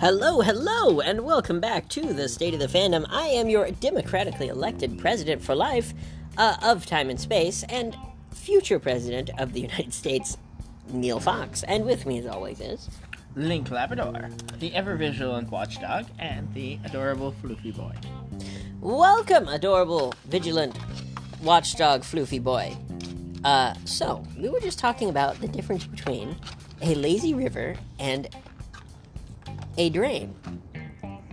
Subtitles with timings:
[0.00, 3.06] Hello, hello, and welcome back to the State of the Fandom.
[3.08, 5.94] I am your democratically elected president for life
[6.36, 7.96] uh, of time and space, and
[8.34, 10.36] future president of the United States,
[10.88, 11.62] Neil Fox.
[11.62, 12.90] And with me, as always, is.
[13.36, 17.94] Link Labrador, the ever vigilant watchdog, and the adorable Floofy boy.
[18.80, 20.76] Welcome, adorable, vigilant
[21.40, 22.76] watchdog, floofy boy.
[23.44, 26.36] Uh, so, we were just talking about the difference between
[26.80, 28.28] a lazy river and
[29.76, 30.28] a drain.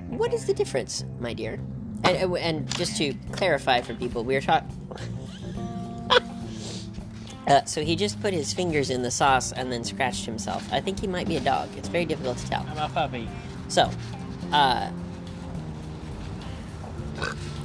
[0.07, 1.59] What is the difference, my dear?
[2.03, 4.69] And, and just to clarify for people, we were talking.
[7.47, 10.67] uh, so he just put his fingers in the sauce and then scratched himself.
[10.73, 11.69] I think he might be a dog.
[11.77, 12.65] It's very difficult to tell.
[12.69, 13.27] I'm a puppy.
[13.67, 13.89] So,
[14.51, 14.91] uh,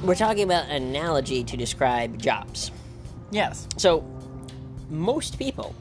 [0.03, 2.69] we're talking about an analogy to describe jobs.
[3.31, 3.67] Yes.
[3.77, 4.05] So,
[4.89, 5.75] most people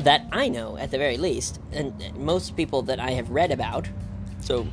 [0.00, 3.88] that I know, at the very least, and most people that I have read about,
[4.40, 4.66] so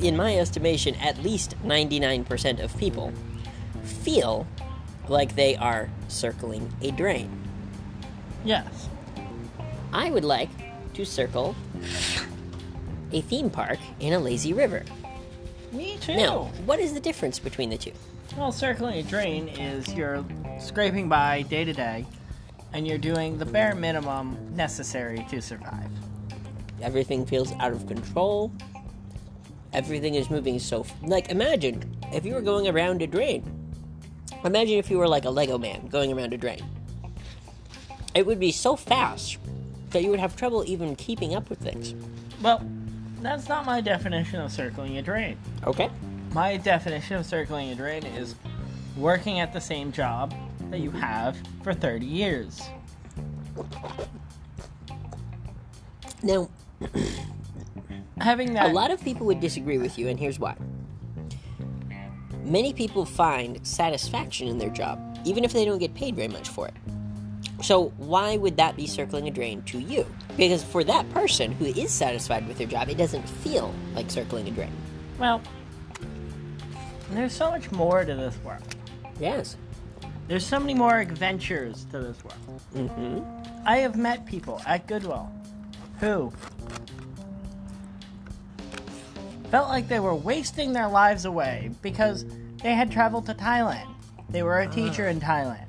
[0.00, 3.12] in my estimation, at least 99% of people
[3.82, 4.46] feel
[5.08, 7.30] like they are circling a drain.
[8.44, 8.88] Yes.
[9.92, 10.50] I would like
[10.94, 11.56] to circle
[13.12, 14.84] a theme park in a lazy river.
[15.72, 16.14] Me too.
[16.14, 17.92] Now, what is the difference between the two?
[18.36, 20.24] Well, circling a drain is you're
[20.60, 22.06] scraping by day to day,
[22.72, 25.90] and you're doing the bare minimum necessary to survive.
[26.80, 28.52] Everything feels out of control.
[29.72, 30.80] Everything is moving so.
[30.80, 33.42] F- like, imagine if you were going around a drain.
[34.44, 36.64] Imagine if you were like a Lego man going around a drain.
[38.14, 39.38] It would be so fast
[39.90, 41.94] that you would have trouble even keeping up with things.
[42.42, 42.62] Well,
[43.20, 45.36] that's not my definition of circling a drain.
[45.66, 45.90] Okay.
[46.32, 48.36] My definition of circling a drain is
[48.96, 50.34] working at the same job
[50.70, 52.60] that you have for 30 years.
[56.22, 56.48] Now,
[58.20, 60.56] Having that a lot of people would disagree with you, and here's why.
[62.42, 66.48] Many people find satisfaction in their job, even if they don't get paid very much
[66.48, 66.74] for it.
[67.62, 70.06] So, why would that be circling a drain to you?
[70.36, 74.48] Because for that person who is satisfied with their job, it doesn't feel like circling
[74.48, 74.72] a drain.
[75.18, 75.42] Well,
[77.10, 78.62] there's so much more to this world.
[79.20, 79.56] Yes.
[80.28, 82.60] There's so many more adventures to this world.
[82.74, 83.66] Mm-hmm.
[83.66, 85.32] I have met people at Goodwill
[86.00, 86.32] who
[89.50, 92.26] felt like they were wasting their lives away because
[92.62, 93.88] they had traveled to Thailand.
[94.28, 95.64] They were a teacher in Thailand.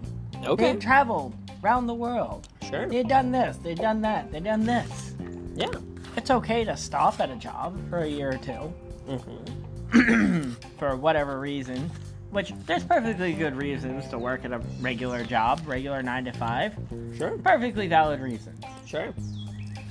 [0.58, 1.34] They had traveled
[1.64, 2.50] around the world.
[2.70, 2.86] Sure.
[2.88, 5.16] They had done this, they'd done that, they'd done this.
[5.56, 5.72] Yeah.
[6.18, 8.74] It's okay to stop at a job for a year or two
[9.10, 10.52] Mm-hmm.
[10.78, 11.90] for whatever reason.
[12.32, 16.76] Which there's perfectly good reasons to work at a regular job, regular nine to five.
[17.18, 17.38] Sure.
[17.40, 18.64] Perfectly valid reasons.
[18.86, 19.14] Sure.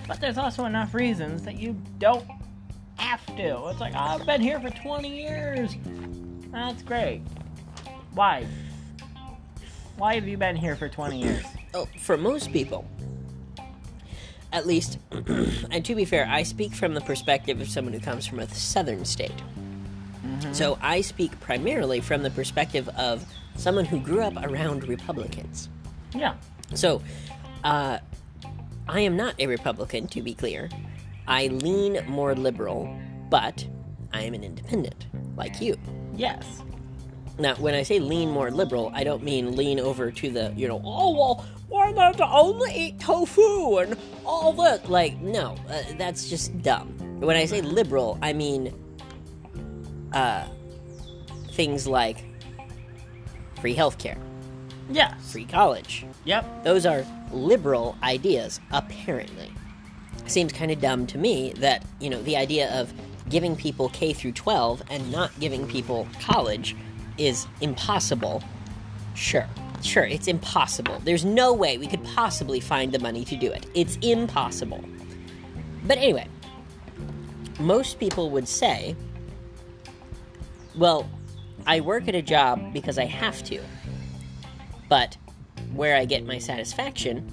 [0.06, 2.24] But there's also enough reasons that you don't
[2.96, 3.68] have to.
[3.68, 5.74] It's like, oh, I've been here for 20 years.
[6.52, 7.22] That's great.
[8.14, 8.46] Why?
[9.96, 11.44] Why have you been here for 20 years?
[11.74, 12.88] Oh, for most people,
[14.52, 18.26] at least, and to be fair, I speak from the perspective of someone who comes
[18.26, 19.32] from a southern state.
[20.52, 23.24] So I speak primarily from the perspective of
[23.56, 25.68] someone who grew up around Republicans.
[26.14, 26.34] Yeah.
[26.74, 27.02] So,
[27.64, 27.98] uh,
[28.88, 30.70] I am not a Republican, to be clear.
[31.26, 32.94] I lean more liberal,
[33.28, 33.66] but
[34.12, 35.06] I am an independent,
[35.36, 35.76] like you.
[36.16, 36.62] Yes.
[37.38, 40.66] Now, when I say lean more liberal, I don't mean lean over to the, you
[40.66, 44.90] know, oh, well, why not to only eat tofu and all that?
[44.90, 46.88] Like, no, uh, that's just dumb.
[47.20, 48.72] When I say liberal, I mean
[50.12, 50.46] uh,
[51.52, 52.24] things like
[53.60, 54.18] free healthcare,
[54.90, 55.32] Yes.
[55.32, 56.06] free college.
[56.24, 56.64] Yep.
[56.64, 59.52] Those are liberal ideas, apparently.
[60.26, 62.92] Seems kind of dumb to me that, you know, the idea of
[63.28, 66.74] giving people K through 12 and not giving people college
[67.18, 68.42] is impossible.
[69.14, 69.46] Sure.
[69.82, 71.00] Sure, it's impossible.
[71.04, 73.66] There's no way we could possibly find the money to do it.
[73.74, 74.82] It's impossible.
[75.86, 76.26] But anyway,
[77.60, 78.96] most people would say,
[80.78, 81.08] well,
[81.66, 83.60] I work at a job because I have to.
[84.88, 85.16] But
[85.74, 87.30] where I get my satisfaction,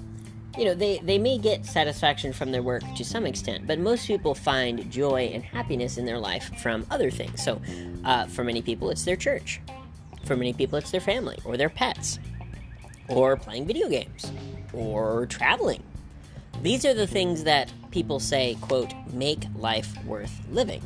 [0.58, 4.06] you know, they, they may get satisfaction from their work to some extent, but most
[4.06, 7.42] people find joy and happiness in their life from other things.
[7.42, 7.60] So,
[8.04, 9.60] uh, for many people, it's their church.
[10.24, 12.18] For many people, it's their family or their pets,
[13.08, 14.32] or playing video games,
[14.72, 15.82] or traveling.
[16.62, 20.82] These are the things that people say, quote, make life worth living.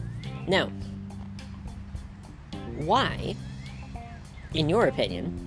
[0.46, 0.70] Now,
[2.87, 3.35] why,
[4.55, 5.47] in your opinion,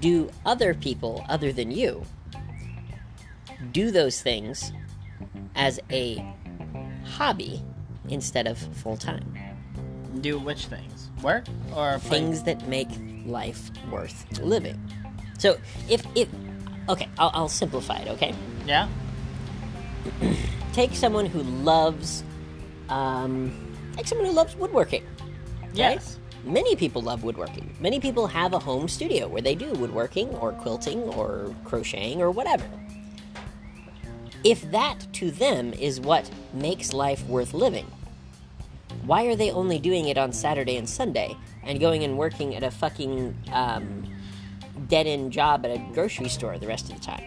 [0.00, 2.04] do other people other than you
[3.72, 4.72] do those things
[5.54, 6.22] as a
[7.04, 7.62] hobby
[8.08, 9.36] instead of full time.
[10.20, 11.10] Do which things?
[11.22, 12.18] Work or play?
[12.20, 12.88] Things that make
[13.24, 14.78] life worth living.
[15.38, 15.56] So
[15.88, 16.28] if if
[16.88, 18.08] okay, I'll, I'll simplify it.
[18.08, 18.34] Okay,
[18.66, 18.88] Yeah.
[20.72, 22.22] take someone who loves,
[22.88, 23.52] um,
[23.96, 25.04] take someone who loves woodworking.
[25.74, 26.18] Yes.
[26.44, 27.74] Many people love woodworking.
[27.80, 32.30] Many people have a home studio where they do woodworking or quilting or crocheting or
[32.30, 32.64] whatever.
[34.44, 37.86] If that to them is what makes life worth living,
[39.06, 42.62] why are they only doing it on Saturday and Sunday and going and working at
[42.62, 44.04] a fucking um,
[44.88, 47.24] dead end job at a grocery store the rest of the time?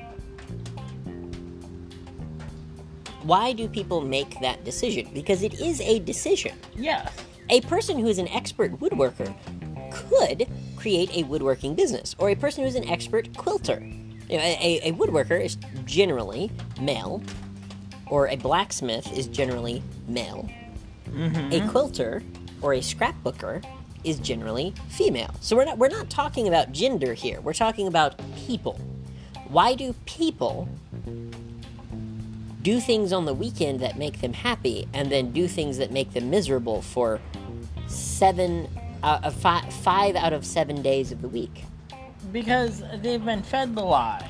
[3.23, 5.09] Why do people make that decision?
[5.13, 7.11] Because it is a decision Yes.
[7.49, 9.33] A person who is an expert woodworker
[9.91, 13.81] could create a woodworking business, or a person who is an expert quilter.
[14.29, 16.51] You know, a, a woodworker is generally
[16.81, 17.23] male,
[18.07, 20.49] or a blacksmith is generally male.
[21.09, 21.53] Mm-hmm.
[21.53, 22.21] A quilter
[22.61, 23.63] or a scrapbooker
[24.03, 25.33] is generally female.
[25.41, 27.41] So we're not we're not talking about gender here.
[27.41, 28.79] We're talking about people.
[29.47, 30.67] Why do people
[32.67, 36.11] do things on the weekend that make them happy and then do things that make
[36.11, 37.21] them miserable for
[37.87, 38.67] seven
[39.01, 41.63] uh, uh, five, five out of seven days of the week
[42.33, 44.29] Because they've been fed the lie.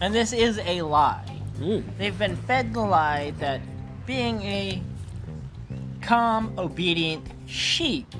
[0.00, 1.24] And this is a lie.
[1.60, 1.84] Mm.
[1.98, 3.60] They've been fed the lie that
[4.06, 4.82] being a
[6.02, 8.12] calm, obedient sheep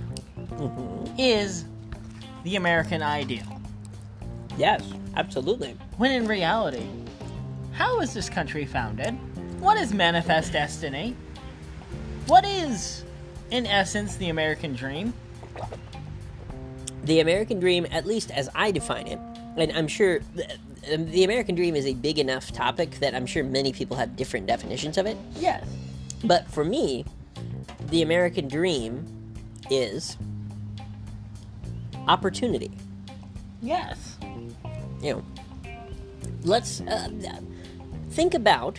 [1.18, 1.64] is
[2.44, 3.60] the American ideal.
[4.56, 4.84] yes
[5.16, 6.86] absolutely When in reality,
[7.76, 9.12] how is this country founded?
[9.60, 11.14] What is manifest destiny?
[12.26, 13.04] What is,
[13.50, 15.12] in essence, the American dream?
[17.04, 19.18] the american dream at least as i define it
[19.56, 20.18] and i'm sure
[20.92, 24.16] um, the american dream is a big enough topic that i'm sure many people have
[24.16, 25.64] different definitions of it Yes.
[26.24, 27.04] but for me
[27.90, 29.06] the american dream
[29.70, 30.16] is
[32.08, 32.72] opportunity
[33.62, 34.16] Yes.
[35.00, 35.24] you know,
[36.42, 37.08] let's uh,
[38.16, 38.78] think about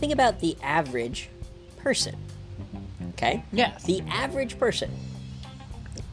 [0.00, 1.28] think about the average
[1.76, 2.16] person.
[3.12, 3.82] Okay, Yes.
[3.84, 4.90] the average person,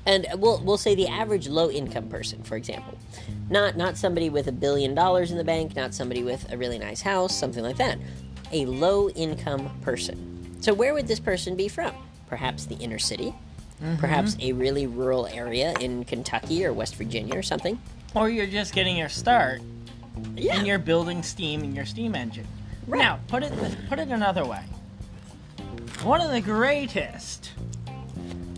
[0.05, 2.97] and uh, we'll we'll say the average low income person, for example,
[3.49, 6.77] not not somebody with a billion dollars in the bank, not somebody with a really
[6.77, 7.97] nice house, something like that.
[8.51, 10.61] A low income person.
[10.61, 11.93] So where would this person be from?
[12.27, 13.33] Perhaps the inner city.
[13.81, 13.97] Mm-hmm.
[13.97, 17.79] Perhaps a really rural area in Kentucky or West Virginia or something.
[18.15, 19.61] Or you're just getting your start
[20.35, 20.57] Yeah.
[20.57, 22.47] and you're building steam in your steam engine.
[22.87, 22.99] Right.
[22.99, 23.53] Now, put it
[23.89, 24.63] put it another way.
[26.03, 27.51] One of the greatest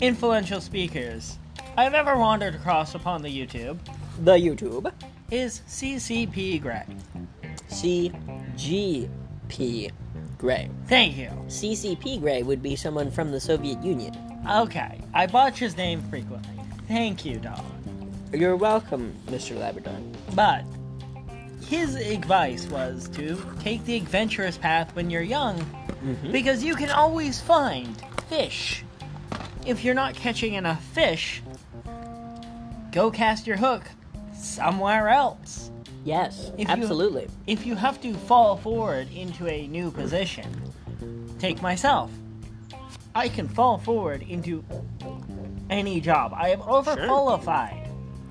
[0.01, 1.38] influential speakers
[1.77, 3.77] I've ever wandered across upon the YouTube
[4.23, 4.91] the YouTube.
[5.31, 6.83] is CCP Grey.
[7.69, 9.09] CGP
[10.38, 10.69] Grey.
[10.88, 11.29] Thank you.
[11.47, 14.15] CCP Gray would be someone from the Soviet Union.
[14.50, 16.50] Okay, I botch his name frequently.
[16.88, 17.63] Thank you, dog.
[18.33, 19.57] You're welcome, Mr.
[19.57, 19.97] Labrador.
[20.35, 20.63] But
[21.69, 26.31] his advice was to take the adventurous path when you're young mm-hmm.
[26.31, 27.95] because you can always find
[28.27, 28.83] fish.
[29.68, 31.44] If you're not catching enough fish,
[32.92, 33.83] go cast your hook
[34.33, 35.69] somewhere else.
[36.04, 37.27] Yes, If you- absolutely.
[37.46, 40.48] If you have to fall forward into a new position,
[41.38, 42.10] take myself.
[43.13, 44.63] I can fall forward into
[45.70, 46.34] any job.
[46.36, 47.88] I am overqualified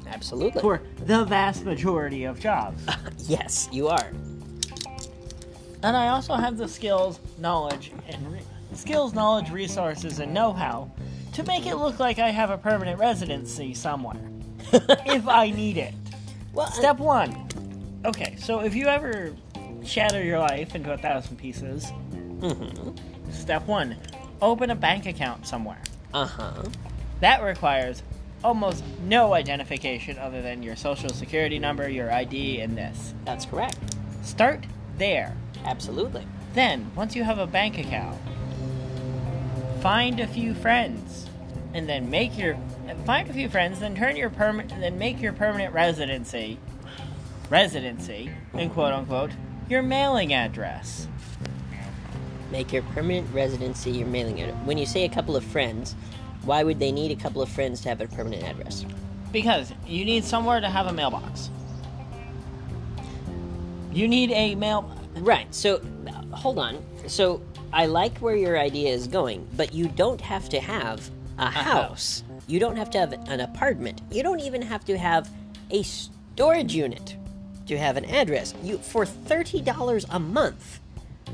[0.09, 0.61] Absolutely.
[0.61, 2.85] for the vast majority of jobs.
[3.29, 4.11] yes, you are.
[5.83, 8.41] And I also have the skills, knowledge, and re-
[8.75, 10.91] skills, knowledge, resources, and know-how
[11.35, 14.21] to make it look like I have a permanent residency somewhere
[14.73, 15.95] if I need it.
[16.53, 17.49] Well, Step one.
[18.05, 19.35] Okay, so if you ever
[19.85, 23.31] shatter your life into a thousand pieces, mm-hmm.
[23.31, 23.97] step one,
[24.43, 25.81] open a bank account somewhere.
[26.15, 26.65] uh huh.
[27.21, 28.03] That requires
[28.45, 33.15] almost no identification other than your social security number, your ID, and this.
[33.25, 33.79] That's correct.
[34.23, 34.65] Start
[34.97, 35.37] there.
[35.65, 36.27] Absolutely.
[36.55, 38.19] Then, once you have a bank account,
[39.81, 41.27] find a few friends,
[41.75, 42.59] and then make your
[43.05, 43.81] find a few friends.
[43.81, 46.59] Then turn your permanent, then make your permanent residency,
[47.51, 49.31] residency, in quote unquote,
[49.69, 51.07] your mailing address.
[52.51, 54.57] Make your permanent residency your mailing address.
[54.65, 55.95] When you say a couple of friends,
[56.49, 58.85] why would they need a couple of friends to have a permanent address?
[59.33, 61.51] Because you need somewhere to have a mailbox.
[63.93, 64.91] You need a mail.
[65.17, 65.55] Right.
[65.55, 65.81] So,
[66.33, 66.83] hold on.
[67.07, 71.51] So, I like where your idea is going, but you don't have to have a,
[71.51, 72.25] house.
[72.47, 74.01] You don't have to have an apartment.
[74.11, 75.31] You don't even have to have
[75.71, 77.15] a storage unit.
[77.67, 78.55] to have an address.
[78.63, 80.81] You for thirty dollars a month,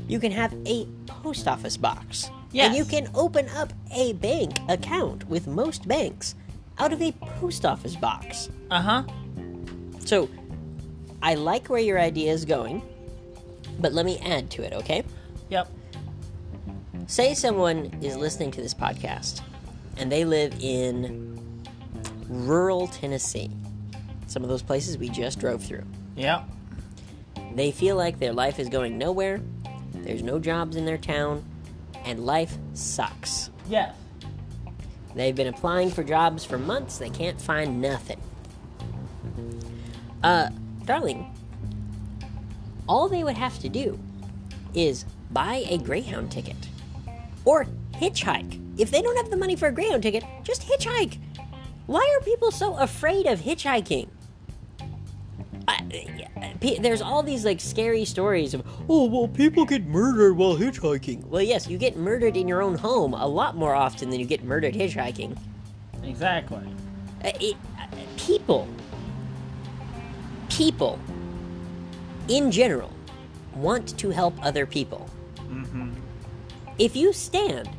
[0.07, 2.29] you can have a post office box.
[2.55, 2.67] Yes.
[2.67, 6.35] And you can open up a bank account with most banks
[6.79, 8.49] out of a post office box.
[8.71, 9.03] Uh huh.
[10.05, 10.29] So,
[11.21, 12.81] I like where your idea is going,
[13.77, 15.03] but let me add to it, okay?
[15.49, 15.69] Yep.
[17.07, 19.41] Say someone is listening to this podcast
[19.97, 21.37] and they live in
[22.29, 23.51] rural Tennessee,
[24.27, 25.83] some of those places we just drove through.
[26.15, 26.45] Yep.
[27.53, 29.41] They feel like their life is going nowhere,
[29.93, 31.43] there's no jobs in their town,
[32.05, 33.49] and life sucks.
[33.67, 33.93] Yes.
[35.15, 38.19] They've been applying for jobs for months, they can't find nothing.
[40.23, 40.49] Uh,
[40.85, 41.33] darling,
[42.87, 43.99] all they would have to do
[44.73, 46.55] is buy a Greyhound ticket
[47.45, 48.61] or hitchhike.
[48.77, 51.17] If they don't have the money for a Greyhound ticket, just hitchhike.
[51.85, 54.09] Why are people so afraid of hitchhiking?
[55.67, 61.25] I- there's all these like scary stories of oh well people get murdered while hitchhiking
[61.27, 64.25] well yes you get murdered in your own home a lot more often than you
[64.25, 65.37] get murdered hitchhiking
[66.03, 66.59] Exactly.
[67.23, 67.85] uh, it, uh,
[68.17, 68.67] people
[70.49, 70.99] people
[72.27, 72.91] in general
[73.55, 75.91] want to help other people Mm-hmm.
[76.79, 77.69] if you stand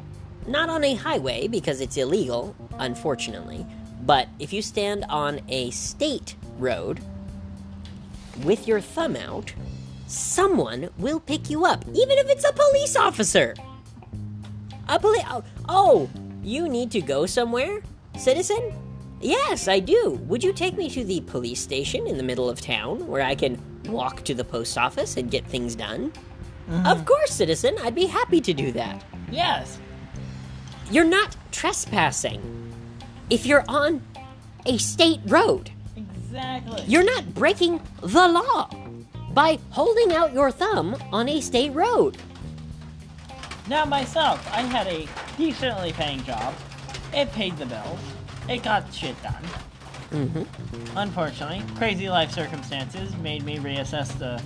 [0.47, 3.67] not on a highway because it's illegal unfortunately
[4.03, 7.01] but if you stand on a state road
[8.45, 9.53] with your thumb out
[10.07, 13.55] someone will pick you up even if it's a police officer.
[14.89, 16.11] A police oh, oh
[16.43, 17.83] you need to go somewhere
[18.19, 18.73] citizen?
[19.21, 20.21] Yes i do.
[20.27, 23.35] Would you take me to the police station in the middle of town where i
[23.35, 26.13] can walk to the post office and get things done?
[26.71, 26.87] Mm-hmm.
[26.87, 27.77] Of course citizen.
[27.83, 29.05] I'd be happy to do that.
[29.31, 29.79] Yes.
[30.91, 32.41] you're not trespassing.
[33.29, 34.03] If you're on
[34.67, 35.71] a state road.
[36.37, 36.85] Exactly.
[36.87, 38.69] You're not breaking the law
[39.33, 42.19] by holding out your thumb on a state road.
[43.69, 46.55] Now myself, I had a decently paying job.
[47.15, 47.99] It paid the bills.
[48.49, 49.43] It got shit done.
[50.11, 50.99] Mm-hmm.
[50.99, 54.41] Unfortunately, crazy life circumstances made me reassess the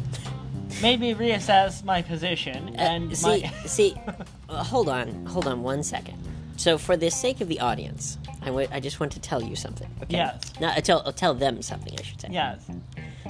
[0.81, 3.95] made me reassess my position and Uh, see, my see,
[4.49, 6.17] uh, hold on, hold on one second.
[6.57, 9.55] So, for the sake of the audience, I wa- I just want to tell you
[9.57, 9.89] something.
[10.03, 10.17] Okay?
[10.17, 10.41] Yes.
[10.61, 11.95] No, uh, tell uh, tell them something.
[11.99, 12.29] I should say.
[12.31, 12.61] yes.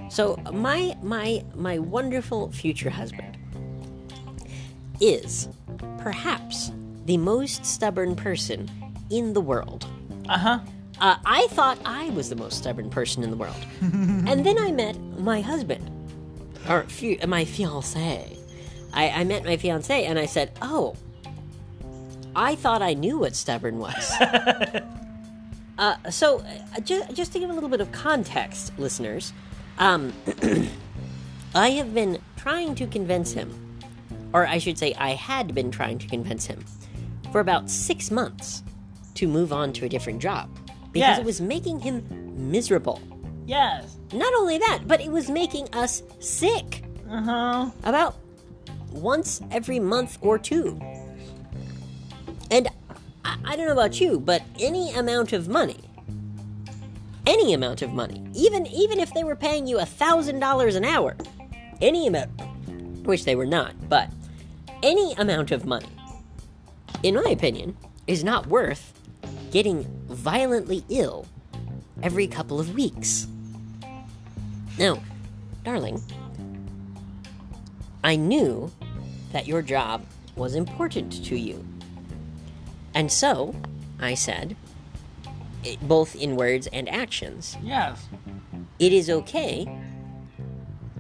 [0.09, 3.37] So my my my wonderful future husband
[5.01, 5.49] is
[5.99, 6.73] perhaps
[7.07, 8.71] the most stubborn person
[9.11, 9.87] in the world.
[10.29, 10.61] Uh-huh.
[11.01, 14.71] Uh, I thought I was the most stubborn person in the world, and then I
[14.71, 15.91] met my husband,
[16.69, 18.37] or fu- my fiance.
[18.93, 20.95] I, I met my fiance, and I said, "Oh,
[22.37, 24.13] I thought I knew what stubborn was."
[25.81, 26.41] Uh, so,
[26.77, 29.33] uh, ju- just to give a little bit of context, listeners,
[29.79, 30.13] um,
[31.55, 33.51] I have been trying to convince him,
[34.35, 36.63] or I should say, I had been trying to convince him
[37.33, 38.63] for about six months
[39.15, 40.51] to move on to a different job
[40.93, 41.19] because Yes.
[41.19, 42.05] it was making him
[42.51, 43.01] miserable.
[43.47, 43.97] Yes.
[44.13, 47.71] Not only that, but it was making us sick Uh-huh.
[47.85, 48.17] about
[48.93, 50.79] once every month or two.
[53.45, 55.81] I don't know about you, but any amount of money,
[57.27, 60.85] any amount of money, even even if they were paying you a thousand dollars an
[60.85, 61.17] hour,
[61.81, 62.31] any amount,
[63.05, 64.11] which they were not, but
[64.83, 65.89] any amount of money,
[67.03, 68.93] in my opinion, is not worth
[69.51, 71.27] getting violently ill
[72.03, 73.27] every couple of weeks.
[74.79, 75.03] Now,
[75.65, 76.03] darling,
[78.05, 78.71] I knew
[79.33, 80.05] that your job
[80.37, 81.65] was important to you.
[82.95, 83.55] And so,
[84.01, 84.57] I said,
[85.83, 88.07] both in words and actions, Yes.
[88.79, 89.69] it is okay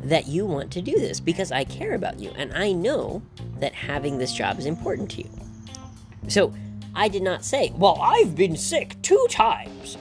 [0.02, 3.22] that you want to do this because I care about you and I know
[3.58, 5.30] that having this job is important to you.
[6.28, 6.54] So,
[6.94, 9.96] I did not say, Well, I've been sick two times.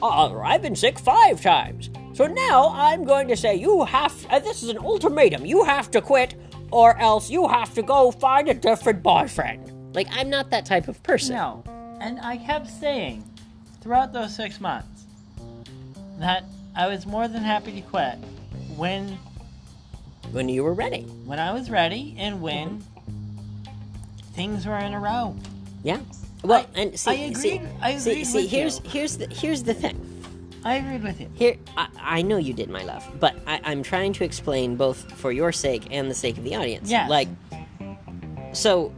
[0.00, 1.90] Uh, or I've been sick five times.
[2.14, 5.46] So now I'm going to say, You have, uh, this is an ultimatum.
[5.46, 6.34] You have to quit
[6.70, 9.71] or else you have to go find a different boyfriend.
[9.94, 11.34] Like, I'm not that type of person.
[11.36, 11.62] No.
[12.00, 13.22] And I kept saying
[13.80, 15.04] throughout those six months
[16.18, 16.44] that
[16.74, 18.14] I was more than happy to quit
[18.76, 19.18] when
[20.30, 21.02] When you were ready.
[21.24, 22.82] when I was ready and when
[24.34, 25.36] things were in a row.
[25.82, 26.00] Yeah.
[26.42, 28.90] Well, I- and see, I agreed- see, I see, agreed see, with here's you.
[28.90, 30.08] here's the here's the thing.
[30.64, 31.28] I agreed with you.
[31.34, 35.10] Here, I, I know you did, my love, but I, I'm trying to explain both
[35.12, 36.88] for your sake and the sake of the audience.
[36.88, 37.10] Yes.
[37.10, 37.26] Like,
[38.52, 38.92] so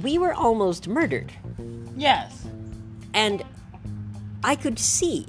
[0.00, 1.32] we were almost murdered,
[1.96, 2.46] Yes.
[3.14, 3.42] and
[4.42, 5.26] I could see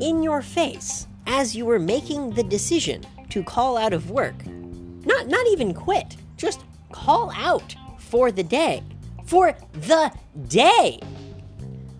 [0.00, 4.34] in your face as you were making the decision to call out of work.
[4.46, 6.16] Not not even quit.
[6.36, 8.82] Just call out for the day.
[9.24, 10.12] For the
[10.48, 10.98] day.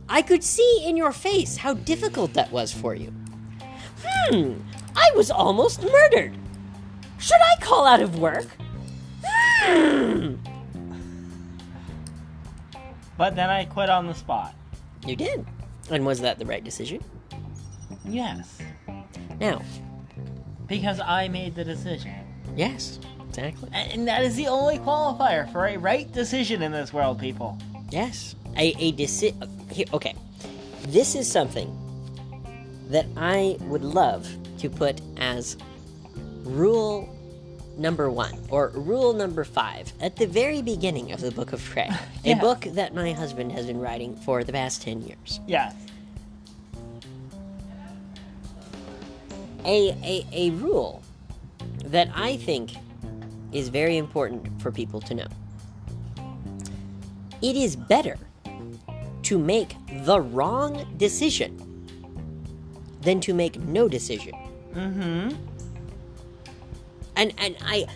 [0.09, 3.13] I could see in your face how difficult that was for you.
[4.05, 4.55] Hmm,
[4.97, 6.37] I was almost murdered.
[7.19, 8.49] Should I call out of work?
[9.25, 10.35] Hmm.
[13.17, 14.55] But then I quit on the spot.
[15.07, 15.47] You did.
[15.91, 17.03] And was that the right decision?
[18.05, 18.59] Yes.
[19.41, 19.63] Now,
[20.67, 22.13] Because I made the decision.
[22.57, 23.69] yes, exactly.
[23.73, 27.59] And that is the only qualifier for a right decision in this world, people.
[27.91, 28.35] Yes.
[28.57, 30.15] A, a deci- here, okay.
[30.89, 31.69] This is something
[32.89, 34.29] that I would love
[34.59, 35.57] to put as
[36.45, 37.14] rule
[37.79, 41.91] number one or rule number five at the very beginning of the Book of Trey,
[42.25, 45.41] a book that my husband has been writing for the past 10 years.
[45.47, 45.75] Yes.
[49.65, 51.03] A, a, a rule
[51.85, 52.73] that I think
[53.53, 55.27] is very important for people to know.
[57.41, 58.19] It is better
[59.23, 61.61] to make the wrong decision
[63.01, 64.35] than to make no decision.
[64.75, 65.54] Mm-hmm.
[67.17, 67.87] And and I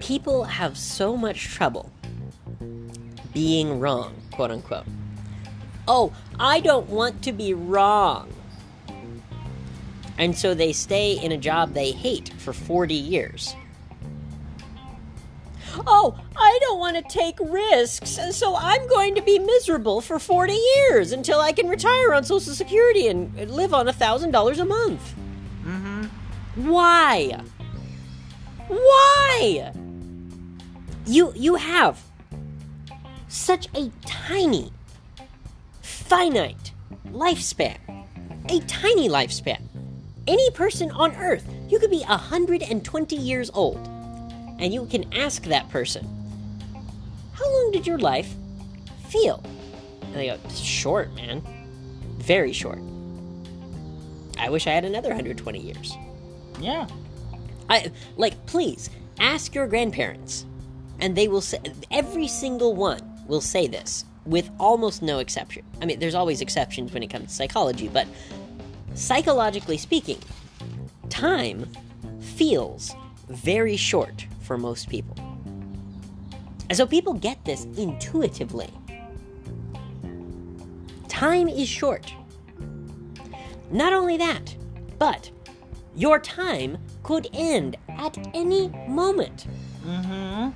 [0.00, 1.90] people have so much trouble
[3.32, 4.86] being wrong, quote unquote.
[5.86, 8.32] Oh, I don't want to be wrong.
[10.18, 13.54] And so they stay in a job they hate for 40 years.
[15.86, 20.52] Oh, I don't want to take risks, so I'm going to be miserable for 40
[20.52, 25.14] years until I can retire on Social Security and live on $1,000 a month.
[26.64, 27.40] Why?
[28.68, 29.72] Why?
[31.06, 32.02] You you have
[33.28, 34.70] such a tiny
[35.80, 36.72] finite
[37.12, 37.78] lifespan.
[38.50, 39.62] A tiny lifespan.
[40.26, 43.78] Any person on earth, you could be 120 years old
[44.58, 46.04] and you can ask that person,
[47.32, 48.34] "How long did your life
[49.08, 49.42] feel?"
[50.02, 51.42] And they go, "Short, man.
[52.18, 52.80] Very short."
[54.38, 55.96] I wish I had another 120 years.
[56.60, 56.86] Yeah.
[57.68, 60.44] I like please ask your grandparents
[61.00, 65.64] and they will say every single one will say this with almost no exception.
[65.80, 68.06] I mean there's always exceptions when it comes to psychology, but
[68.94, 70.18] psychologically speaking,
[71.08, 71.66] time
[72.20, 72.94] feels
[73.28, 75.16] very short for most people.
[76.68, 78.70] And so people get this intuitively.
[81.08, 82.12] Time is short.
[83.70, 84.54] Not only that,
[84.98, 85.30] but
[85.94, 89.46] your time could end at any moment.
[89.84, 90.50] Mm-hmm.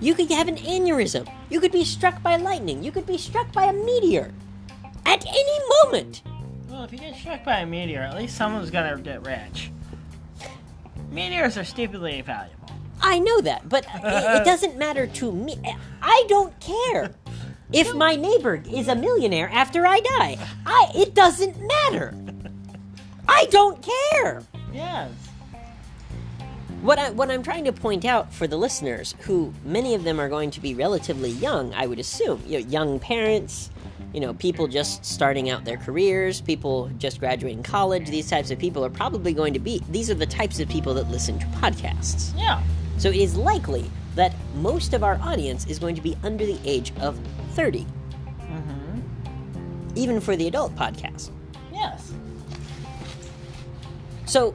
[0.00, 1.30] You could have an aneurysm.
[1.50, 2.82] You could be struck by lightning.
[2.82, 4.32] You could be struck by a meteor.
[5.04, 6.22] At any moment.
[6.70, 9.70] Well, if you get struck by a meteor, at least someone's gonna get rich.
[11.10, 12.70] Meteors are stupidly valuable.
[13.02, 15.58] I know that, but it, it doesn't matter to me.
[16.00, 17.14] I don't care.
[17.72, 22.14] If my neighbor is a millionaire after I die, I it doesn't matter.
[23.30, 23.80] I don't
[24.12, 24.42] care.
[24.72, 25.10] Yes.
[26.82, 30.18] What I what I'm trying to point out for the listeners, who many of them
[30.18, 33.70] are going to be relatively young, I would assume, you know, young parents,
[34.14, 38.58] you know, people just starting out their careers, people just graduating college, these types of
[38.58, 41.46] people are probably going to be these are the types of people that listen to
[41.46, 42.32] podcasts.
[42.36, 42.62] Yeah.
[42.96, 46.58] So it is likely that most of our audience is going to be under the
[46.64, 47.18] age of
[47.52, 47.86] 30,
[48.40, 49.00] Mm-hmm.
[49.96, 51.30] even for the adult podcast.
[54.30, 54.54] So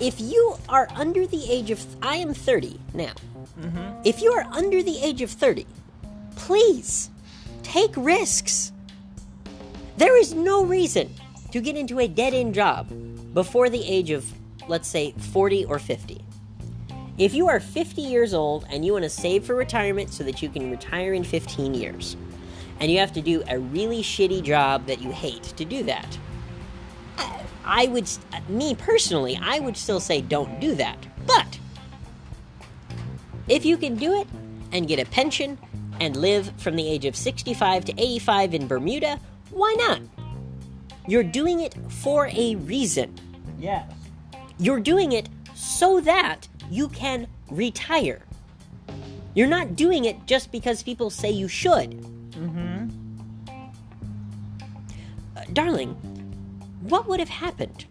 [0.00, 3.14] if you are under the age of I am 30 now.
[3.58, 4.02] Mm-hmm.
[4.04, 5.66] If you are under the age of 30,
[6.36, 7.08] please
[7.62, 8.70] take risks.
[9.96, 11.08] There is no reason
[11.52, 12.86] to get into a dead end job
[13.32, 14.30] before the age of,
[14.68, 16.20] let's say, 40 or 50.
[17.16, 20.42] If you are 50 years old and you want to save for retirement so that
[20.42, 22.18] you can retire in 15 years,
[22.78, 26.18] and you have to do a really shitty job that you hate to do that,
[27.68, 28.08] I- would,
[28.48, 31.06] me personally, I would still say don't do that.
[31.26, 31.58] But
[33.46, 34.26] if you can do it
[34.72, 35.58] and get a pension
[36.00, 40.00] and live from the age of 65 to 85 in Bermuda, why not?
[41.06, 43.14] You're doing it for a reason.
[43.58, 43.90] Yes.
[44.58, 48.22] You're doing it so that you can retire.
[49.34, 51.90] You're not doing it just because people say you should.
[52.32, 52.88] Mm-hmm.
[55.36, 55.96] Uh, darling,
[56.88, 57.86] what would have happened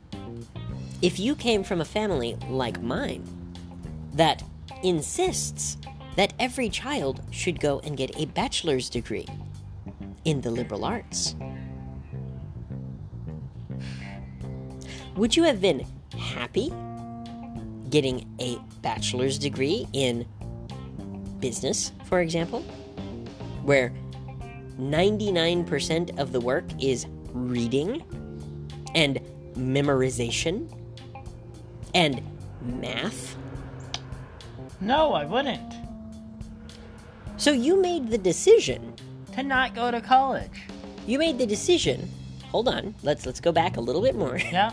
[1.01, 3.23] if you came from a family like mine
[4.13, 4.43] that
[4.83, 5.77] insists
[6.15, 9.27] that every child should go and get a bachelor's degree
[10.25, 11.35] in the liberal arts?
[15.17, 15.85] would you have been
[16.17, 16.71] happy
[17.89, 20.25] getting a bachelor's degree in
[21.39, 22.61] business, for example,
[23.63, 23.91] where
[24.79, 28.03] 99% of the work is reading
[28.97, 29.19] and
[29.55, 30.67] memorization
[31.93, 32.19] and
[32.61, 33.35] math?
[34.81, 35.73] No, I wouldn't.
[37.37, 38.93] So you made the decision.
[39.33, 40.63] To not go to college.
[41.05, 42.09] You made the decision.
[42.49, 42.95] Hold on.
[43.03, 44.37] Let's let's go back a little bit more.
[44.51, 44.71] Yeah?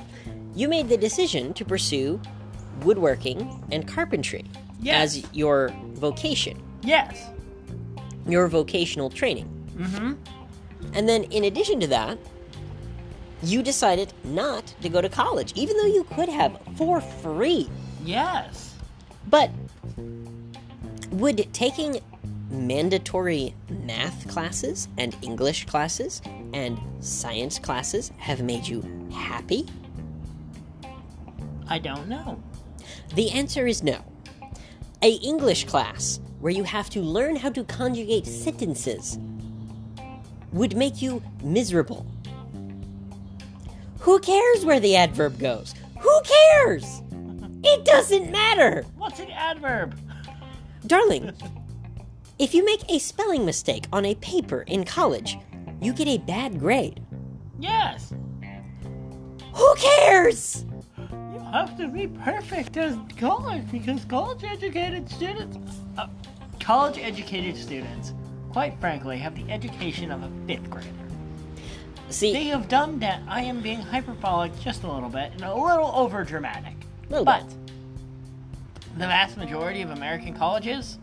[0.56, 2.20] You made the decision to pursue
[2.82, 4.44] woodworking and carpentry
[4.80, 5.16] Yes.
[5.16, 7.28] as your vocation, Yes.
[8.26, 9.48] your vocational training.
[9.76, 10.12] Mm-hmm.
[10.94, 12.18] And then in addition to that,
[13.44, 17.68] you decided not to go to college even though you could have for free.
[18.04, 18.74] Yes.
[19.28, 19.50] But
[21.10, 22.00] would taking
[22.50, 29.66] mandatory math classes and English classes and science classes have made you happy?
[31.68, 32.42] I don't know.
[33.14, 33.98] The answer is no.
[35.02, 39.18] A English class where you have to learn how to conjugate sentences
[40.52, 42.06] would make you miserable.
[44.04, 45.74] Who cares where the adverb goes?
[45.98, 47.00] Who cares?
[47.62, 48.84] It doesn't matter.
[48.98, 49.98] What's an adverb?
[50.86, 51.32] Darling,
[52.38, 55.38] if you make a spelling mistake on a paper in college,
[55.80, 57.00] you get a bad grade.
[57.58, 58.12] Yes.
[59.54, 60.66] Who cares?
[60.98, 65.56] You have to be perfect as college because college educated students,
[65.96, 66.08] uh,
[66.60, 68.12] college educated students,
[68.52, 71.03] quite frankly, have the education of a fifth grader.
[72.10, 73.26] See, They have dumbed down.
[73.28, 76.74] I am being hyperbolic just a little bit and a little over dramatic.
[77.08, 77.56] Little but bit.
[78.98, 80.98] the vast majority of American colleges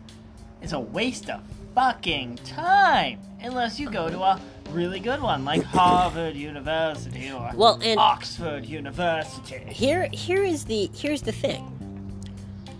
[0.62, 1.40] is a waste of
[1.74, 7.78] fucking time unless you go to a really good one like Harvard University or Well,
[7.82, 9.58] and- Oxford University.
[9.68, 11.68] here here is the here's the thing.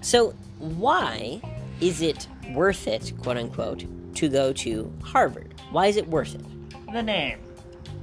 [0.01, 1.41] So why
[1.81, 3.85] is it worth it, quote unquote,
[4.17, 5.55] to go to Harvard?
[5.71, 6.45] Why is it worth it?
[6.93, 7.39] The name.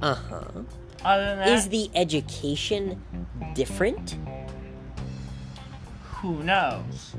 [0.02, 0.42] Uh-huh.
[1.04, 3.02] Other than that, Is the education
[3.54, 4.16] different?
[6.20, 7.14] who knows?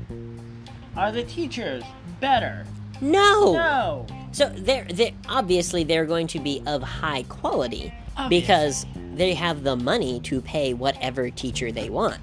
[0.96, 1.82] Are the teachers
[2.20, 2.64] better?
[3.00, 3.52] No.
[3.52, 4.06] No.
[4.30, 8.40] So they're, they obviously they're going to be of high quality Obviously.
[8.40, 12.20] because they have the money to pay whatever teacher they want.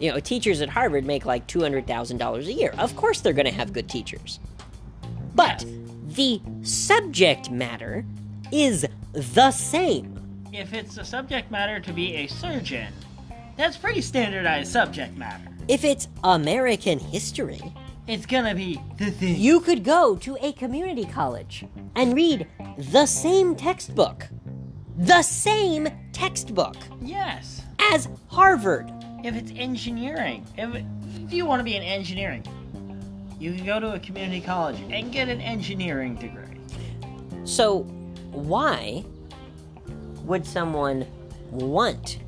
[0.00, 2.74] You know, teachers at Harvard make like two hundred thousand dollars a year.
[2.78, 4.40] Of course, they're going to have good teachers,
[5.34, 5.64] but
[6.08, 8.04] the subject matter
[8.52, 10.20] is the same.
[10.52, 12.92] If it's a subject matter to be a surgeon,
[13.56, 15.48] that's pretty standardized subject matter.
[15.68, 17.60] If it's American history,
[18.06, 19.36] It's gonna be the thing.
[19.36, 21.64] you could go to a community college
[21.96, 24.26] and read the same textbook,
[24.96, 27.62] the same textbook yes.
[27.92, 28.92] as Harvard.
[29.24, 30.84] If it's engineering, if,
[31.24, 32.44] if you want to be in engineering,
[33.40, 36.60] you can go to a community college and get an engineering degree.
[37.44, 37.86] So,
[38.34, 39.04] why
[40.24, 41.06] would someone
[41.50, 42.18] want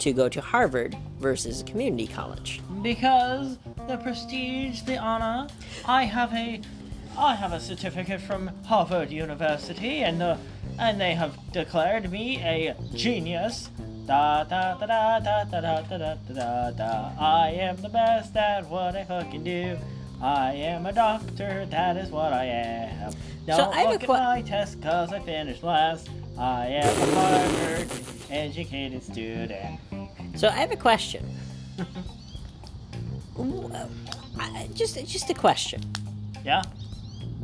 [0.00, 2.60] to go to Harvard versus a community college?
[2.82, 5.48] Because the prestige, the honor,
[5.84, 6.60] I have a
[7.16, 10.36] I have a certificate from Harvard University and uh,
[10.78, 13.70] and they have declared me a genius.
[14.06, 17.12] Da da da da da da da da da da.
[17.18, 19.76] I am the best at what I fucking do.
[20.20, 23.12] I am a doctor, that is what I am.
[23.46, 26.10] Don't I have a look at my test cause I finished last.
[26.36, 27.88] I am a Harvard
[28.30, 29.78] educated student.
[30.36, 31.24] So, I have a question.
[33.38, 33.86] Uh,
[34.38, 35.80] I- just, just a question.
[36.44, 36.62] Yeah?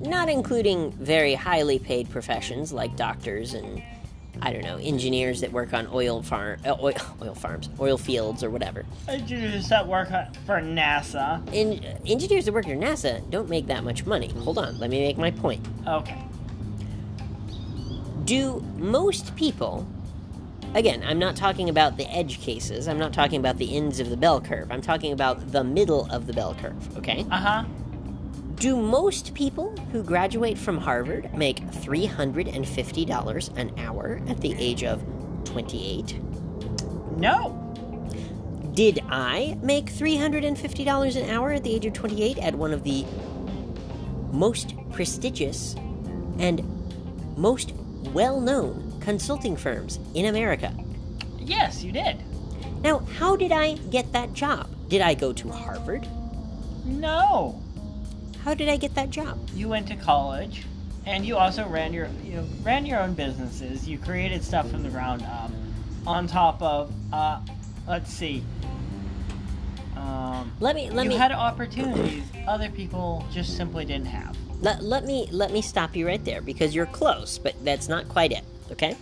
[0.00, 3.80] Not including very highly paid professions like doctors and
[4.42, 8.42] I don't know engineers that work on oil farm, uh, oil, oil farms, oil fields,
[8.44, 8.84] or whatever.
[9.08, 10.08] Engineers that work
[10.46, 11.40] for NASA.
[11.52, 14.28] In, engineers that work for NASA don't make that much money.
[14.28, 15.66] Hold on, let me make my point.
[15.86, 16.20] Okay.
[18.24, 19.86] do most people
[20.74, 24.08] again i'm not talking about the edge cases i'm not talking about the ends of
[24.08, 27.64] the bell curve i'm talking about the middle of the bell curve okay Uh huh.
[28.64, 35.04] Do most people who graduate from harvard make $350 an hour at the age of
[35.44, 36.18] 28
[37.18, 37.52] No.
[38.72, 43.04] did i make $350 an hour at the age of 28 at one of the
[44.32, 45.74] most prestigious
[46.38, 46.64] and
[47.36, 47.74] most
[48.14, 50.74] well-known consulting firms in america
[51.38, 52.16] Yes, you did.
[52.80, 54.66] Now, how did I get that job?
[54.88, 56.08] Did I go to Harvard?
[56.86, 57.60] No.
[58.44, 59.38] How did I get that job?
[59.54, 60.66] You went to college,
[61.06, 63.88] and you also ran your you know, ran your own businesses.
[63.88, 65.50] You created stuff from the ground up,
[66.06, 67.40] on top of uh,
[67.88, 68.44] let's see.
[69.96, 74.36] Um, Let me let you me had opportunities other people just simply didn't have.
[74.60, 78.10] let, let me let me stop you right there because you're close, but that's not
[78.10, 78.44] quite it.
[78.70, 78.94] Okay.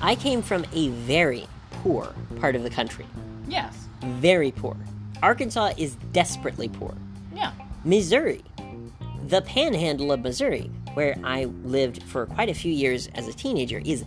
[0.00, 3.06] I came from a very poor part of the country.
[3.46, 3.86] Yes.
[4.02, 4.76] Very poor.
[5.22, 6.94] Arkansas is desperately poor.
[7.34, 7.52] Yeah.
[7.84, 8.42] Missouri,
[9.28, 13.80] the panhandle of Missouri, where I lived for quite a few years as a teenager,
[13.84, 14.04] is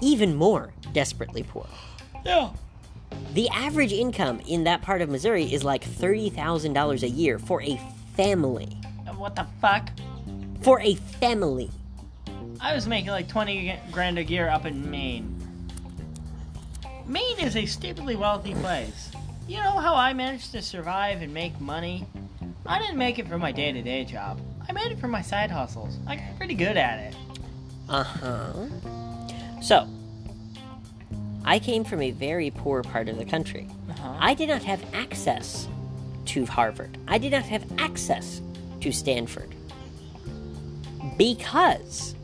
[0.00, 1.66] even more desperately poor.
[2.24, 2.48] Yeah.
[3.34, 7.78] The average income in that part of Missouri is like $30,000 a year for a
[8.16, 8.78] family.
[9.16, 9.90] What the fuck?
[10.62, 11.70] For a family.
[12.60, 15.36] I was making like 20 grand a year up in Maine.
[17.06, 19.10] Maine is a stupidly wealthy place.
[19.46, 22.06] You know how I managed to survive and make money?
[22.64, 24.40] I didn't make it for my day to day job.
[24.66, 25.98] I made it for my side hustles.
[26.06, 27.16] I got pretty good at it.
[27.88, 28.52] Uh huh.
[29.60, 29.86] So,
[31.44, 33.68] I came from a very poor part of the country.
[33.90, 34.16] Uh-huh.
[34.18, 35.68] I did not have access
[36.26, 36.96] to Harvard.
[37.06, 38.40] I did not have access
[38.80, 39.54] to Stanford.
[41.18, 42.14] Because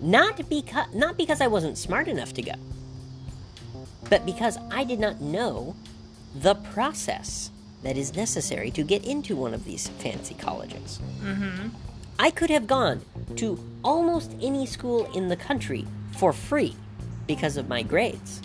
[0.00, 2.54] not because not because I wasn't smart enough to go.
[4.08, 5.74] But because I did not know
[6.40, 7.50] the process
[7.82, 11.00] that is necessary to get into one of these fancy colleges.
[11.22, 11.68] Mm-hmm.
[12.18, 13.02] I could have gone
[13.36, 16.74] to almost any school in the country for free
[17.26, 18.42] because of my grades.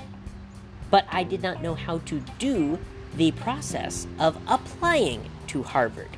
[0.89, 2.77] But I did not know how to do
[3.15, 6.09] the process of applying to Harvard.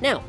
[0.00, 0.22] Now,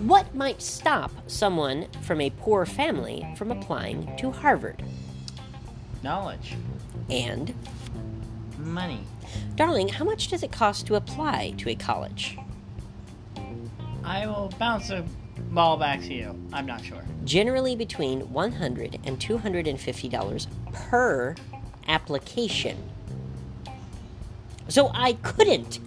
[0.00, 4.82] what might stop someone from a poor family from applying to Harvard?
[6.02, 6.56] Knowledge.
[7.10, 7.54] And,
[8.58, 9.00] Money.
[9.56, 12.38] Darling, how much does it cost to apply to a college?
[14.04, 15.04] I will bounce a
[15.50, 16.38] ball back to you.
[16.52, 17.02] I'm not sure.
[17.24, 21.34] generally between $100 and $250 per
[21.86, 22.76] application.
[24.68, 25.80] So I couldn't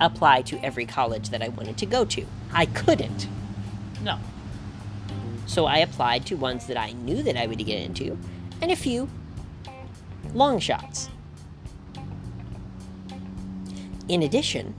[0.00, 2.26] apply to every college that I wanted to go to.
[2.52, 3.28] I couldn't.
[4.02, 4.18] No.
[5.46, 8.18] So I applied to ones that I knew that I would get into
[8.60, 9.08] and a few
[10.34, 11.08] long shots.
[14.12, 14.74] In addition,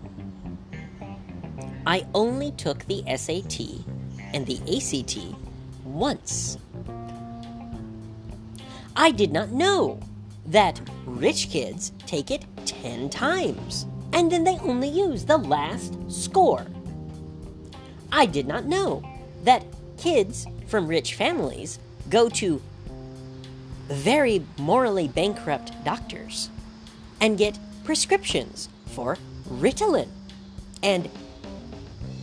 [1.87, 3.61] I only took the SAT
[4.31, 5.17] and the ACT
[5.83, 6.59] once.
[8.95, 9.99] I did not know
[10.45, 16.67] that rich kids take it 10 times and then they only use the last score.
[18.11, 19.01] I did not know
[19.45, 19.65] that
[19.97, 21.79] kids from rich families
[22.11, 22.61] go to
[23.87, 26.51] very morally bankrupt doctors
[27.19, 29.17] and get prescriptions for
[29.49, 30.09] Ritalin
[30.81, 31.09] and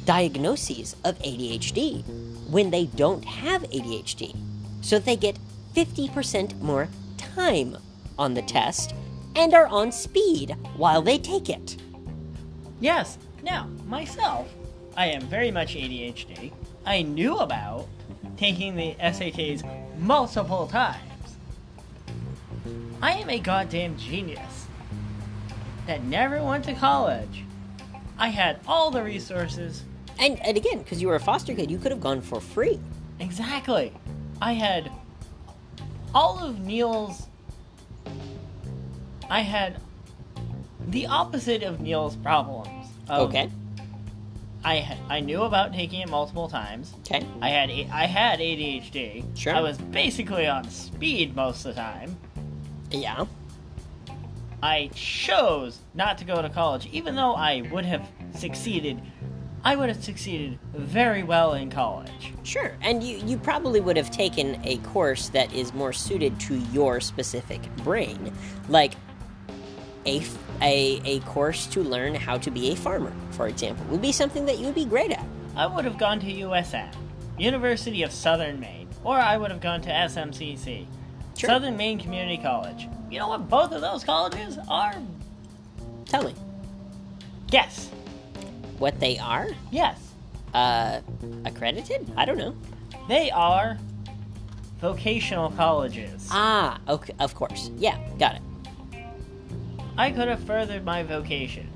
[0.05, 2.05] diagnoses of ADHD
[2.49, 4.37] when they don't have ADHD.
[4.81, 5.39] So they get
[5.75, 7.77] 50% more time
[8.19, 8.95] on the test
[9.37, 11.77] and are on speed while they take it.
[12.81, 13.19] Yes.
[13.43, 14.49] Now, myself,
[14.97, 16.53] I am very much ADHD.
[16.85, 17.87] I knew about
[18.37, 19.63] taking the SATs
[19.99, 21.37] multiple times.
[23.01, 24.60] I am a goddamn genius
[25.91, 27.43] that never went to college.
[28.17, 29.83] I had all the resources.
[30.21, 32.79] And, and again, because you were a foster kid, you could have gone for free.
[33.19, 33.93] Exactly.
[34.41, 34.89] I had
[36.15, 37.27] all of Neil's.
[39.29, 39.81] I had
[40.87, 42.87] the opposite of Neil's problems.
[43.09, 43.51] of Okay.
[44.63, 46.95] I I knew about taking it multiple times.
[47.01, 47.27] Okay.
[47.43, 49.25] I had I had ADHD.
[49.37, 49.57] Sure.
[49.57, 52.17] I was basically on speed most of the time.
[52.93, 53.25] Yeah.
[54.63, 59.01] I chose not to go to college, even though I would have succeeded.
[59.63, 62.33] I would have succeeded very well in college.
[62.45, 62.77] Sure.
[62.81, 67.01] And you, you probably would have taken a course that is more suited to your
[67.01, 68.33] specific brain.
[68.69, 68.95] Like
[70.07, 70.23] a,
[70.63, 74.47] a, a course to learn how to be a farmer, for example, would be something
[74.47, 75.25] that you would be great at.
[75.57, 76.95] I would have gone to USM,
[77.39, 80.87] University of Southern Maine, or I would have gone to SMCC,
[81.41, 81.49] Sure.
[81.49, 82.87] Southern Maine Community College.
[83.11, 84.95] You know what both of those colleges are?
[86.05, 86.35] Tell me
[87.51, 87.89] Yes.
[88.79, 89.49] what they are?
[89.71, 89.99] Yes.
[90.53, 91.01] Uh,
[91.47, 92.13] accredited?
[92.15, 92.55] I don't know.
[93.09, 93.79] They are
[94.83, 96.29] vocational colleges.
[96.31, 97.71] Ah, okay, of course.
[97.79, 98.43] Yeah, got it.
[99.97, 101.71] I could have furthered my vocation.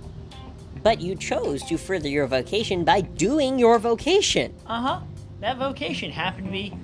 [0.83, 4.53] But you chose to further your vocation by doing your vocation.
[4.67, 5.01] Uh huh.
[5.41, 6.75] That vocation happened to be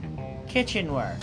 [0.48, 1.16] kitchen work.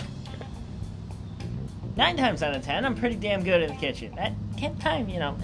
[1.98, 4.14] Nine times out of ten, I'm pretty damn good in the kitchen.
[4.14, 5.36] That tenth time, you know,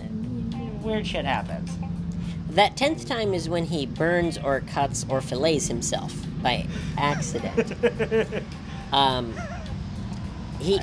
[0.83, 1.69] weird shit happens.
[2.51, 6.15] That tenth time is when he burns or cuts or fillets himself
[6.45, 7.73] by accident.
[8.93, 9.35] um,
[10.61, 10.81] he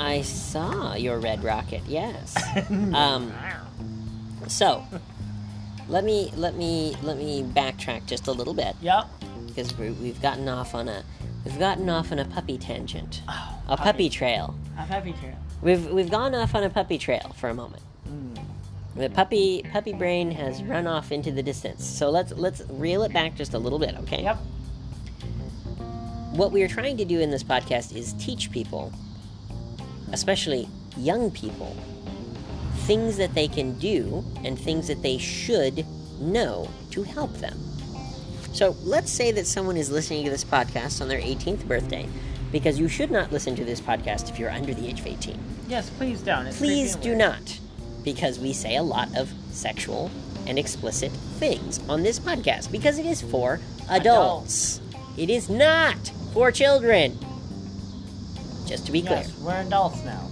[0.00, 1.82] I saw your red rocket.
[1.86, 2.34] Yes.
[2.92, 3.32] um,
[4.48, 4.84] so
[5.88, 9.08] let me let me let me backtrack just a little bit Yep.
[9.56, 11.02] Because we, we've gotten off on a
[11.44, 14.54] we've gotten off on a puppy tangent, Oh, a puppy trail.
[14.78, 15.36] A puppy trail.
[15.62, 17.82] We've we've gone off on a puppy trail for a moment.
[18.06, 18.38] Mm.
[18.96, 21.84] The puppy puppy brain has run off into the distance.
[21.84, 24.22] So let's let's reel it back just a little bit, okay?
[24.22, 24.36] Yep.
[26.32, 28.92] What we are trying to do in this podcast is teach people,
[30.12, 31.74] especially young people,
[32.80, 35.86] things that they can do and things that they should
[36.20, 37.65] know to help them.
[38.56, 42.08] So let's say that someone is listening to this podcast on their 18th birthday,
[42.50, 45.38] because you should not listen to this podcast if you're under the age of 18.
[45.68, 46.46] Yes, please don't.
[46.46, 47.60] It's Please do not,
[48.02, 50.10] because we say a lot of sexual
[50.46, 54.80] and explicit things on this podcast, because it is for adults.
[55.18, 57.18] It is not for children.
[58.66, 59.18] Just to be clear.
[59.18, 60.30] Yes, we're adults now.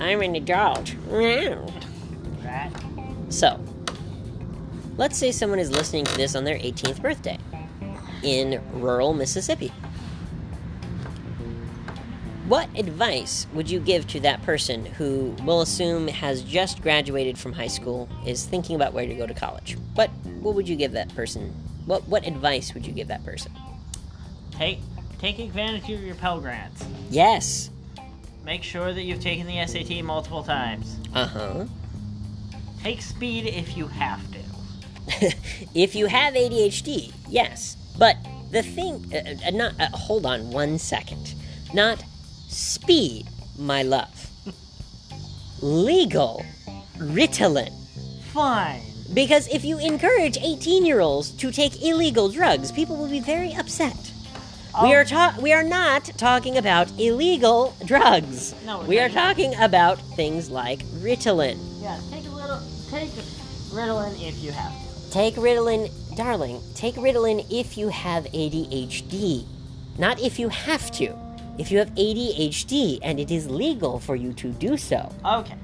[0.00, 0.94] I'm an adult.
[1.10, 2.72] Right?
[3.28, 3.60] So,
[4.96, 7.38] let's say someone is listening to this on their 18th birthday
[8.22, 9.72] in rural Mississippi.
[12.48, 17.52] What advice would you give to that person who we'll assume has just graduated from
[17.52, 19.76] high school, is thinking about where to go to college?
[19.94, 21.52] What what would you give that person?
[21.86, 23.50] What what advice would you give that person?
[24.52, 24.78] Take
[25.18, 26.84] take advantage of your Pell Grants.
[27.10, 27.70] Yes.
[28.44, 30.98] Make sure that you've taken the SAT multiple times.
[31.12, 31.64] Uh-huh.
[32.80, 34.35] Take speed if you have to.
[35.74, 37.76] if you have ADHD, yes.
[37.98, 38.16] But
[38.50, 41.34] the thing, uh, uh, not uh, hold on one second.
[41.74, 42.02] Not
[42.48, 43.26] speed,
[43.58, 44.30] my love.
[45.62, 46.44] Legal
[46.98, 47.72] Ritalin.
[48.32, 48.82] Fine.
[49.14, 53.96] Because if you encourage 18-year-olds to take illegal drugs, people will be very upset.
[54.82, 54.92] We Oh.
[54.92, 58.54] are ta- we are not talking about illegal drugs.
[58.66, 61.56] No, we're we are talking about things like Ritalin.
[61.80, 63.08] Yeah, take a little take
[63.72, 64.85] Ritalin if you have to.
[65.16, 66.60] Take Ritalin, darling.
[66.74, 69.46] Take Ritalin if you have ADHD,
[69.98, 71.16] not if you have to.
[71.56, 75.54] If you have ADHD and it is legal for you to do so, Okay.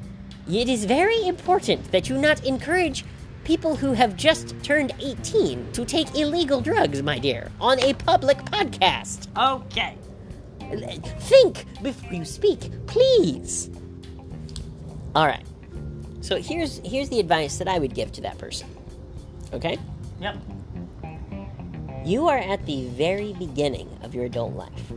[0.51, 3.05] it is very important that you not encourage
[3.45, 8.39] people who have just turned 18 to take illegal drugs, my dear, on a public
[8.47, 9.27] podcast.
[9.37, 9.99] Okay.
[11.29, 13.69] Think before you speak, please.
[15.15, 15.45] All right.
[16.23, 18.72] So here's here's the advice that I would give to that person.
[19.53, 19.79] Okay?
[20.21, 20.37] Yep.
[22.05, 24.93] You are at the very beginning of your adult life.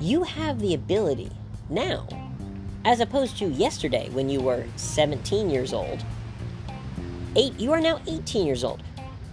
[0.00, 1.30] You have the ability
[1.70, 2.06] now,
[2.84, 6.04] as opposed to yesterday when you were 17 years old.
[7.36, 8.82] Eight, you are now 18 years old.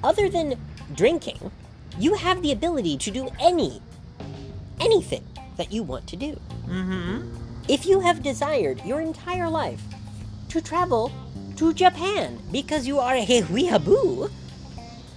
[0.04, 0.58] Other than
[0.95, 1.51] drinking,
[1.99, 3.82] you have the ability to do any,
[4.80, 5.25] anything
[5.58, 6.39] that you want to do.
[6.67, 7.27] Mm-hmm.
[7.67, 9.82] If you have desired your entire life
[10.49, 11.12] to travel
[11.58, 14.30] to Japan because you are a weeaboo,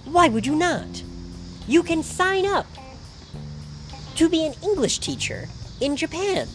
[0.05, 1.03] why would you not?
[1.67, 2.67] You can sign up
[4.15, 5.47] to be an English teacher
[5.81, 6.47] in Japan,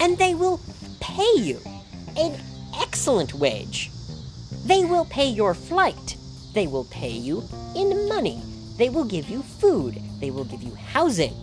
[0.00, 0.60] and they will
[1.00, 1.60] pay you
[2.16, 2.40] an
[2.80, 3.90] excellent wage.
[4.64, 6.16] They will pay your flight.
[6.54, 7.44] They will pay you
[7.76, 8.42] in money.
[8.76, 10.00] They will give you food.
[10.20, 11.34] They will give you housing.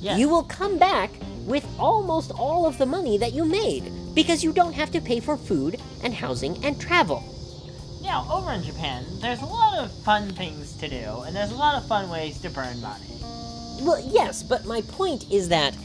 [0.00, 0.18] Yes.
[0.18, 1.10] You will come back
[1.46, 5.20] with almost all of the money that you made because you don't have to pay
[5.20, 7.22] for food and housing and travel.
[8.02, 11.56] Now, over in Japan, there's a lot of fun things to do, and there's a
[11.56, 13.06] lot of fun ways to burn money.
[13.80, 15.76] Well, yes, but my point is that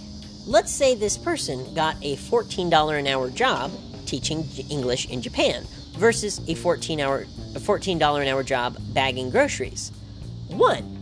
[0.45, 3.71] let's say this person got a $14 an hour job
[4.05, 5.65] teaching English in Japan
[5.97, 9.91] versus a 14 hour a $14 an hour job bagging groceries.
[10.47, 10.97] One,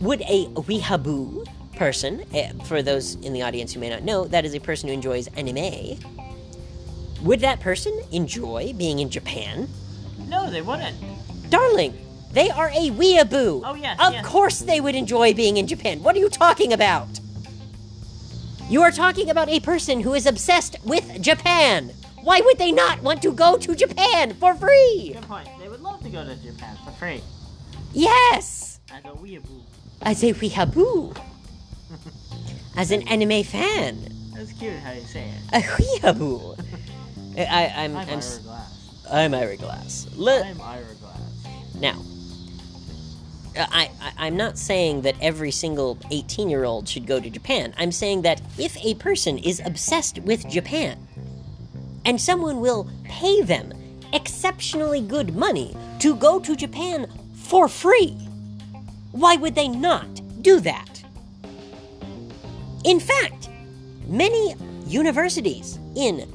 [0.00, 1.46] would a weehaboo
[1.82, 4.88] person, eh, for those in the audience who may not know, that is a person
[4.88, 5.98] who enjoys anime,
[7.22, 9.68] would that person enjoy being in Japan?
[10.28, 10.96] No, they wouldn't.
[11.50, 11.96] Darling,
[12.32, 13.62] they are a weeaboo.
[13.64, 14.26] Oh, yes, Of yes.
[14.26, 16.02] course they would enjoy being in Japan.
[16.02, 17.08] What are you talking about?
[18.68, 21.90] You are talking about a person who is obsessed with Japan.
[22.22, 25.12] Why would they not want to go to Japan for free?
[25.14, 25.48] Good point.
[25.58, 27.22] They would love to go to Japan for free.
[27.94, 29.62] Yes, As a weeaboo.
[30.02, 31.16] as a weeaboo.
[32.78, 33.98] As an anime fan,
[34.36, 35.36] That's cute how you say it.
[35.52, 36.56] a weeaboo.
[37.36, 39.06] I, I, I'm, I'm, I'm, Ira Glass.
[39.10, 40.06] I'm Ira Glass.
[40.14, 41.74] Le- I'm Ira Glass.
[41.80, 42.00] Now,
[43.60, 47.28] uh, I, I, I'm not saying that every single 18 year old should go to
[47.28, 47.74] Japan.
[47.78, 51.04] I'm saying that if a person is obsessed with Japan
[52.04, 53.72] and someone will pay them
[54.12, 58.16] exceptionally good money to go to Japan for free,
[59.10, 60.06] why would they not
[60.42, 60.87] do that?
[62.84, 63.48] In fact,
[64.06, 64.54] many
[64.86, 66.32] universities in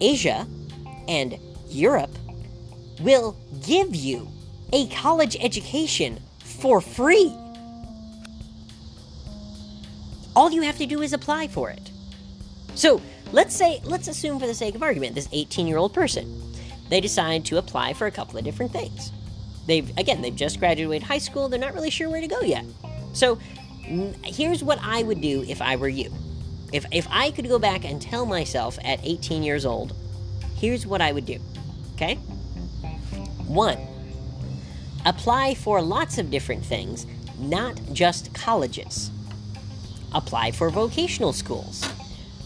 [0.00, 0.46] Asia
[1.08, 2.16] and Europe
[3.00, 4.28] will give you
[4.72, 7.32] a college education for free.
[10.36, 11.90] All you have to do is apply for it.
[12.74, 13.00] So,
[13.32, 16.42] let's say, let's assume for the sake of argument, this 18 year old person,
[16.88, 19.12] they decide to apply for a couple of different things.
[19.66, 22.64] They've, again, they've just graduated high school, they're not really sure where to go yet.
[23.12, 23.38] So,
[24.24, 26.12] here's what I would do if I were you.
[26.72, 29.94] If, if I could go back and tell myself at 18 years old,
[30.56, 31.38] here's what I would do.
[31.94, 32.16] Okay?
[33.46, 33.78] One,
[35.04, 37.06] apply for lots of different things,
[37.38, 39.10] not just colleges.
[40.12, 41.88] Apply for vocational schools.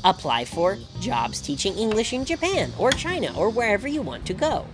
[0.04, 4.66] Apply for jobs teaching English in Japan or China or wherever you want to go.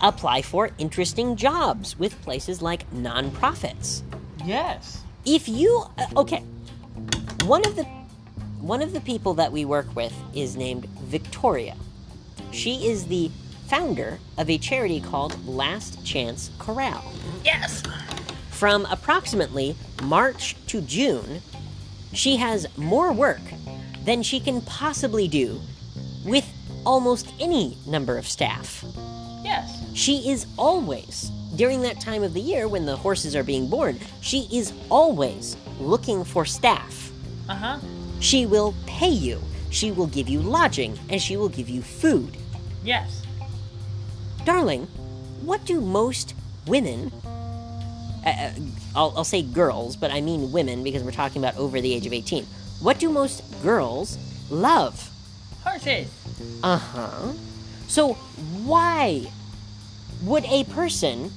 [0.00, 4.02] Apply for interesting jobs with places like nonprofits.
[4.46, 5.02] Yes.
[5.24, 6.42] If you uh, okay,
[7.44, 7.84] one of the
[8.60, 11.76] one of the people that we work with is named Victoria.
[12.52, 13.30] She is the
[13.66, 17.04] founder of a charity called Last Chance Corral.
[17.44, 17.82] Yes.
[18.50, 21.42] From approximately March to June,
[22.12, 23.42] she has more work
[24.04, 25.60] than she can possibly do
[26.24, 26.48] with
[26.86, 28.84] almost any number of staff.
[29.42, 29.84] Yes.
[29.94, 33.98] She is always, during that time of the year when the horses are being born,
[34.20, 37.10] she is always looking for staff.
[37.48, 37.78] Uh huh.
[38.20, 39.40] She will pay you,
[39.70, 42.36] she will give you lodging, and she will give you food.
[42.84, 43.22] Yes.
[44.44, 44.86] Darling,
[45.42, 46.34] what do most
[46.66, 48.50] women, uh, uh,
[48.94, 52.06] I'll, I'll say girls, but I mean women because we're talking about over the age
[52.06, 52.44] of 18,
[52.80, 54.18] what do most girls
[54.50, 55.10] love?
[55.62, 56.08] Horses.
[56.62, 57.32] Uh huh.
[57.88, 58.14] So,
[58.64, 59.26] why
[60.22, 61.30] would a person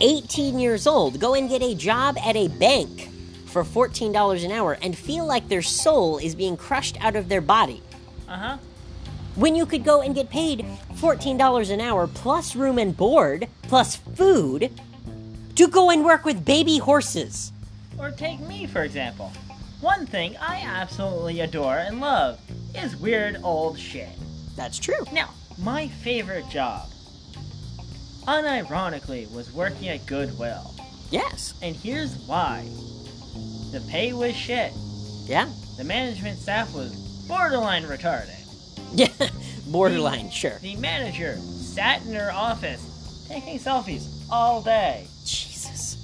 [0.00, 3.08] 18 years old go and get a job at a bank
[3.46, 7.40] for $14 an hour and feel like their soul is being crushed out of their
[7.40, 7.82] body
[8.28, 8.56] Uh huh.
[9.34, 13.96] when you could go and get paid $14 an hour plus room and board plus
[13.96, 14.70] food
[15.56, 17.52] to go and work with baby horses?
[17.98, 19.30] Or take me, for example.
[19.80, 22.38] One thing I absolutely adore and love
[22.74, 24.08] is weird old shit.
[24.56, 25.04] That's true.
[25.12, 26.88] Now, my favorite job,
[28.30, 30.74] unironically, was working at Goodwill.
[31.10, 31.54] Yes.
[31.62, 32.64] And here's why
[33.72, 34.72] the pay was shit,
[35.26, 35.48] Yeah.
[35.76, 36.92] the management staff was
[37.26, 38.36] borderline retarded.
[38.94, 39.08] Yeah.
[39.68, 40.58] Borderline, sure.
[40.62, 45.06] The manager sat in her office taking selfies all day.
[45.24, 45.96] Jesus.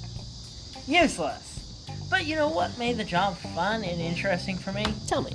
[0.86, 1.84] Useless.
[2.08, 4.84] But you know what made the job fun and interesting for me?
[5.08, 5.32] Tell me.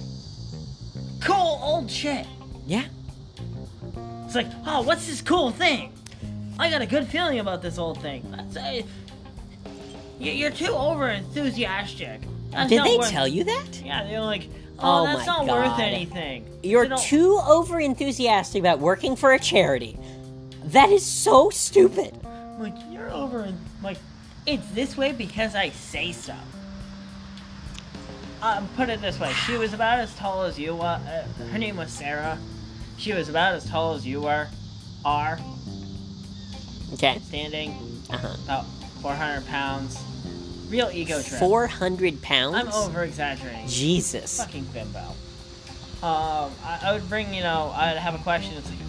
[1.19, 2.25] Cool old shit.
[2.65, 2.85] Yeah.
[4.25, 5.91] It's like, oh, what's this cool thing?
[6.61, 8.23] I got a good feeling about this old thing.
[8.29, 8.85] That's,
[10.19, 12.21] you're too over enthusiastic.
[12.51, 13.81] That's Did they worth- tell you that?
[13.83, 14.47] Yeah, they're like,
[14.77, 16.45] oh, Oh that's not worth anything.
[16.61, 19.97] You're don't- too over enthusiastic about working for a charity.
[20.65, 22.15] That is so stupid.
[22.59, 23.51] Like, you're over
[23.81, 23.97] like,
[24.45, 26.35] it's this way because I say so.
[28.43, 30.83] Um, put it this way: she was about as tall as you were.
[30.83, 32.37] Uh, her name was Sarah.
[32.97, 34.47] She was about as tall as you were,
[35.03, 35.39] are
[36.93, 37.19] Okay.
[37.27, 37.71] standing,
[38.09, 38.35] Uh-huh.
[38.45, 38.65] about
[39.01, 39.97] 400 pounds.
[40.69, 41.39] Real ego trip.
[41.39, 42.55] 400 pounds?
[42.55, 43.67] I'm over exaggerating.
[43.67, 44.37] Jesus.
[44.37, 44.99] Fucking bimbo.
[46.01, 48.53] Um, I, I would bring, you know, I'd have a question.
[48.57, 48.79] It's like,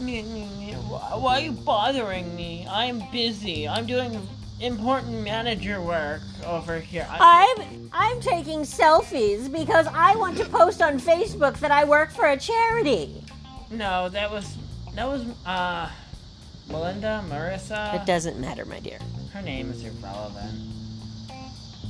[0.00, 2.66] "Me- me- me, why why are you bothering me?
[2.70, 3.66] I'm busy.
[3.66, 4.26] I'm doing
[4.60, 7.06] important manager work over here.
[7.10, 12.10] I, I'm I'm taking selfies because I want to post on Facebook that I work
[12.12, 13.24] for a charity.
[13.70, 14.56] no, that was
[14.94, 15.90] that was uh,
[16.68, 17.94] Melinda, Marissa.
[18.00, 18.98] It doesn't matter, my dear.
[19.32, 20.60] Her name is irrelevant.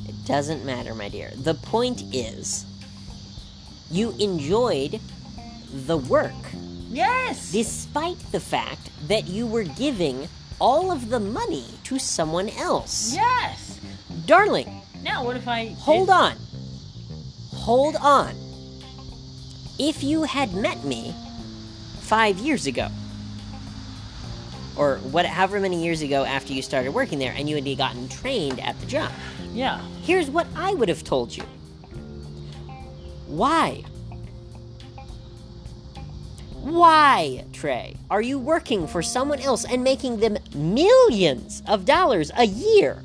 [0.09, 1.31] It doesn't matter, my dear.
[1.37, 2.65] The point is
[3.91, 5.01] you enjoyed
[5.87, 6.33] the work
[6.91, 7.51] Yes.
[7.53, 10.29] despite the fact that you were giving
[10.61, 13.13] all of the money to someone else.
[13.15, 13.79] Yes.
[14.27, 16.37] Darling, Now, what if I Hold did- on.
[17.57, 18.35] Hold on.
[19.79, 21.15] If you had met me
[22.01, 22.89] five years ago,
[24.77, 28.09] or what, however many years ago after you started working there, and you had gotten
[28.09, 29.11] trained at the job,
[29.53, 29.81] Yeah.
[30.03, 31.45] here's what I would have told you.
[33.27, 33.85] Why?
[36.63, 42.47] Why, Trey, are you working for someone else and making them millions of dollars a
[42.47, 43.03] year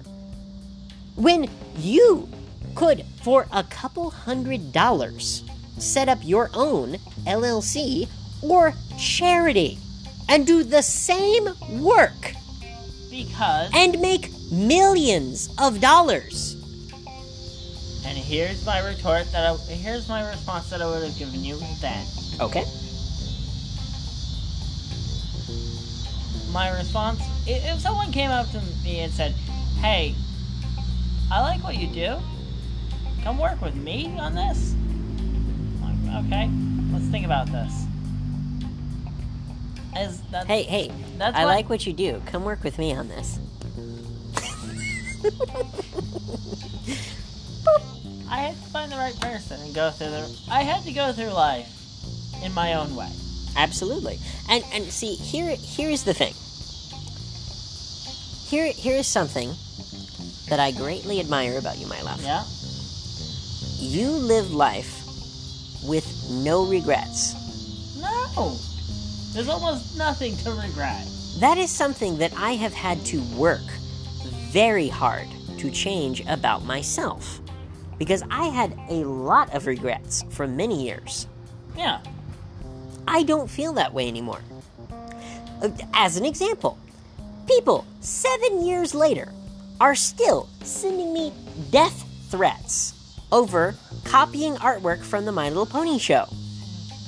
[1.16, 2.30] when you
[2.76, 5.44] could, for a couple hundred dollars,
[5.78, 6.94] set up your own
[7.28, 8.08] LLC
[8.42, 9.78] or charity
[10.30, 11.50] and do the same
[11.82, 12.34] work
[13.10, 16.56] Because and make millions of dollars?
[18.06, 21.60] And here's my retort that I, here's my response that I would have given you
[21.82, 22.06] then.
[22.40, 22.64] Okay.
[26.52, 29.34] My response, if someone came up to me and said,
[29.82, 30.16] "Hey,
[31.32, 32.18] I like what you do.
[33.24, 34.74] Come work with me on this."
[35.82, 36.50] Like, okay,
[36.92, 37.86] let's think about this.
[40.00, 42.22] As that's, Hey, hey, that's I what- like what you do.
[42.28, 43.38] Come work with me on this.
[48.32, 50.40] I had to find the right person and go through the.
[50.52, 51.68] I had to go through life
[52.44, 53.10] in my own way.
[53.58, 54.20] Absolutely.
[54.50, 56.34] And and see, here here's the thing.
[58.50, 59.50] Here here is something
[60.50, 62.22] that I greatly admire about you, my love.
[62.24, 62.44] Yeah.
[63.80, 65.02] You live life
[65.84, 67.34] with no regrets.
[68.00, 68.56] No.
[69.34, 71.06] There's almost nothing to regret.
[71.40, 73.62] That is something that I have had to work
[74.52, 75.28] very hard
[75.60, 77.40] to change about myself.
[77.98, 81.28] Because I had a lot of regrets for many years.
[81.78, 82.00] Yeah.
[83.08, 84.40] I don't feel that way anymore.
[85.62, 86.78] Uh, As an example,
[87.48, 89.32] people seven years later
[89.80, 91.34] are still sending me
[91.72, 92.94] death threats
[93.32, 93.76] over
[94.06, 96.26] copying artwork from the My Little Pony show.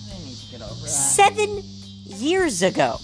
[0.10, 0.88] They need to get over that.
[0.88, 1.64] Seven
[2.22, 3.00] years ago,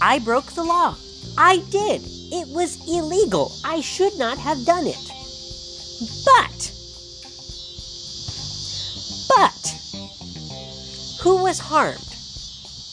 [0.00, 0.96] I broke the law.
[1.36, 2.02] I did.
[2.04, 3.52] It was illegal.
[3.64, 4.98] I should not have done it.
[6.24, 6.72] But,
[9.28, 9.78] but,
[11.22, 12.04] who was harmed?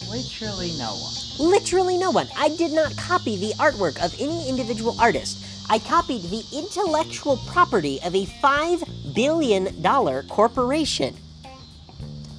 [0.09, 1.51] Literally no one.
[1.51, 2.27] Literally no one.
[2.37, 5.39] I did not copy the artwork of any individual artist.
[5.69, 9.83] I copied the intellectual property of a $5 billion
[10.27, 11.15] corporation.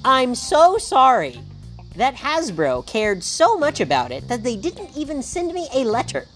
[0.03, 1.41] I'm so sorry
[1.97, 6.27] that Hasbro cared so much about it that they didn't even send me a letter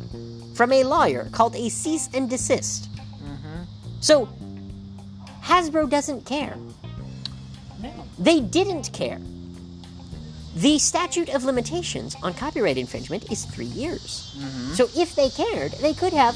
[0.56, 2.90] from a lawyer called a cease and desist.
[2.96, 3.64] Mm-hmm.
[4.02, 4.28] So,
[5.44, 6.58] Hasbro doesn't care.
[7.80, 7.92] No.
[8.18, 9.20] They didn't care.
[10.56, 14.36] The statute of limitations on copyright infringement is three years.
[14.38, 14.74] Mm-hmm.
[14.74, 16.36] So if they cared, they could have,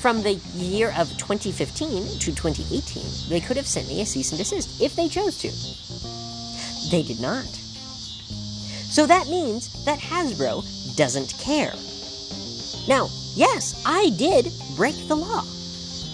[0.00, 4.38] from the year of 2015 to 2018, they could have sent me a cease and
[4.38, 6.90] desist if they chose to.
[6.90, 7.46] They did not.
[8.90, 10.64] So that means that Hasbro
[10.96, 11.74] doesn't care.
[12.88, 15.44] Now, yes, I did break the law.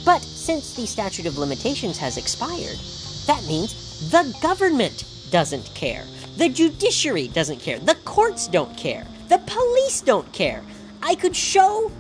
[0.05, 2.79] But since the statute of limitations has expired,
[3.27, 6.05] that means the government doesn't care.
[6.39, 7.79] The judiciary doesn't care.
[7.79, 9.07] The courts don't care.
[9.29, 10.63] The police don't care.
[11.03, 11.93] I could show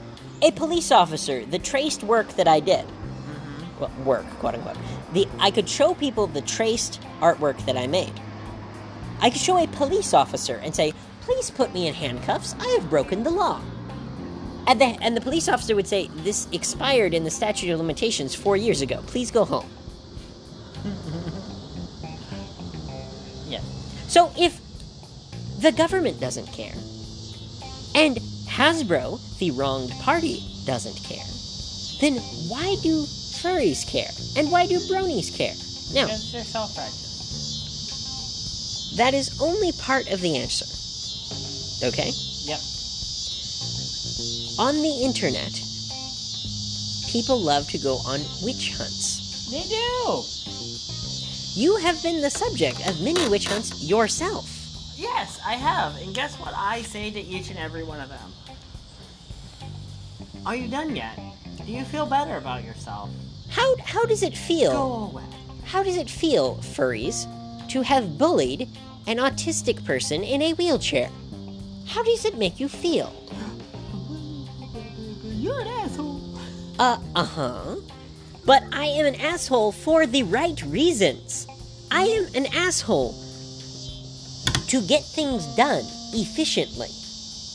[0.42, 2.84] a police officer the traced work that I did.
[2.86, 3.80] Mm-hmm.
[3.80, 4.76] Well, work, quote unquote.
[5.12, 8.12] The I could show people the traced artwork that I made.
[9.22, 10.92] I could show a police officer and say,
[11.22, 12.54] "Please put me in handcuffs.
[12.60, 13.62] I have broken the law."
[14.66, 18.34] And the, and the police officer would say, This expired in the statute of limitations
[18.34, 19.02] four years ago.
[19.06, 19.68] Please go home.
[23.48, 23.60] yeah.
[24.08, 24.60] So if
[25.60, 26.74] the government doesn't care,
[27.94, 28.16] and
[28.46, 31.26] Hasbro, the wronged party, doesn't care,
[32.00, 32.18] then
[32.48, 34.10] why do furries care?
[34.36, 35.54] And why do bronies care?
[35.92, 37.11] Now, Because they're self-righteous.
[38.96, 40.66] That is only part of the answer.
[41.86, 42.12] Okay?
[42.44, 42.60] Yep.
[44.58, 45.52] On the internet,
[47.10, 49.50] people love to go on witch hunts.
[49.50, 50.22] They do.
[51.60, 54.48] You have been the subject of many witch hunts yourself.
[54.96, 56.00] Yes, I have.
[56.00, 58.32] And guess what I say to each and every one of them?
[60.46, 61.18] Are you done yet?
[61.66, 63.10] Do you feel better about yourself?
[63.50, 64.72] How how does it feel?
[64.72, 65.24] Go away.
[65.64, 67.26] How does it feel, furries,
[67.72, 68.68] to have bullied
[69.06, 71.08] an autistic person in a wheelchair?
[71.86, 73.10] How does it make you feel?
[75.24, 76.20] You're an asshole.
[76.78, 77.76] Uh uh-huh.
[78.44, 81.46] But I am an asshole for the right reasons.
[81.90, 83.14] I am an asshole
[84.68, 86.92] to get things done efficiently.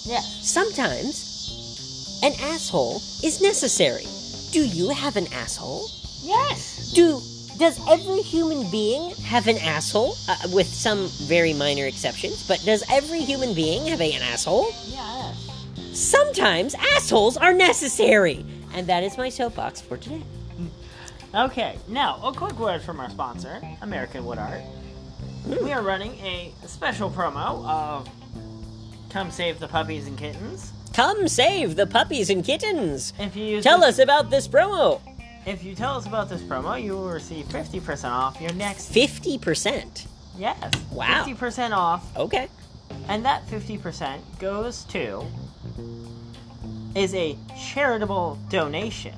[0.05, 0.25] Yes.
[0.41, 4.07] Sometimes an asshole is necessary.
[4.51, 5.85] Do you have an asshole?
[6.23, 6.91] Yes.
[6.93, 7.21] Do
[7.57, 10.15] does every human being have an asshole?
[10.29, 14.67] Uh, with some very minor exceptions, but does every human being have a, an asshole?
[14.87, 15.43] Yes.
[15.93, 20.21] Sometimes assholes are necessary, and that is my soapbox for today.
[21.35, 24.61] Okay, now a quick word from our sponsor, American Wood Art.
[25.61, 28.09] We are running a special promo of
[29.09, 30.71] Come Save the Puppies and Kittens.
[30.93, 33.13] Come save the puppies and kittens.
[33.19, 34.99] If you use Tell this- us about this promo.
[35.47, 39.37] If you tell us about this promo, you will receive 50% off your next Fifty
[39.37, 40.05] percent.
[40.37, 40.71] Yes.
[40.91, 41.25] Wow.
[41.25, 42.47] 50% off Okay.
[43.07, 45.25] And that 50% goes to
[46.95, 49.15] is a charitable donation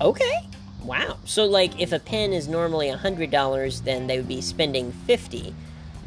[0.00, 0.48] Okay.
[0.84, 1.18] Wow.
[1.24, 5.54] So, like, if a pen is normally $100, then they would be spending 50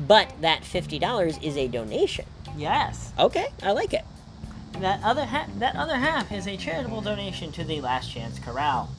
[0.08, 2.26] but that $50 is a donation.
[2.58, 3.14] Yes.
[3.20, 4.04] Okay, I like it.
[4.80, 8.90] That other half, that other half is a charitable donation to the Last Chance Corral.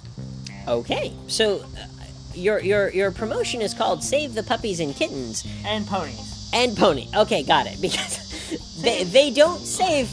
[0.69, 1.87] Okay, so uh,
[2.35, 7.09] your your your promotion is called "Save the Puppies and Kittens and Ponies and Pony."
[7.17, 7.79] Okay, got it.
[7.81, 10.09] Because they they don't save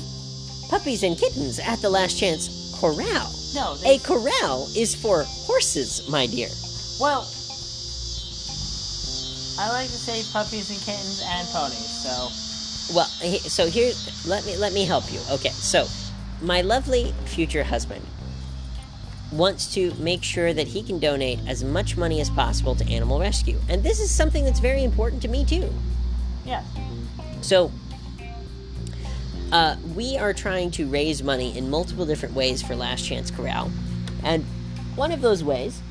[0.70, 3.30] puppies and kittens at the Last Chance Corral.
[3.54, 6.50] No, a corral is for horses, my dear.
[7.00, 7.28] Well,
[9.60, 11.90] I like to say puppies and kittens and ponies.
[12.04, 12.30] So,
[12.94, 13.94] well, so here,
[14.26, 15.20] let me let me help you.
[15.32, 15.88] Okay, so
[16.42, 18.06] my lovely future husband
[19.32, 23.20] wants to make sure that he can donate as much money as possible to animal
[23.20, 25.72] rescue, and this is something that's very important to me too.
[26.46, 26.64] Yeah.
[27.42, 27.72] So.
[29.52, 33.72] Uh, we are trying to raise money in multiple different ways for Last Chance Corral.
[34.22, 34.46] And
[34.96, 35.82] one of those ways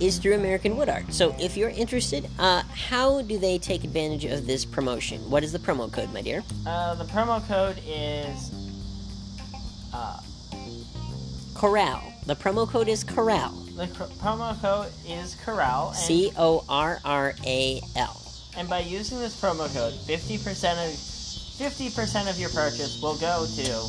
[0.00, 1.12] is through American Wood Art.
[1.12, 5.20] So if you're interested, uh, how do they take advantage of this promotion?
[5.30, 6.42] What is the promo code, my dear?
[6.66, 8.52] Uh, the promo code is
[9.92, 10.20] uh,
[11.54, 12.12] Corral.
[12.26, 13.50] The promo code is Corral.
[13.76, 15.92] The cr- promo code is Corral.
[15.92, 18.22] C O R R A L.
[18.56, 23.16] And by using this promo code, fifty percent of fifty percent of your purchase will
[23.18, 23.88] go to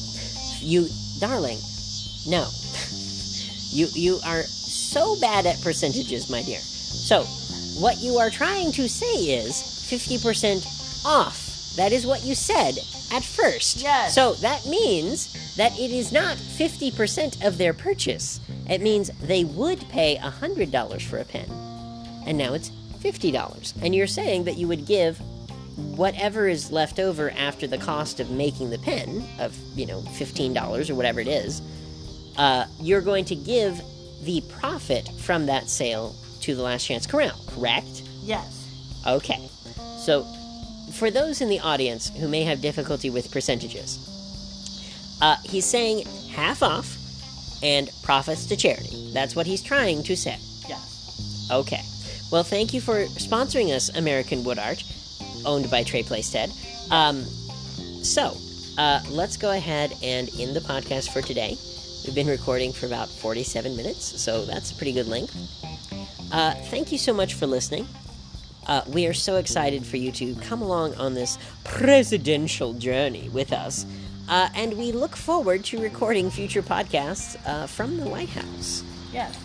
[0.63, 0.87] you,
[1.19, 1.57] darling.
[2.27, 2.47] No,
[3.71, 4.43] you you are
[4.89, 6.59] so bad at percentages, my dear.
[6.59, 7.23] So,
[7.81, 11.75] what you are trying to say is 50% off.
[11.75, 12.77] That is what you said
[13.13, 13.81] at first.
[13.81, 14.15] Yes.
[14.15, 18.39] So, that means that it is not 50% of their purchase.
[18.67, 21.49] It means they would pay $100 for a pen,
[22.25, 23.81] and now it's $50.
[23.81, 25.19] And you're saying that you would give
[25.77, 30.89] whatever is left over after the cost of making the pen of, you know, $15
[30.89, 31.61] or whatever it is.
[32.37, 33.81] Uh, you're going to give
[34.23, 38.03] the profit from that sale to the Last Chance Corral, correct?
[38.23, 38.67] Yes.
[39.07, 39.49] Okay.
[39.97, 40.23] So,
[40.93, 43.99] for those in the audience who may have difficulty with percentages,
[45.21, 46.97] uh, he's saying half off
[47.61, 49.11] and profits to charity.
[49.13, 50.37] That's what he's trying to say.
[50.67, 51.49] Yes.
[51.51, 51.81] Okay.
[52.31, 54.83] Well, thank you for sponsoring us, American Wood Art,
[55.45, 56.51] owned by Trey Playstead.
[56.91, 57.23] Um,
[58.03, 58.37] so,
[58.77, 61.57] uh, let's go ahead and end the podcast for today.
[62.09, 65.35] We've been recording for about 47 minutes, so that's a pretty good length.
[66.31, 67.87] Uh, thank you so much for listening.
[68.65, 73.53] Uh, we are so excited for you to come along on this presidential journey with
[73.53, 73.85] us,
[74.27, 78.83] uh, and we look forward to recording future podcasts uh, from the White House.
[79.13, 79.37] Yes.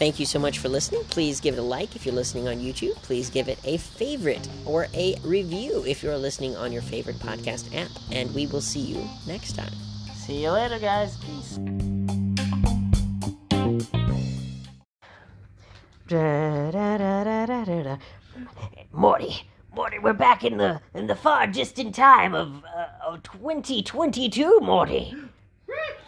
[0.00, 1.04] Thank you so much for listening.
[1.04, 2.96] Please give it a like if you're listening on YouTube.
[2.96, 7.72] Please give it a favorite or a review if you're listening on your favorite podcast
[7.76, 7.92] app.
[8.10, 9.70] And we will see you next time.
[10.24, 11.18] See you later, guys.
[11.18, 11.58] Peace.
[18.90, 24.60] Morty, Morty, we're back in the in the far distant time of uh, of 2022,
[24.60, 25.14] Morty.
[25.66, 25.98] Rick,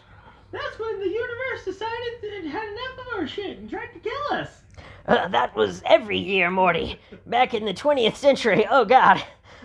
[0.51, 4.39] that's when the universe decided it had enough of our shit and tried to kill
[4.39, 4.63] us.
[5.05, 6.99] Uh, that was every year, Morty.
[7.27, 8.67] Back in the 20th century.
[8.71, 9.23] Oh God.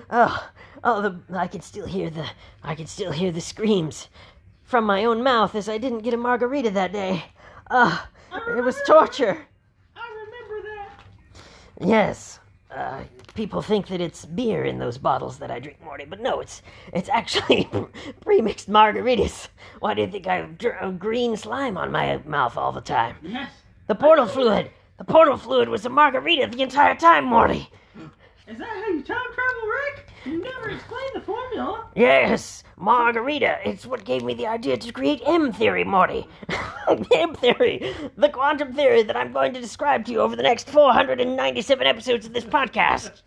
[0.10, 0.50] Oh,
[0.84, 2.28] oh, the I can still hear the
[2.64, 4.10] I can still hear the screams
[4.72, 7.26] from my own mouth as I didn't get a margarita that day.
[7.70, 8.00] Uh,
[8.58, 9.46] it was torture.
[9.98, 11.86] I remember that.
[11.86, 12.40] Yes.
[12.74, 13.02] Uh,
[13.34, 16.62] people think that it's beer in those bottles that I drink, Morty, but no, it's
[16.94, 17.70] it's actually
[18.22, 19.50] pre-mixed margaritas.
[19.82, 23.18] Why do you think I have dr- green slime on my mouth all the time?
[23.22, 23.52] Yes.
[23.88, 24.72] The portal fluid.
[24.98, 27.70] The portal fluid was a margarita the entire time, Morty.
[28.48, 30.11] Is that how you time travel, Rick?
[30.26, 31.88] You never explained the formula.
[31.96, 33.58] Yes, margarita.
[33.66, 36.28] It's what gave me the idea to create M theory, Morty.
[37.16, 40.70] M theory, the quantum theory that I'm going to describe to you over the next
[40.70, 43.22] 497 episodes of this podcast.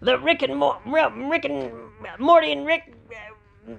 [0.00, 1.72] The Rick and Mo- Rick and
[2.18, 2.92] Morty and Rick
[3.66, 3.72] uh,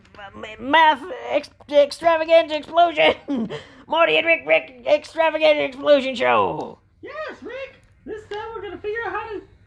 [0.60, 3.14] math ex- extravagant explosion.
[3.88, 6.80] Morty and Rick Rick extravagant explosion show.
[7.02, 7.76] Yes, Rick.
[8.06, 9.25] This time we're gonna figure out how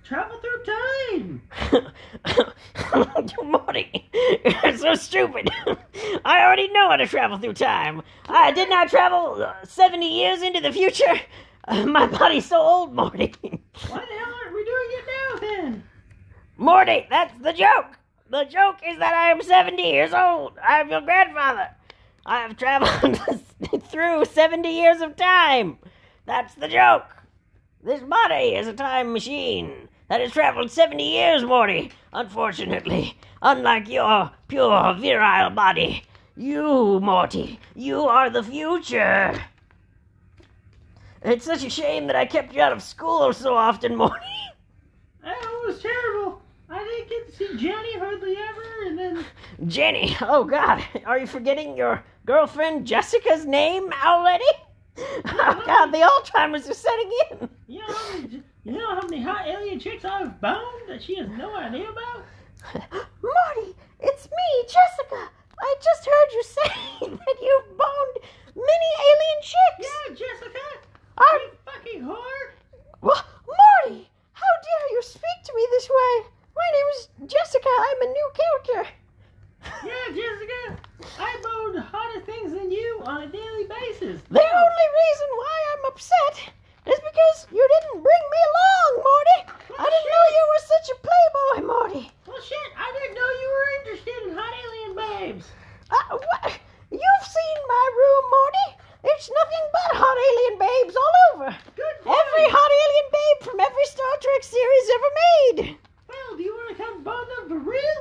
[0.09, 1.43] travel through time.
[3.45, 4.09] Morty,
[4.65, 5.51] you're so stupid.
[6.25, 8.03] I already know how to travel through time.
[8.27, 11.21] I did not travel uh, 70 years into the future.
[11.67, 13.35] Uh, my body's so old, Morty.
[13.43, 15.83] Why the hell aren't we doing it now then?
[16.57, 17.99] Morty, that's the joke.
[18.31, 20.55] The joke is that I am 70 years old.
[20.67, 21.69] I am your grandfather.
[22.25, 23.21] I have traveled
[23.91, 25.77] through 70 years of time.
[26.25, 27.05] That's the joke.
[27.85, 31.91] This body is a time machine that has traveled 70 years, Morty.
[32.13, 36.03] Unfortunately, unlike your pure virile body,
[36.37, 39.35] you, Morty, you are the future.
[41.23, 44.15] It's such a shame that I kept you out of school so often, Morty.
[45.25, 46.41] It was terrible.
[46.71, 49.25] I didn't get to see Jenny hardly ever, and then
[49.67, 54.45] Jenny, oh God, are you forgetting your girlfriend Jessica's name already?
[55.27, 57.49] Oh God, the Alzheimer's are setting in.
[57.69, 61.17] you know, how many- you know how many hot alien chicks I've boned that she
[61.17, 62.25] has no idea about.
[63.23, 65.31] Marty, it's me, Jessica.
[65.61, 68.17] I just heard you say that you've boned
[68.55, 69.89] many alien chicks.
[69.89, 70.59] Yeah, Jessica,
[71.19, 72.47] I'm, you fucking whore.
[73.01, 76.27] Well, Marty, how dare you speak to me this way?
[76.55, 77.69] My name is Jessica.
[77.69, 78.91] I'm a new character.
[79.85, 80.81] Yeah, Jessica,
[81.19, 84.23] I boned hotter things than you on a daily basis.
[84.31, 86.53] The only reason why I'm upset
[86.89, 89.39] is because you didn't bring me along, Morty.
[89.79, 92.05] I didn't know you were such a playboy, Morty.
[92.27, 95.47] Well, shit, I didn't know you were interested in hot alien babes.
[95.91, 96.59] Uh, what?
[96.91, 98.69] You've seen my room, Morty.
[99.05, 101.51] It's nothing but hot alien babes all over.
[101.77, 101.97] Good.
[102.09, 105.59] Every hot alien babe from every Star Trek series ever made.
[106.09, 108.01] Well, do you want to come bone them for real?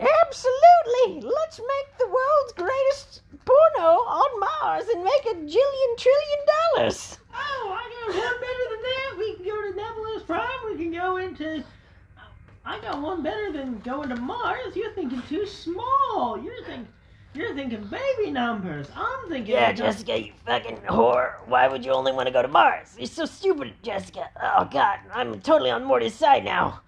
[0.00, 1.20] Absolutely.
[1.20, 6.40] Let's make the world's greatest porno on Mars and make a jillion trillion
[6.74, 7.18] dollars.
[7.34, 9.18] Oh, I got one better than that.
[9.18, 10.64] We can go to Nebulous Prime.
[10.66, 11.64] We can go into.
[12.66, 14.74] I got one better than going to Mars.
[14.74, 16.40] You're thinking too small.
[16.42, 16.88] You're thinking.
[17.34, 18.86] You're thinking baby numbers.
[18.94, 19.54] I'm thinking.
[19.54, 21.34] Yeah, Jessica, you fucking whore.
[21.46, 22.94] Why would you only want to go to Mars?
[22.96, 24.30] You're so stupid, Jessica.
[24.40, 26.80] Oh, God, I'm totally on Morty's side now.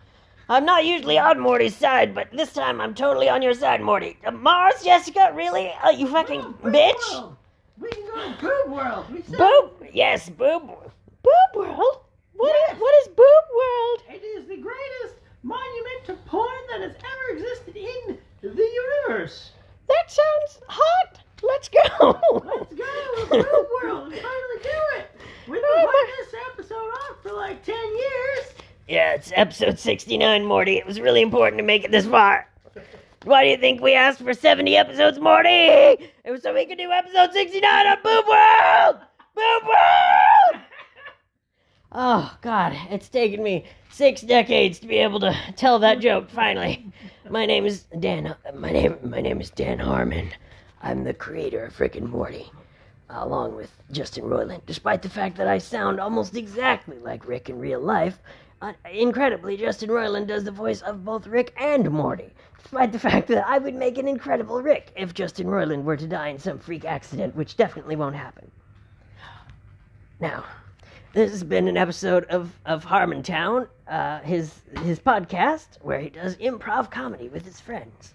[0.49, 4.17] I'm not usually on Morty's side, but this time I'm totally on your side, Morty.
[4.25, 5.33] Uh, Mars, Jessica?
[5.35, 5.73] Really?
[5.83, 7.13] Uh, you fucking Boob bitch?
[7.13, 7.37] World.
[7.79, 9.11] We can go to Boob World.
[9.13, 9.71] We said Boob?
[9.93, 10.63] Yes, Boob.
[10.69, 11.99] Boob World?
[12.35, 12.77] What is, Yes.
[12.79, 14.03] what is Boob World?
[14.11, 19.51] It is the greatest monument to porn that has ever existed in the universe.
[19.89, 21.21] That sounds hot.
[21.43, 21.81] Let's go.
[22.45, 25.11] Let's go to Boob World finally do it.
[25.49, 28.55] We've been Oh, putting this episode off for like 10 years.
[28.89, 30.77] Yeah, it's episode 69, Morty.
[30.77, 32.49] It was really important to make it this far.
[33.25, 35.49] Why do you think we asked for 70 episodes, Morty?
[35.49, 38.97] It was so we could do episode 69 on Boob World!
[39.35, 40.63] Boob World!
[41.91, 46.93] Oh, God, it's taken me six decades to be able to tell that joke finally.
[47.29, 48.37] My name is Dan.
[48.55, 50.31] My name, my name is Dan Harmon.
[50.81, 52.53] I'm the creator of Rick and Morty,
[53.11, 54.63] along with Justin Roiland.
[54.65, 58.21] Despite the fact that I sound almost exactly like Rick in real life,
[58.63, 62.33] uh, incredibly, Justin Roiland does the voice of both Rick and Morty.
[62.63, 66.07] Despite the fact that I would make an incredible Rick if Justin Roiland were to
[66.07, 68.51] die in some freak accident, which definitely won't happen.
[70.19, 70.45] Now,
[71.13, 76.37] this has been an episode of, of Harmontown, uh, his his podcast where he does
[76.37, 78.15] improv comedy with his friends.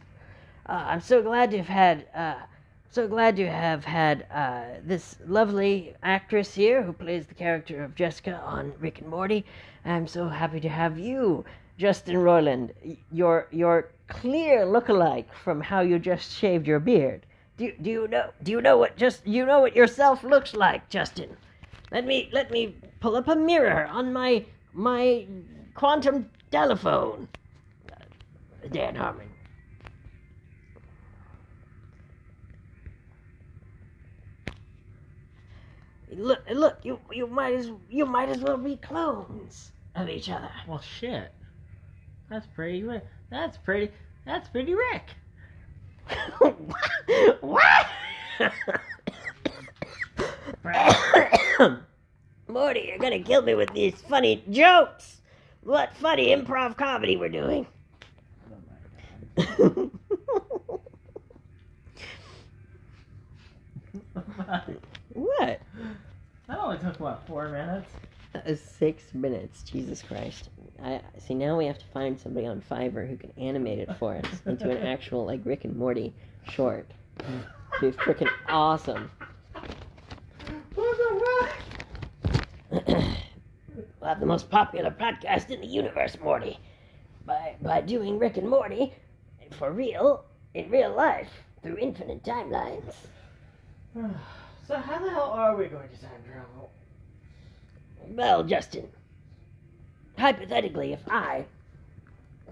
[0.67, 2.35] Uh, I'm so glad to have had uh,
[2.89, 7.95] so glad to have had uh, this lovely actress here who plays the character of
[7.95, 9.45] Jessica on Rick and Morty.
[9.83, 11.43] I'm so happy to have you,
[11.77, 12.71] Justin Roiland,
[13.11, 17.25] your your clear lookalike from how you just shaved your beard.
[17.57, 20.87] Do, do you know do you know what just you know what yourself looks like,
[20.89, 21.35] Justin?
[21.91, 25.25] Let me let me pull up a mirror on my my
[25.73, 27.27] quantum telephone.
[28.71, 29.27] Dan Harmon.
[36.13, 40.49] Look, look, you you might as you might as well be clones of each other.
[40.67, 41.33] Well, shit.
[42.29, 42.85] That's pretty.
[43.29, 43.91] That's pretty.
[44.25, 45.03] That's pretty Rick.
[47.41, 47.87] what?
[52.47, 55.21] Morty, you're gonna kill me with these funny jokes.
[55.63, 57.67] What funny improv comedy we're doing?
[65.13, 65.59] what?
[66.47, 67.89] That only took what four minutes.
[68.33, 69.63] Uh, six minutes.
[69.63, 70.49] Jesus Christ.
[70.83, 71.33] I see.
[71.33, 74.69] Now we have to find somebody on Fiverr who can animate it for us into
[74.69, 76.13] an actual like Rick and Morty
[76.49, 76.89] short.
[77.19, 79.11] It'd be freaking awesome.
[80.75, 81.51] What the
[82.79, 82.87] fuck?
[83.99, 86.57] we'll have the most popular podcast in the universe, Morty.
[87.25, 88.93] By by doing Rick and Morty
[89.51, 90.23] for real
[90.53, 91.29] in real life
[91.61, 92.95] through infinite timelines.
[94.67, 96.69] So how the hell are we going to time travel?
[98.13, 98.89] Well, Justin,
[100.17, 101.45] hypothetically, if I,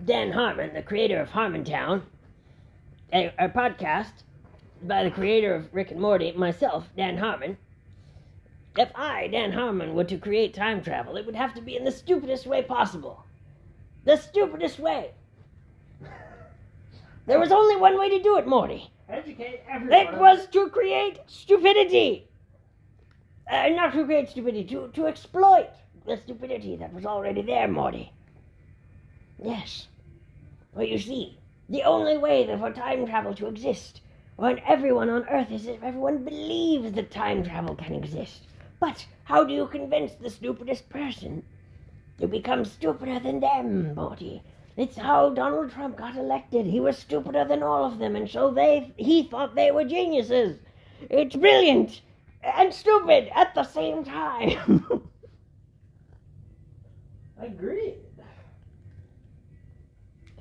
[0.06, 2.04] Dan Harmon, the creator of Harmontown,
[3.12, 4.24] a, a podcast
[4.82, 7.58] by the creator of Rick and Morty, myself, Dan Harmon,
[8.78, 11.84] if I, Dan Harmon, were to create time travel, it would have to be in
[11.84, 13.26] the stupidest way possible.
[14.06, 15.12] The stupidest way.
[17.26, 18.92] There was only one way to do it, Morty.
[19.10, 20.00] Educate everyone.
[20.00, 22.29] It was to create stupidity.
[23.50, 25.70] Uh, not to create stupidity, to, to exploit
[26.06, 28.14] the stupidity that was already there, Morty.
[29.44, 29.88] Yes.
[30.74, 34.02] Well, you see, the only way for time travel to exist,
[34.36, 38.44] when everyone on Earth is if everyone believes that time travel can exist.
[38.80, 41.44] But how do you convince the stupidest person
[42.20, 44.44] to become stupider than them, Morty?
[44.78, 46.68] It's how Donald Trump got elected.
[46.68, 50.60] He was stupider than all of them, and so they he thought they were geniuses.
[51.10, 52.02] It's brilliant
[52.44, 54.86] and stupid at the same time.
[57.42, 57.96] I agree.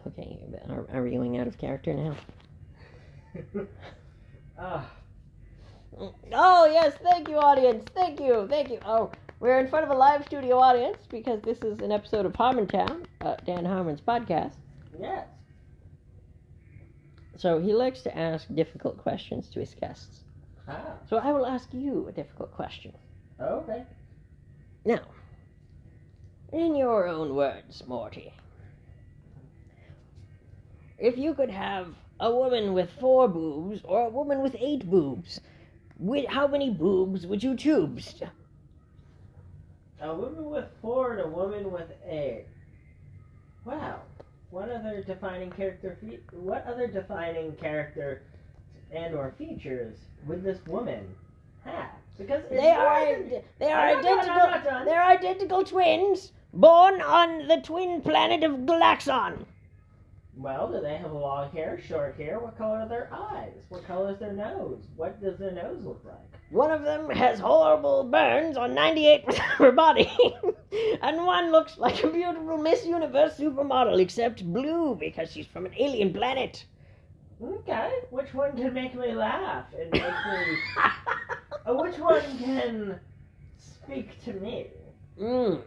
[0.06, 0.38] Okay,
[0.68, 2.16] are, are we going out of character now?
[4.60, 4.90] Ah,
[6.32, 7.84] Oh yes, thank you, audience.
[7.94, 8.80] Thank you, thank you.
[8.84, 12.32] Oh, we're in front of a live studio audience because this is an episode of
[12.32, 14.54] Harmontown, uh, Dan Harmon's podcast.
[14.98, 15.26] yes.
[17.36, 20.24] So he likes to ask difficult questions to his guests.
[20.68, 22.92] Ah, So I will ask you a difficult question.
[23.40, 23.84] okay.
[24.84, 25.00] Now,
[26.52, 28.32] in your own words, Morty,
[30.98, 35.40] if you could have a woman with four boobs or a woman with eight boobs,
[36.28, 38.22] how many boobs would you choose?
[40.00, 42.46] A woman with four and a woman with eight.
[43.64, 44.02] Wow.
[44.50, 45.98] What other defining character?
[46.00, 48.22] Fe- what other defining character
[48.92, 51.06] and or features would this woman
[51.64, 51.90] have?
[52.18, 54.50] Because They are than- they are I'm done, identical.
[54.50, 54.84] not done.
[54.86, 59.46] They're identical twins born on the twin planet of Galaxon.
[60.36, 62.38] Well, do they have long hair, short hair?
[62.38, 63.52] What color are their eyes?
[63.70, 64.84] What color is their nose?
[64.96, 66.14] What does their nose look like?
[66.50, 70.10] One of them has horrible burns on 98% of her body,
[71.02, 75.74] and one looks like a beautiful Miss Universe supermodel, except blue because she's from an
[75.78, 76.64] alien planet.
[77.40, 80.58] Okay, which one can make me laugh and make me?
[81.66, 82.98] uh, which one can
[83.56, 84.66] speak to me?
[85.20, 85.62] Mm.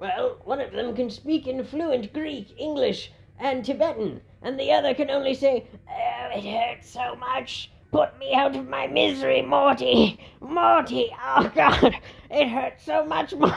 [0.00, 4.94] Well, one of them can speak in fluent Greek, English, and Tibetan, and the other
[4.94, 7.70] can only say, Oh, it hurts so much.
[7.92, 10.18] Put me out of my misery, Morty.
[10.40, 11.94] Morty, oh God,
[12.30, 13.54] it hurts so much, Morty.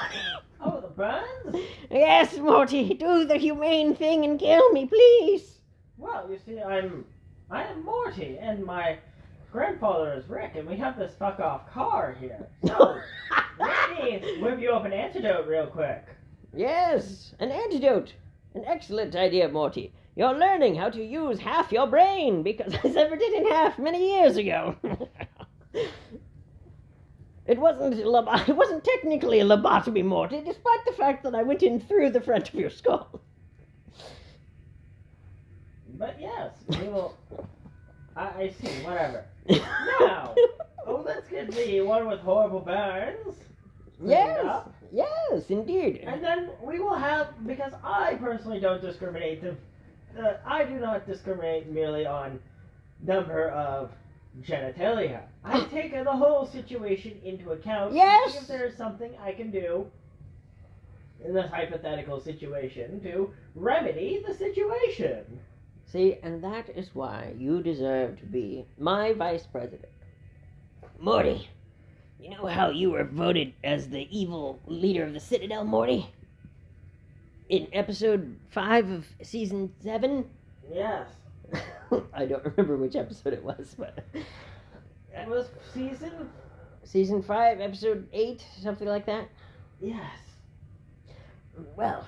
[0.61, 1.65] Oh, the burns?
[1.89, 5.59] Yes, Morty, do the humane thing and kill me, please.
[5.97, 7.05] Well, you see, I'm
[7.49, 8.97] I am Morty, and my
[9.51, 12.47] grandfather is Rick, and we have this fuck off car here.
[12.65, 12.99] So
[13.59, 16.05] let me whip you up an antidote real quick.
[16.55, 18.13] Yes, an antidote.
[18.55, 19.93] An excellent idea, Morty.
[20.15, 24.13] You're learning how to use half your brain because I severed it in half many
[24.13, 24.75] years ago.
[27.45, 31.79] it wasn't it wasn't technically a lobotomy, Morty, despite the fact that I went in
[31.79, 33.21] through the front of your skull.
[35.97, 37.15] But yes, we will.
[38.15, 38.83] I, I see.
[38.83, 39.25] Whatever.
[39.99, 40.33] Now,
[40.87, 43.35] oh, let's get the one with horrible burns.
[44.03, 46.03] yes, yes, indeed.
[46.05, 49.55] And then we will have, because I personally don't discriminate, the,
[50.19, 52.39] uh, I do not discriminate merely on
[53.05, 53.91] number of
[54.41, 55.21] genitalia.
[55.43, 57.93] I take the whole situation into account.
[57.93, 58.33] Yes.
[58.33, 59.85] See if there is something I can do
[61.23, 65.39] in this hypothetical situation to remedy the situation.
[65.91, 69.91] See, and that is why you deserve to be my vice president.
[70.99, 71.47] Morty,
[72.19, 76.09] you know how you were voted as the evil leader of the Citadel, Morty?
[77.49, 80.25] In episode 5 of season 7?
[80.73, 81.07] Yes.
[82.13, 84.03] I don't remember which episode it was, but.
[84.13, 86.29] It was season.
[86.83, 89.29] Season 5, episode 8, something like that?
[89.79, 90.19] Yes.
[91.75, 92.05] Well,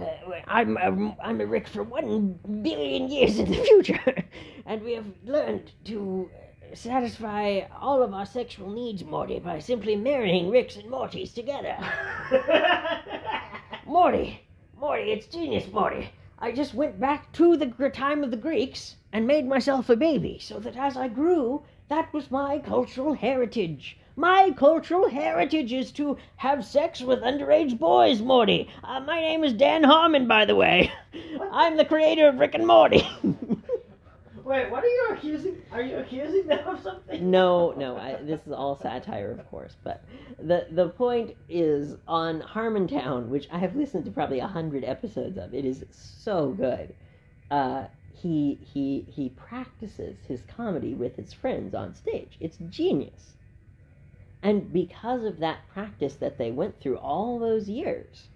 [0.00, 0.04] uh,
[0.46, 4.24] I'm a, I'm a Rick for one billion years in the future,
[4.66, 6.30] and we have learned to
[6.74, 11.76] satisfy all of our sexual needs, Morty, by simply marrying Ricks and Mortys together.
[13.86, 14.42] Morty,
[14.78, 16.10] Morty, it's genius, Morty.
[16.38, 20.38] I just went back to the time of the Greeks and made myself a baby,
[20.40, 23.98] so that as I grew, that was my cultural heritage.
[24.16, 28.68] My cultural heritage is to have sex with underage boys, Morty.
[28.84, 30.92] Uh, my name is Dan Harmon, by the way.
[31.50, 33.08] I'm the creator of Rick and Morty.
[34.44, 35.62] Wait, what are you accusing?
[35.72, 37.30] Are you accusing them of something?
[37.30, 39.76] no, no, I, this is all satire, of course.
[39.82, 40.04] But
[40.38, 45.38] the the point is on Harmontown, which I have listened to probably a hundred episodes
[45.38, 45.54] of.
[45.54, 46.94] It is so good.
[47.50, 52.36] Uh, he he he practices his comedy with his friends on stage.
[52.40, 53.36] It's genius.
[54.42, 58.28] And because of that practice that they went through all those years,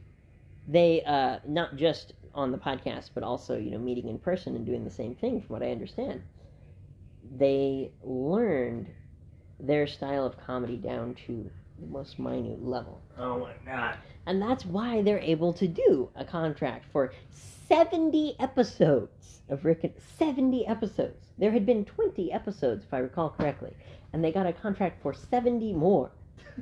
[0.68, 4.64] they uh, not just on the podcast, but also you know meeting in person and
[4.64, 5.40] doing the same thing.
[5.40, 6.22] From what I understand,
[7.36, 8.88] they learned
[9.58, 11.50] their style of comedy down to
[11.80, 13.00] the most minute level.
[13.18, 13.98] Oh my god.
[14.26, 17.12] And that's why they're able to do a contract for
[17.68, 21.26] 70 episodes of Rick and 70 episodes.
[21.38, 23.74] There had been 20 episodes, if I recall correctly,
[24.16, 26.10] and they got a contract for 70 more.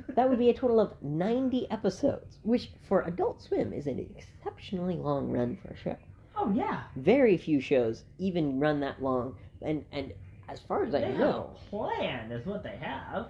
[0.09, 4.97] That would be a total of 90 episodes, which for Adult Swim is an exceptionally
[4.97, 5.95] long run for a show.
[6.35, 6.81] Oh yeah.
[6.97, 10.11] Very few shows even run that long, and and
[10.49, 13.27] as far as I They have know, a plan is what they have.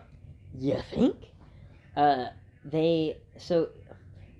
[0.57, 1.17] you think?
[1.95, 2.30] Uh,
[2.63, 3.69] they so,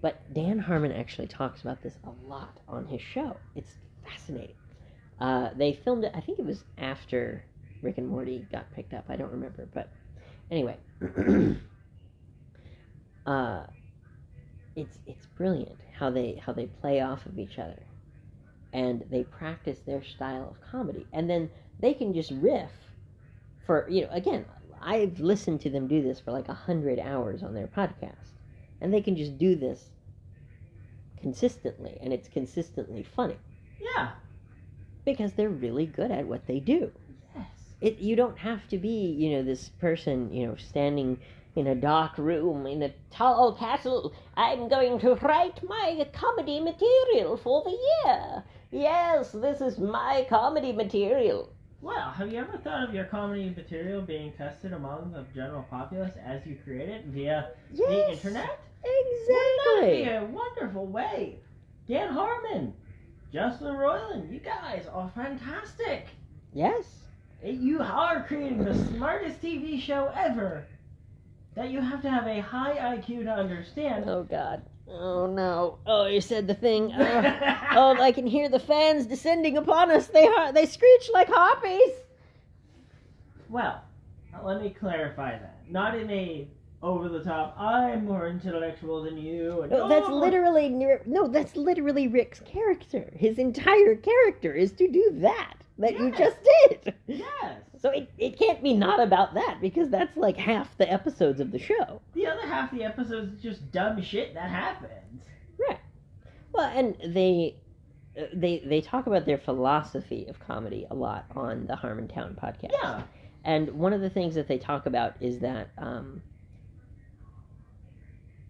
[0.02, 3.38] but Dan Harmon actually talks about this a lot on his show.
[3.54, 4.56] It's fascinating.
[5.20, 6.12] Uh, they filmed it.
[6.16, 7.46] I think it was after
[7.86, 9.06] Rick and Morty got picked up.
[9.10, 9.92] I don't remember, but
[10.50, 10.76] anyway,
[13.28, 13.64] uh,
[14.76, 17.84] it's it's brilliant how they how they play off of each other,
[18.74, 22.72] and they practice their style of comedy, and then they can just riff
[23.68, 24.46] for you know again
[24.82, 28.34] I've listened to them do this for like a hundred hours on their podcast,
[28.82, 29.92] and they can just do this
[31.22, 33.38] consistently, and it's consistently funny
[33.80, 34.12] Yeah.
[35.06, 36.92] because they're really good at what they do.
[37.82, 41.20] It you don't have to be you know this person you know standing
[41.56, 44.14] in a dark room in a tall castle.
[44.36, 48.44] I'm going to write my comedy material for the year.
[48.72, 51.50] Yes, this is my comedy material.
[51.82, 56.14] Well, have you ever thought of your comedy material being tested among the general populace
[56.26, 58.60] as you create it via the Yes, internet?
[58.84, 60.16] Wouldn't that be exactly.
[60.16, 61.40] a wonderful way?
[61.88, 62.74] Dan Harmon,
[63.32, 66.08] Justin Roiland, you guys are fantastic.
[66.54, 67.05] Yes.
[67.44, 70.66] You are creating the smartest TV show ever
[71.56, 74.06] that you have to have a high IQ to understand.
[74.08, 74.64] Oh God.
[74.88, 75.78] Oh no.
[75.86, 76.92] Oh, you said the thing.
[77.78, 80.08] Oh, oh I can hear the fans descending upon us.
[80.08, 81.92] They are, they screech like harpies.
[83.50, 83.84] Well,
[84.44, 85.60] let me clarify that.
[85.70, 86.48] Not in a
[86.82, 89.62] over the top, I'm more intellectual than you.
[89.64, 91.28] And No, that's "Oh, literally near, no.
[91.28, 93.12] That's literally Rick's character.
[93.16, 96.38] His entire character is to do that that you just
[96.70, 96.94] did.
[97.08, 97.62] Yes.
[97.80, 101.52] So it, it can't be not about that because that's like half the episodes of
[101.52, 102.02] the show.
[102.14, 105.22] The other half of the episodes is just dumb shit that happens.
[105.60, 105.80] Right.
[106.52, 107.58] Well, and they
[108.18, 112.72] uh, they they talk about their philosophy of comedy a lot on the Harmontown podcast.
[112.72, 113.04] Yeah.
[113.44, 116.22] And one of the things that they talk about is that um,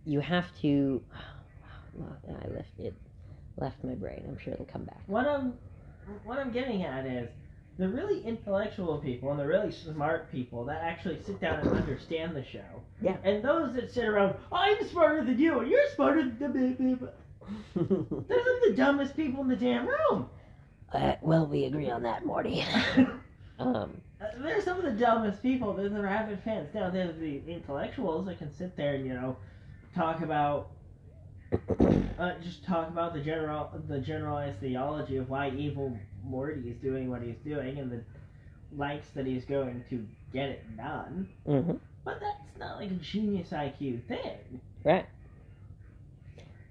[0.06, 1.02] you have to.
[2.44, 2.94] I left it,
[3.58, 4.26] left my brain.
[4.28, 5.02] I'm sure it'll come back.
[5.08, 5.54] One I'm
[6.24, 7.30] what I'm getting at is
[7.78, 12.36] the really intellectual people and the really smart people that actually sit down and understand
[12.36, 12.82] the show.
[13.02, 13.18] Yeah.
[13.24, 16.98] And those that sit around, I'm smarter than you and you're smarter than me.
[17.76, 17.84] Those
[18.32, 20.30] are the dumbest people in the damn room.
[20.94, 22.66] uh, well, we agree on that, Morty.
[23.60, 25.74] um, Uh, They're some of the dumbest people.
[25.74, 26.70] They're the rabid fans.
[26.74, 29.36] Now there's the intellectuals that can sit there and you know
[29.94, 30.72] talk about
[32.20, 37.10] uh, just talk about the general the generalized theology of why evil Morty is doing
[37.10, 38.02] what he's doing and the
[38.76, 41.30] lengths that he's going to get it done.
[41.48, 44.62] mhm, But that's not like a genius IQ thing.
[44.84, 45.06] Right.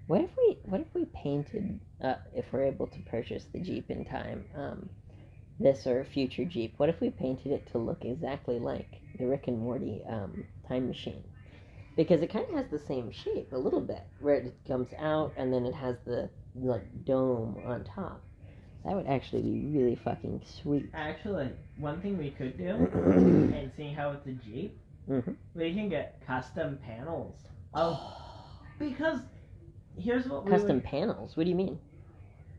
[0.07, 3.91] What if we what if we painted uh, if we're able to purchase the Jeep
[3.91, 4.89] in time, um,
[5.59, 9.27] this or a future Jeep, what if we painted it to look exactly like the
[9.27, 11.25] Rick and Morty um, time machine?
[11.97, 15.33] Because it kind of has the same shape a little bit, where it comes out
[15.37, 18.21] and then it has the like dome on top.
[18.85, 20.91] That would actually be really fucking sweet.
[20.93, 22.69] Actually, one thing we could do,
[23.55, 24.79] and seeing how it's a Jeep,
[25.09, 25.37] Mhm.
[25.55, 27.35] we can get custom panels
[27.75, 27.99] of
[28.79, 29.21] because
[29.97, 31.37] here's what we Custom would, panels.
[31.37, 31.79] What do you mean?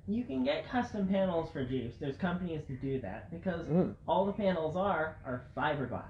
[0.07, 1.97] you can get custom panels for Jeeps.
[1.99, 3.95] There's companies that do that because Mm.
[4.07, 6.03] all the panels are are fiberglass.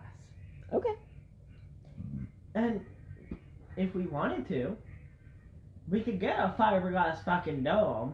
[0.73, 0.95] Okay.
[2.55, 2.82] And
[3.78, 4.76] if we wanted to,
[5.89, 8.13] we could get a fiberglass fucking dome.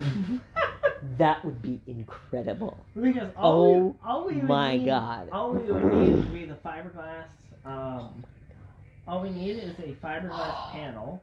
[1.16, 2.76] That would be incredible.
[3.00, 5.28] because all we, Oh all we would my need, God.
[5.30, 7.26] all we would need would be the fiberglass.
[7.64, 8.24] Um,
[9.06, 11.22] all we need is a fiberglass panel.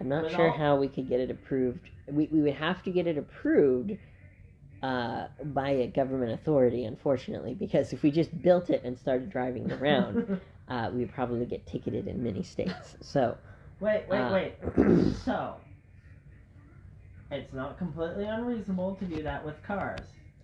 [0.00, 1.90] I'm not sure all- how we could get it approved.
[2.08, 3.98] We, we would have to get it approved
[4.82, 9.68] uh, by a government authority, unfortunately, because if we just built it and started driving
[9.70, 12.96] it around, uh, we would probably get ticketed in many states.
[13.00, 13.36] So,
[13.80, 15.14] wait, wait, Uh, wait.
[15.24, 15.56] so,
[17.30, 20.00] it's not completely unreasonable to do that with cars.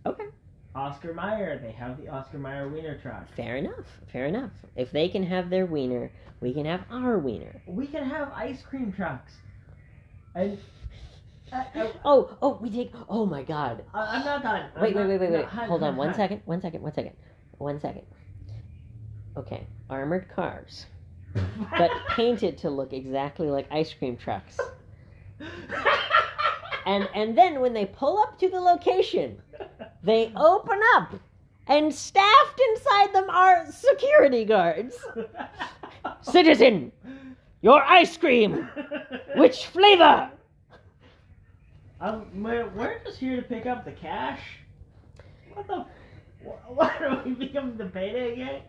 [0.06, 0.26] okay,
[0.74, 3.26] Oscar Mayer, they have the Oscar Mayer wiener truck.
[3.36, 3.84] fair enough.
[4.10, 4.50] Fair enough.
[4.74, 6.10] If they can have their wiener,
[6.40, 7.60] we can have our wiener.
[7.66, 9.32] We can have ice cream trucks.
[10.34, 10.58] And
[11.52, 12.92] uh, uh, Oh, oh, we take.
[13.10, 13.84] Oh my God.
[13.92, 14.70] I'm not done.
[14.74, 15.44] I'm Wait, wait, not- wait, wait, no, wait.
[15.46, 16.40] hun, Hold on one second.
[16.46, 16.80] One second.
[16.82, 17.12] One second.
[17.58, 18.02] One second.
[19.36, 20.86] Okay, armored cars.
[21.78, 24.58] but painted to look exactly like ice cream trucks.
[26.84, 29.40] And and then when they pull up to the location,
[30.02, 31.14] they open up,
[31.68, 34.96] and staffed inside them are security guards.
[36.20, 36.90] Citizen,
[37.60, 38.68] your ice cream.
[39.36, 40.30] Which flavor?
[42.00, 44.40] Um, we're, just here to pick up the cash.
[45.54, 45.84] What the?
[46.44, 48.62] wh- What are we becoming the payday gang?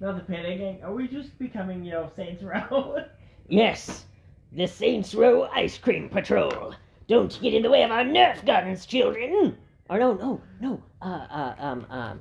[0.00, 0.82] Not the payday gang.
[0.82, 2.96] Are we just becoming, you know, Saints Row?
[3.48, 4.04] Yes,
[4.52, 6.72] the Saints Row Ice Cream Patrol.
[7.08, 9.58] Don't get in the way of our Nerf guns, children.
[9.88, 10.80] Or no, no, no.
[11.02, 12.20] Uh, uh, um, um,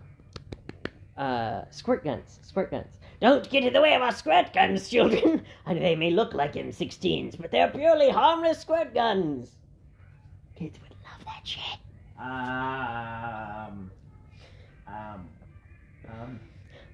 [1.18, 2.98] uh, squirt guns, squirt guns.
[3.22, 5.44] Don't get in the way of our squirt guns, children.
[5.68, 9.52] And they may look like M16s, but they're purely harmless squirt guns.
[10.56, 11.80] Kids would love that shit.
[12.20, 13.92] um.
[14.88, 15.28] Um.
[16.10, 16.40] Um.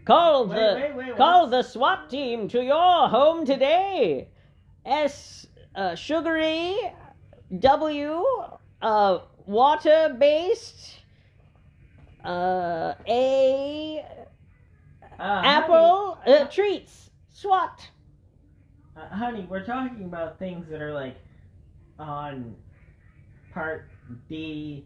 [0.06, 4.30] Call the wait, wait, call the SWAT team to your home today.
[4.86, 6.76] S uh, sugary
[7.60, 8.24] W
[8.82, 11.00] uh, water based
[12.24, 14.06] uh, A
[15.18, 17.90] Uh, apple honey, uh, treats SWAT.
[18.98, 21.18] uh, honey, we're talking about things that are like
[22.00, 22.56] on
[23.54, 23.90] part
[24.30, 24.86] D,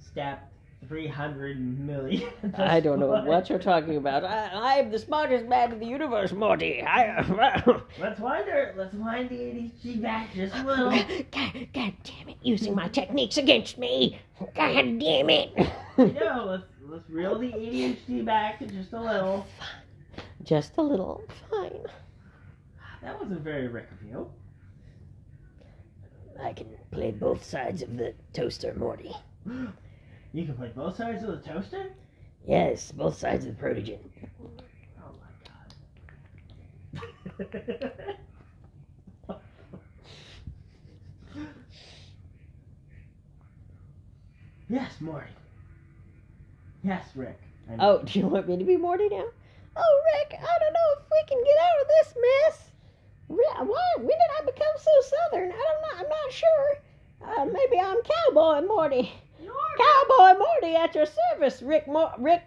[0.00, 0.51] step
[0.88, 2.30] 300 million.
[2.56, 4.24] I don't know what you're talking about.
[4.24, 6.82] I, I'm the smartest man in the universe, Morty.
[6.82, 7.22] I,
[8.00, 8.74] Let's wind her.
[8.76, 10.90] Let's wind the ADHD back just a little.
[11.30, 14.20] God, God damn it, using my techniques against me.
[14.54, 15.52] God damn it.
[15.98, 16.46] I know.
[16.48, 19.46] Let's let's reel the ADHD back just a little.
[20.42, 21.22] just a little.
[21.50, 21.84] Fine.
[23.02, 24.30] That wasn't very Rick of you.
[26.42, 29.14] I can play both sides of the toaster, Morty.
[30.34, 31.90] You can play both sides of the toaster.
[32.46, 33.98] Yes, both sides of the protogen.
[34.98, 35.10] Oh
[37.38, 38.16] my god.
[44.68, 45.26] yes, Morty.
[46.82, 47.38] Yes, Rick.
[47.70, 48.00] I know.
[48.00, 49.24] Oh, do you want me to be Morty now?
[49.76, 52.72] Oh, Rick, I don't know if we can get out of this mess.
[53.28, 53.92] Why?
[53.98, 54.90] When did I become so
[55.30, 55.50] southern?
[55.50, 56.00] I'm not.
[56.00, 56.76] I'm not sure.
[57.24, 59.12] Uh, maybe I'm Cowboy Morty.
[59.48, 61.88] Cowboy Morty at your service, Rick.
[61.88, 62.42] Mo- Rick,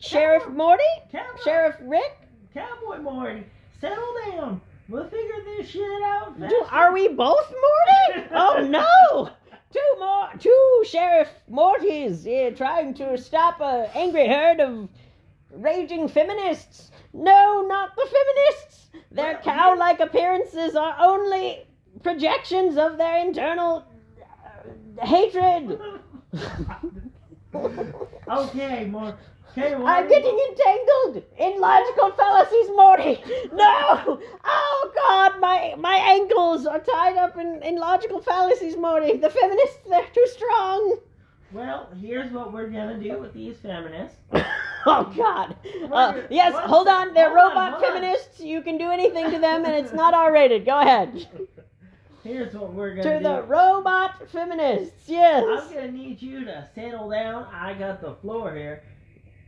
[0.00, 2.18] Sheriff Morty, Cowboy, Sheriff Rick.
[2.54, 3.44] Cowboy Morty.
[3.80, 4.60] Settle down.
[4.88, 6.38] We'll figure this shit out.
[6.38, 8.28] Do, are we both Morty?
[8.32, 9.30] Oh no!
[9.72, 14.88] Two more, two Sheriff Mortys eh, trying to stop a angry herd of
[15.52, 16.90] raging feminists.
[17.12, 18.86] No, not the feminists.
[19.10, 21.66] Their Well, cow-like appearances are only
[22.02, 23.84] projections of their internal
[25.00, 25.78] uh, hatred.
[28.28, 29.16] okay, more.
[29.58, 29.86] Okay, Morty.
[29.86, 33.18] I'm getting entangled in logical fallacies, Morty.
[33.52, 34.20] No!
[34.44, 39.16] Oh God, my my ankles are tied up in, in logical fallacies, Morty.
[39.16, 40.98] The feminists, they're too strong.
[41.52, 44.18] Well, here's what we're gonna do with these feminists.
[44.86, 45.56] oh God.
[45.90, 47.14] Uh, yes, hold on.
[47.14, 47.80] They're hold robot on.
[47.80, 48.40] feminists.
[48.40, 50.66] You can do anything to them, and it's not R-rated.
[50.66, 51.26] Go ahead.
[52.26, 53.10] Here's what we're gonna do.
[53.10, 53.22] To do.
[53.24, 55.08] the robot feminists.
[55.08, 55.44] Yes.
[55.46, 57.44] I'm gonna need you to settle down.
[57.52, 58.82] I got the floor here.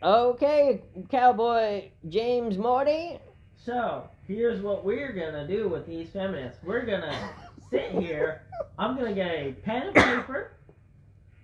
[0.03, 3.19] Okay, Cowboy James Morty.
[3.57, 6.63] So here's what we're gonna do with these feminists.
[6.65, 7.31] We're gonna
[7.69, 8.43] sit here.
[8.79, 10.53] I'm gonna get a pen and paper.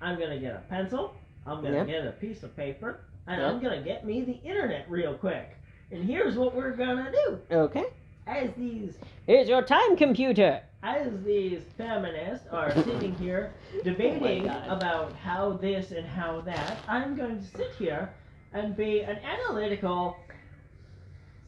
[0.01, 1.15] I'm gonna get a pencil.
[1.47, 1.87] I'm gonna Yep.
[1.89, 3.51] get a piece of paper, and Yep.
[3.51, 5.57] I'm gonna get me the internet real quick.
[5.91, 7.41] And here's what we're gonna do.
[7.51, 7.87] Okay.
[8.27, 8.97] As these
[9.27, 10.63] Here's your time computer.
[10.85, 13.53] As these feminists are sitting here
[13.83, 14.69] debating oh God.
[14.69, 18.13] about how this and how that, I'm going to sit here
[18.53, 20.17] and be an analytical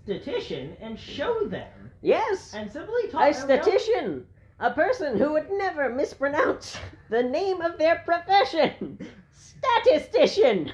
[0.05, 1.69] statistician and show them
[2.01, 2.55] Yes.
[2.55, 4.27] and simply talk A statistician.
[4.59, 6.79] A person who would never mispronounce
[7.11, 8.99] the name of their profession.
[9.33, 10.73] Statistician.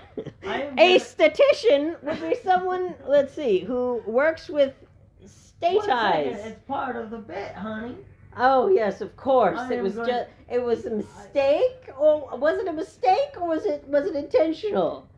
[0.79, 4.73] A statistician would be someone, let's see, who works with
[5.19, 6.35] One state second.
[6.47, 7.97] It's part of the bit, honey.
[8.37, 9.59] Oh yes, of course.
[9.59, 13.35] I It was going- just it was a mistake oh, or was it a mistake
[13.41, 15.09] or was it was it intentional?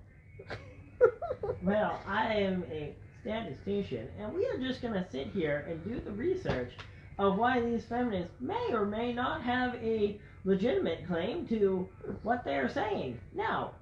[1.62, 5.98] Well, I am a statistician, and we are just going to sit here and do
[6.00, 6.72] the research
[7.18, 11.88] of why these feminists may or may not have a legitimate claim to
[12.22, 13.18] what they're saying.
[13.34, 13.72] Now,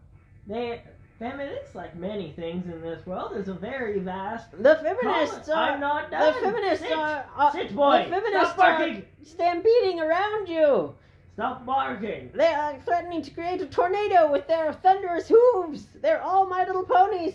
[0.47, 0.83] they
[1.23, 4.51] feminists, like many things in this world, is a very vast.
[4.61, 6.35] The feminists are I'm not done.
[6.35, 6.99] the feminists Sit.
[6.99, 8.07] are, are Sit, boy.
[8.09, 9.05] the feminists Stop are barking.
[9.23, 10.94] stampeding around you.
[11.35, 12.31] Stop barking.
[12.35, 15.86] They are threatening to create a tornado with their thunderous hooves.
[16.03, 17.35] They're all my little ponies.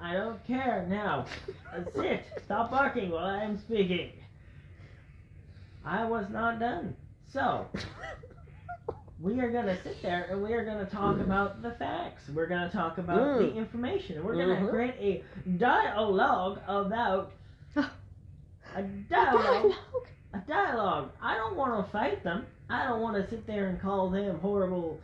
[0.00, 1.26] I don't care now.
[1.76, 2.24] Uh, sit.
[2.44, 4.10] Stop barking while I am speaking.
[5.84, 6.94] I was not done.
[7.28, 7.66] So,
[9.20, 12.28] we are going to sit there and we are going to talk about the facts.
[12.34, 13.38] We're going to talk about Mm.
[13.38, 14.22] the information.
[14.24, 14.70] We're going to Mhm.
[14.70, 17.32] create a dialogue about
[18.74, 19.72] a dialogue.
[20.34, 21.10] A dialogue.
[21.22, 22.44] I don't want to fight them.
[22.68, 25.00] I don't want to sit there and call them horrible,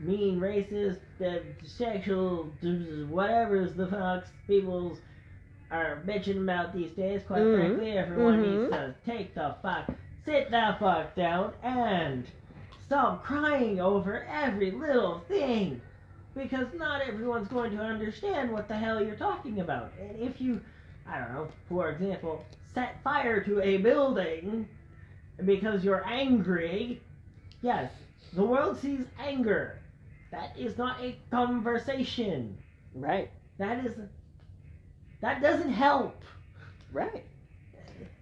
[0.00, 2.44] mean, racist, uh, sexual,
[3.10, 4.98] whatever's the fucks people's
[5.70, 7.22] are bitching about these days.
[7.22, 7.56] Quite Mhm.
[7.58, 8.60] frankly, everyone Mhm.
[8.60, 9.88] needs to take the fuck,
[10.24, 12.26] sit the fuck down, and
[12.92, 15.80] stop crying over every little thing.
[16.34, 19.92] Because not everyone's going to understand what the hell you're talking about.
[19.98, 20.60] And if you,
[21.08, 22.44] I don't know, for example,
[22.74, 24.68] set fire to a building
[25.46, 27.00] because you're angry,
[27.62, 27.90] yes,
[28.34, 29.78] the world sees anger.
[30.30, 32.58] That is not a conversation.
[32.94, 33.30] Right.
[33.56, 33.94] That is.
[35.22, 36.22] That doesn't help.
[36.92, 37.24] Right.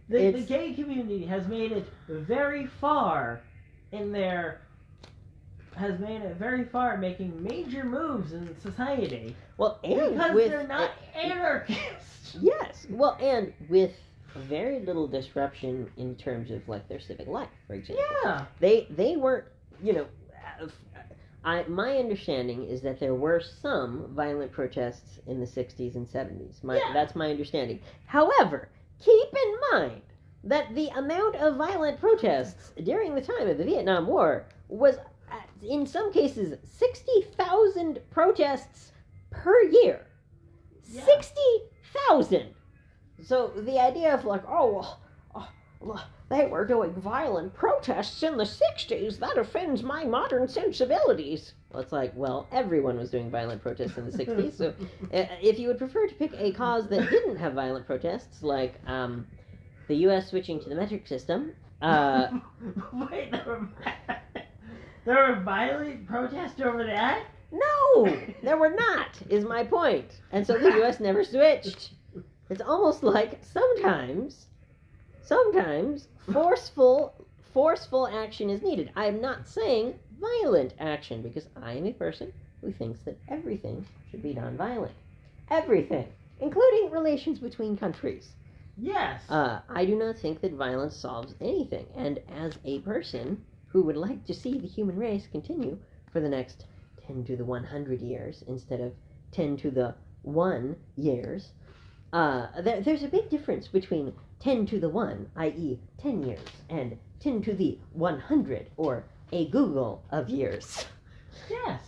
[0.09, 3.41] The, the gay community has made it very far
[3.93, 4.61] in there
[5.77, 10.67] has made it very far making major moves in society Well, and because with they're
[10.67, 12.17] not anarchists.
[12.41, 12.87] Yes.
[12.89, 13.91] Well, and with
[14.37, 18.05] very little disruption in terms of like their civic life, for example.
[18.25, 18.45] Yeah.
[18.61, 19.47] They they weren't,
[19.83, 20.07] you know,
[21.45, 26.63] I my understanding is that there were some violent protests in the 60s and 70s.
[26.63, 26.93] My Yeah.
[26.93, 27.81] that's my understanding.
[28.07, 28.69] However,
[29.01, 30.03] keep in mind
[30.45, 34.97] that the amount of violent protests during the time of the Vietnam War was
[35.31, 38.93] uh, in some cases 60,000 protests
[39.31, 40.07] per year.
[40.89, 41.05] Yeah.
[41.05, 42.55] 60,000.
[43.23, 44.97] So the idea of like, oh,
[45.81, 51.55] well, uh, they were doing violent protests in the 60s, that offends my modern sensibilities.
[51.73, 54.69] Well, it's like, well, everyone was doing violent protests in the 60s, so
[55.15, 58.75] uh, if you would prefer to pick a cause that didn't have violent protests, like
[58.87, 59.27] um,
[59.91, 60.31] the U.S.
[60.31, 61.53] switching to the metric system,
[61.83, 62.29] uh,
[62.93, 63.69] Wait, there were,
[65.05, 67.25] there were violent protests over that?
[67.53, 70.21] no, there were not, is my point.
[70.31, 71.01] And so the U.S.
[71.01, 71.91] never switched.
[72.49, 74.47] It's almost like sometimes,
[75.23, 77.15] sometimes forceful,
[77.53, 78.93] forceful action is needed.
[78.95, 83.85] I am not saying violent action because I am a person who thinks that everything
[84.11, 84.93] should be nonviolent.
[85.51, 86.07] Everything,
[86.39, 88.29] including relations between countries.
[88.81, 89.23] Yes.
[89.29, 91.87] Uh, I do not think that violence solves anything.
[91.95, 95.79] And as a person who would like to see the human race continue
[96.13, 96.65] for the next
[97.07, 98.93] 10 to the 100 years instead of
[99.33, 101.53] 10 to the 1 years,
[102.13, 106.97] uh, there, there's a big difference between 10 to the 1, i.e., 10 years, and
[107.21, 110.87] 10 to the 100, or a googol of years.
[111.51, 111.83] yes.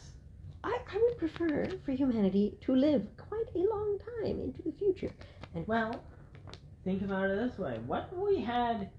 [0.63, 5.11] I, I would prefer for humanity to live quite a long time into the future.
[5.55, 6.01] And well,
[6.85, 7.79] think about it this way.
[7.87, 8.91] What we had.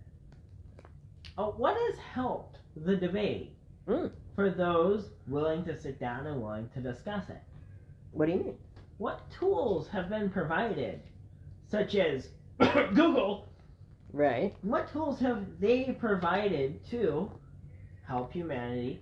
[1.38, 3.55] Oh, what has helped the debate
[3.88, 4.11] Mm.
[4.35, 7.41] for those willing to sit down and willing to discuss it?
[8.11, 8.57] What do you mean?
[8.97, 11.01] What tools have been provided,
[11.68, 12.30] such as
[12.93, 13.47] Google?
[14.14, 14.55] Right.
[14.61, 17.30] What tools have they provided to
[18.07, 19.01] help humanity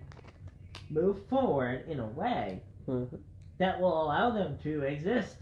[0.90, 3.20] move forward in a way Mhm.
[3.58, 5.38] that will allow them to exist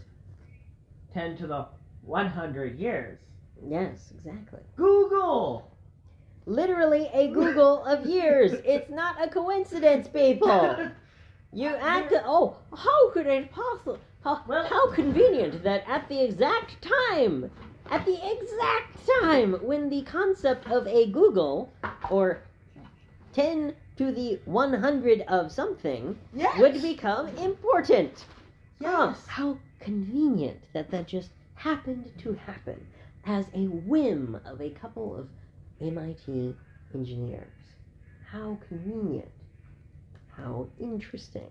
[1.14, 1.66] 10 to the
[2.02, 3.20] 100 years?
[3.66, 4.60] Yes, exactly.
[4.76, 5.70] Google!
[6.46, 8.52] Literally a googol of years.
[8.64, 10.76] It's not a coincidence, people.
[11.52, 12.12] You act.
[12.24, 13.98] Oh, how could it possible?
[14.24, 17.50] How, Well- how convenient that at the exact time,
[17.90, 21.68] at the exact time when the concept of a googol
[22.10, 22.42] or
[23.32, 26.58] 10 to the 100 of something yes!
[26.58, 28.24] would become important.
[28.82, 29.26] Oh, Yes!
[29.26, 32.86] how convenient that that just happened to happen
[33.30, 35.28] as a whim of a couple of
[35.80, 36.52] MIT
[36.92, 37.46] engineers.
[38.26, 39.30] How convenient.
[40.36, 41.50] How interesting.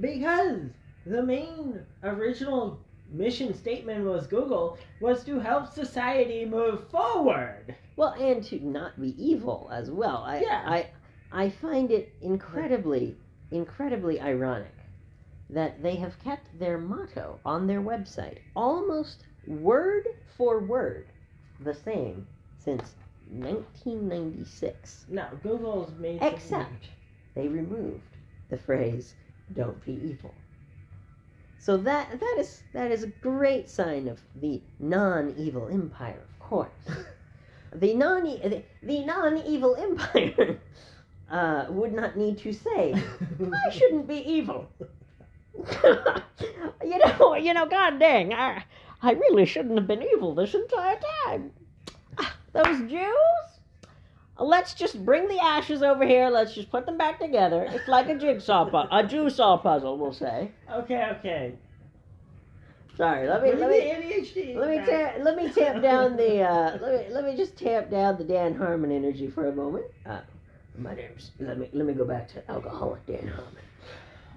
[0.00, 0.60] Because
[1.04, 2.78] the main original
[3.10, 7.74] mission statement was Google was to help society move forward.
[7.96, 10.18] Well, and to not be evil as well.
[10.24, 10.62] I, Yeah.
[10.64, 10.90] I,
[11.32, 13.16] I find it incredibly,
[13.50, 14.76] incredibly ironic
[15.50, 20.06] that they have kept their motto on their website almost word
[20.36, 21.06] for word
[21.60, 22.26] the same
[22.58, 22.94] since
[23.30, 25.06] 1996.
[25.08, 26.88] No, Google's made Except
[27.34, 28.16] they removed
[28.50, 29.14] the phrase
[29.54, 30.34] "Don't be evil."
[31.58, 36.88] So that that is that is a great sign of the non-evil empire, of course.
[37.74, 40.58] the non the, the non-evil empire
[41.30, 42.94] uh, would not need to say
[43.66, 44.68] I shouldn't be evil.
[46.84, 48.64] you know, you know, god dang, I,
[49.02, 51.50] I really shouldn't have been evil this entire time.
[52.18, 53.16] Ah, Those Jews?
[54.38, 56.28] Let's just bring the ashes over here.
[56.28, 57.66] Let's just put them back together.
[57.68, 60.50] It's like a jigsaw, pu- a jigsaw puzzle, we'll say.
[60.72, 61.54] Okay, okay.
[62.96, 67.08] Sorry, let me let me let me ta- let me tamp down the uh, let
[67.08, 69.86] me let me just tamp down the Dan Harmon energy for a moment.
[70.04, 70.20] Uh,
[70.76, 73.61] my name's let me let me go back to alcoholic Dan Harmon.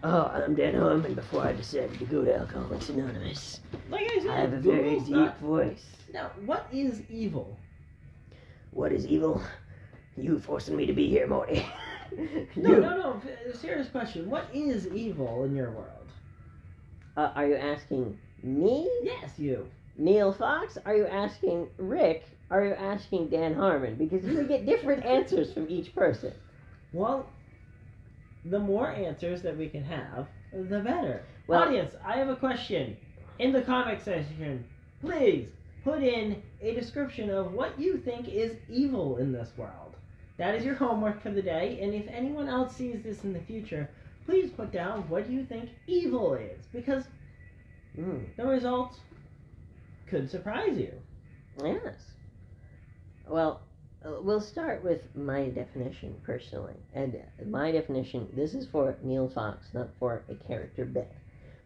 [0.08, 3.60] Oh, I'm Dan Harmon before I decided to go to Alcoholics Anonymous.
[3.90, 5.84] Like I said, I have a very Google's deep not- voice.
[6.14, 7.58] Now, what is evil?
[8.70, 9.42] What is evil?
[10.16, 11.66] You forcing me to be here, Morty.
[12.56, 13.22] No, You- no, no.
[13.50, 14.30] f- Serious question.
[14.30, 16.08] What is evil in your world?
[17.18, 19.68] Uh, are you asking me, Yes, you.
[19.98, 20.78] Neil Fox?
[20.86, 22.26] Are you asking Rick?
[22.52, 23.96] Are you asking Dan Harmon?
[23.96, 26.32] Because you would get different answers from each person.
[26.94, 27.26] Well,
[28.46, 31.24] the more answers that we can have, the better.
[31.48, 32.98] Well- Audience, I have a question.
[33.40, 34.64] In the comment section,
[35.02, 35.50] please
[35.84, 39.96] put in a description of what you think is evil in this world.
[40.38, 43.40] That is your homework for the day, and if anyone else sees this in the
[43.42, 43.90] future,
[44.26, 47.06] please put down what you think evil is, because
[47.96, 48.24] Hmm.
[48.36, 49.00] the results
[50.08, 50.92] could surprise you.
[51.64, 52.12] Yes.
[53.28, 53.62] Well,
[54.06, 56.76] we'll start with my definition personally.
[56.94, 61.12] And uh, my definition, this is for Neil Fox, not for a character bit.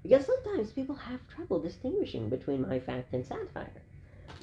[0.03, 3.81] Because sometimes people have trouble distinguishing between my fact and satire.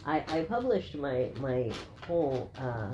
[0.05, 1.73] I, I published my, my
[2.07, 2.91] whole, uh,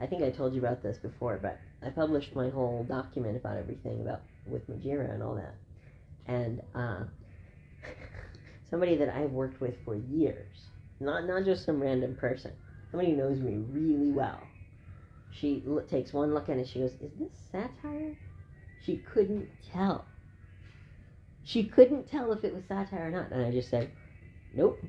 [0.00, 3.56] I think I told you about this before, but I published my whole document about
[3.56, 5.54] everything about with Majira and all that.
[6.26, 7.04] And uh,
[8.70, 10.68] somebody that I've worked with for years,
[11.00, 12.52] not not just some random person,
[12.94, 14.46] somebody who knows me really well.
[15.32, 16.68] She l- takes one look at it.
[16.68, 18.14] She goes, "Is this satire?"
[18.82, 20.04] She couldn't tell.
[21.42, 23.90] She couldn't tell if it was satire or not, and I just said,
[24.54, 24.84] "Nope."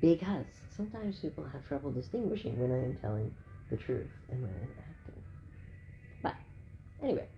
[0.00, 3.30] Because sometimes people have trouble distinguishing when I am telling
[3.68, 5.22] the truth and when I'm acting.
[6.22, 6.36] But
[7.02, 7.28] anyway,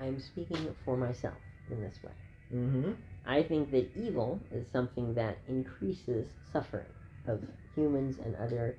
[0.00, 1.38] I'm speaking for myself
[1.70, 2.12] in this way.
[2.54, 2.92] Mm-hmm.
[3.26, 6.86] I think that evil is something that increases suffering
[7.26, 8.76] of humans and other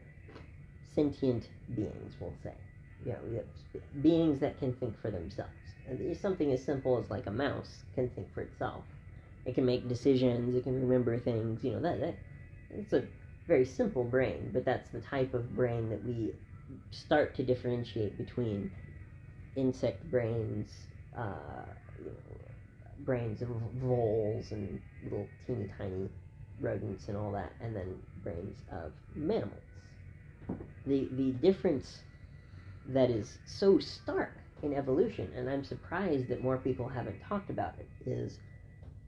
[0.96, 2.54] sentient beings, we'll say.
[3.06, 3.44] You know,
[4.02, 5.52] beings that can think for themselves.
[6.20, 8.84] Something as simple as like a mouse can think for itself.
[9.46, 12.16] It can make decisions, it can remember things, you know, that, that
[12.70, 13.04] it's a
[13.48, 16.34] very simple brain, but that's the type of brain that we
[16.92, 18.70] start to differentiate between
[19.56, 20.88] insect brains,
[21.18, 21.66] uh,
[22.00, 22.49] you know,
[23.06, 23.50] brains of
[23.82, 26.10] voles and little teeny tiny
[26.60, 29.64] rodents and all that, and then brains of mammals.
[30.86, 32.04] The the difference
[32.88, 37.76] that is so stark in evolution, and I'm surprised that more people haven't talked about
[37.80, 38.40] it, is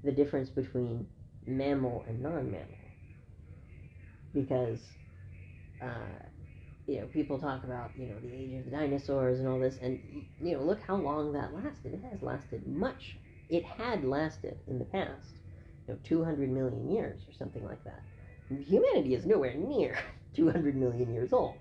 [0.03, 1.07] the difference between
[1.47, 2.77] mammal and non-mammal.
[4.34, 4.80] Because,
[5.81, 6.23] uh,
[6.88, 9.77] you know, people talk about you know the age of the dinosaurs and all this,
[9.81, 9.99] and
[10.41, 11.93] you know, look how long that lasted.
[11.93, 13.18] It has lasted much
[13.52, 15.36] it had lasted in the past,
[15.88, 18.02] you know, 200 million years or something like that.
[18.49, 19.98] Humanity is nowhere near
[20.34, 21.57] 200 million years old.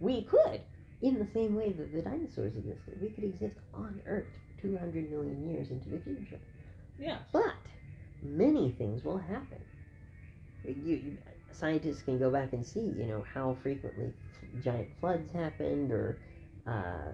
[0.00, 0.62] We could,
[1.02, 4.26] in the same way that the dinosaurs existed, we could exist on Earth
[4.62, 6.40] 200 million years into the future.
[6.98, 7.18] Yeah.
[7.30, 7.54] But
[8.22, 9.60] many things will happen.
[10.64, 11.18] You, you,
[11.52, 14.12] scientists can go back and see, you know, how frequently
[14.62, 16.18] giant floods happened or
[16.66, 17.12] uh,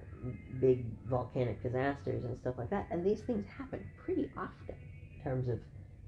[0.61, 2.87] big volcanic disasters and stuff like that.
[2.91, 4.77] And these things happen pretty often
[5.19, 5.61] in terms of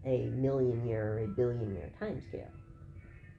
[0.04, 2.50] a million year or a billion year time scale.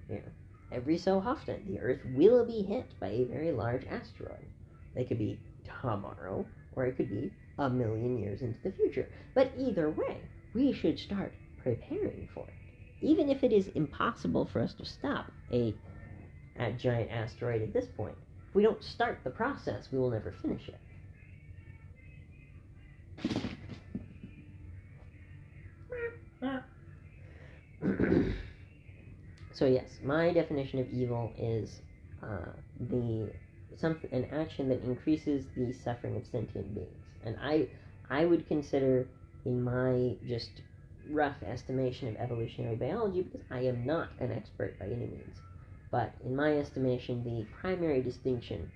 [0.10, 0.32] You know,
[0.72, 4.48] every so often, the Earth will be hit by a very large asteroid.
[4.96, 5.40] They could be
[5.82, 9.10] tomorrow, or it could be a million years into the future.
[9.34, 10.18] But either way,
[10.54, 12.54] we should start preparing for it.
[13.02, 15.76] Even if it is impossible for us to stop a,
[16.58, 18.18] a giant asteroid at this point,
[18.50, 20.80] if we don't start the process, we will never finish it.
[29.54, 31.82] so yes, my definition of evil is
[32.24, 32.52] uh,
[32.90, 33.32] the
[33.78, 37.68] some an action that increases the suffering of sentient beings, and I
[38.10, 39.08] I would consider
[39.46, 40.62] in my just
[41.10, 45.38] rough estimation of evolutionary biology because I am not an expert by any means.
[45.92, 48.70] But in my estimation, the primary distinction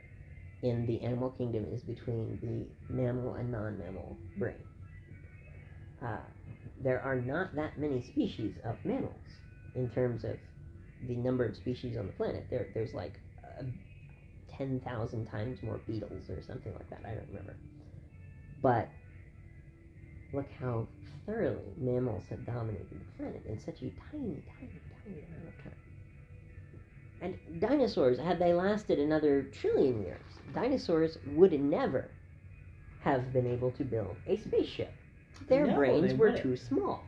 [0.63, 4.55] in the animal kingdom is between the mammal and non mammal brain.
[6.01, 6.17] Uh,
[6.81, 9.39] there are not that many species of mammals
[9.75, 10.37] in terms of
[11.07, 12.47] the number of species on the planet.
[12.49, 13.63] There, there's like uh,
[14.57, 17.01] 10,000 times more beetles or something like that.
[17.05, 17.57] I don't remember.
[18.61, 18.89] But
[20.31, 20.87] look how
[21.25, 25.82] thoroughly mammals have dominated the planet in such a tiny, tiny, tiny amount of time.
[27.23, 30.19] And dinosaurs, had they lasted another trillion years,
[30.53, 32.11] dinosaurs would never
[32.99, 34.93] have been able to build a spaceship.
[35.47, 36.43] Their No, brains were wouldn't.
[36.43, 37.05] too small.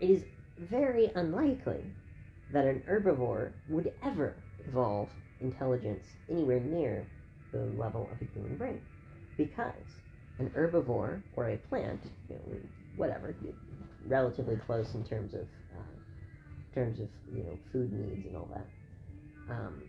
[0.00, 0.24] It is
[0.58, 1.82] very unlikely
[2.52, 4.34] that an herbivore would ever
[4.68, 5.08] evolve
[5.40, 7.06] intelligence anywhere near
[7.52, 8.82] the level of a human brain.
[9.38, 9.98] Because
[10.38, 12.58] an herbivore or a plant, you know,
[12.96, 13.34] whatever,
[14.06, 15.46] relatively close in terms of
[16.74, 18.66] terms of you know food needs and all that.
[19.52, 19.82] Um,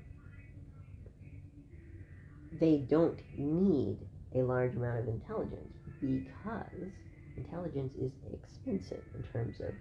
[2.59, 3.97] they don't need
[4.33, 6.91] a large amount of intelligence because
[7.37, 9.73] intelligence is expensive in terms of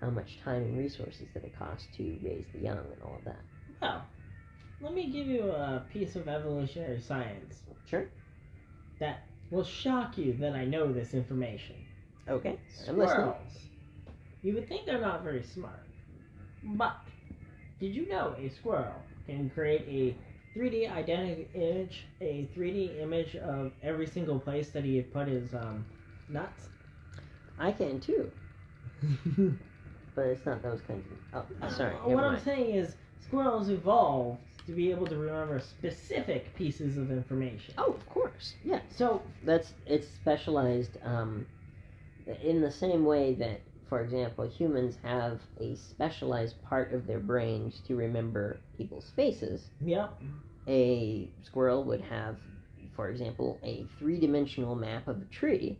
[0.00, 3.24] how much time and resources that it costs to raise the young and all of
[3.24, 3.40] that.
[3.80, 4.04] Well,
[4.80, 8.08] let me give you a piece of evolutionary science Sure.
[9.00, 11.76] that will shock you that I know this information.
[12.28, 12.58] Okay.
[12.88, 13.08] I'm listening.
[13.08, 13.58] Squirrels.
[14.42, 15.83] You would think they're not very smart.
[16.64, 16.96] But
[17.80, 23.72] did you know a squirrel can create a 3D identity image, a 3D image of
[23.82, 25.84] every single place that he put his um,
[26.28, 26.68] nuts?
[27.58, 28.30] I can too,
[30.14, 31.46] but it's not those kinds of.
[31.62, 31.94] Oh, sorry.
[31.94, 37.10] Uh, what I'm saying is squirrels evolved to be able to remember specific pieces of
[37.10, 37.74] information.
[37.78, 38.54] Oh, of course.
[38.64, 38.80] Yeah.
[38.90, 41.46] So That's it's specialized um,
[42.42, 47.80] in the same way that, for example, humans have a specialized part of their brains
[47.86, 49.70] to remember people's faces.
[49.80, 50.18] Yep.
[50.66, 52.36] A squirrel would have,
[52.96, 55.78] for example, a three-dimensional map of a tree.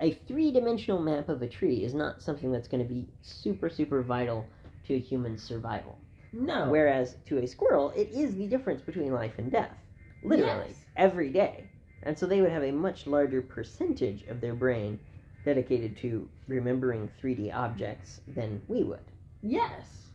[0.00, 4.02] A three-dimensional map of a tree is not something that's going to be super, super
[4.02, 4.48] vital
[4.86, 5.98] to a human's survival.
[6.32, 6.68] No.
[6.68, 9.76] Whereas to a squirrel, it is the difference between life and death,
[10.22, 10.84] literally Yes.
[10.96, 11.64] every day.
[12.02, 14.98] And so they would have a much larger percentage of their brain
[15.44, 19.00] dedicated to remembering 3D objects than we would.
[19.42, 20.08] Yes.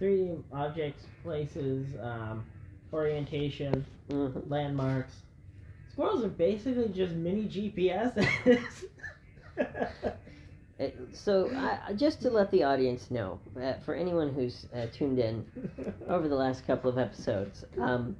[0.00, 2.44] 3D objects, places, um,
[2.92, 4.50] orientation, Mhm.
[4.50, 5.22] landmarks.
[5.92, 8.16] Squirrels are basically just mini GPS.
[10.78, 15.18] It- So, I, just to let the audience know, uh, for anyone who's uh, tuned
[15.18, 15.44] in
[16.08, 18.16] over the last couple of episodes, um,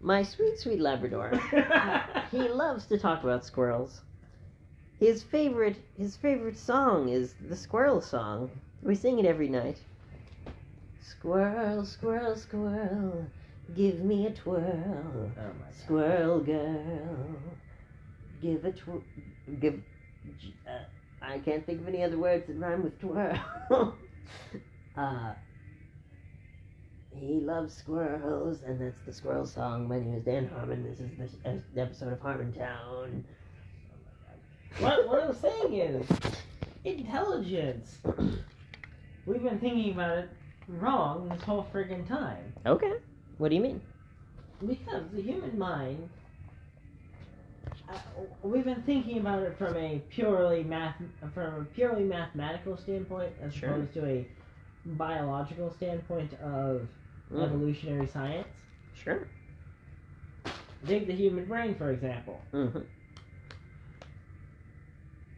[0.00, 1.32] my sweet, sweet Labrador
[2.30, 4.02] he loves to talk about squirrels.
[5.00, 8.50] His favorite his favorite song is the squirrel song.
[8.82, 9.78] We sing it every night.
[11.02, 13.26] Squirrel, squirrel, squirrel,
[13.74, 15.30] give me a twirl.
[15.36, 15.70] Oh my.
[15.84, 17.36] Squirrel girl,
[18.40, 19.02] give a twirl.
[19.60, 19.82] Give.
[20.66, 20.84] Uh,
[21.20, 23.38] I can't think of any other words that rhyme with twirl.
[24.96, 25.34] uh,
[27.10, 29.88] he loves squirrels, and that's the squirrel song.
[29.88, 30.82] My name is Dan Harmon.
[30.84, 33.24] This is the uh, episode of Harmontown.
[34.78, 36.06] What, what I'm saying is,
[36.84, 37.98] intelligence.
[39.26, 40.30] We've been thinking about it
[40.68, 42.52] wrong this whole friggin' time.
[42.66, 42.92] Okay.
[43.38, 43.80] What do you mean?
[44.66, 46.08] Because the human mind,
[47.88, 47.94] uh,
[48.42, 50.96] we've been thinking about it from a purely math,
[51.32, 53.70] from a purely mathematical standpoint, as Sure.
[53.70, 54.26] opposed to a
[54.86, 56.86] biological standpoint of
[57.32, 58.46] Mm, evolutionary science.
[58.94, 59.26] sure.
[60.86, 62.40] Take the human brain, for example.
[62.50, 62.80] hmm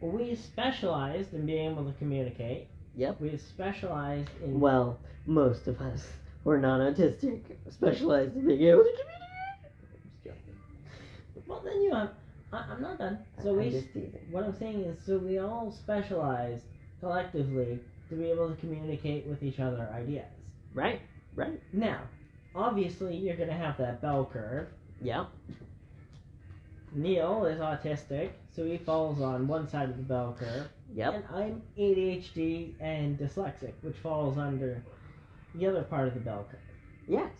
[0.01, 2.67] We specialized in being able to communicate.
[2.95, 3.21] Yep.
[3.21, 6.07] We specialized in Well, most of us
[6.43, 9.17] were non-autistic, specialized in being able to communicate.
[11.47, 12.11] Well, then you have.
[12.51, 13.19] I, I'm not done.
[13.41, 13.85] So I'm we.
[14.31, 16.63] What I'm saying is, so we all specialized
[16.99, 17.79] collectively
[18.09, 20.25] to be able to communicate with each other ideas.
[20.73, 21.01] Right.
[21.35, 21.61] Right.
[21.73, 22.01] Now,
[22.55, 24.67] obviously, you're gonna have that bell curve.
[25.01, 25.27] Yep.
[26.93, 31.13] Neil is autistic, so he falls on one side of the bell curve, Yep.
[31.13, 34.81] and I'm ADHD and dyslexic, which falls under
[35.55, 36.59] the other part of the bell curve.
[37.07, 37.31] Yes,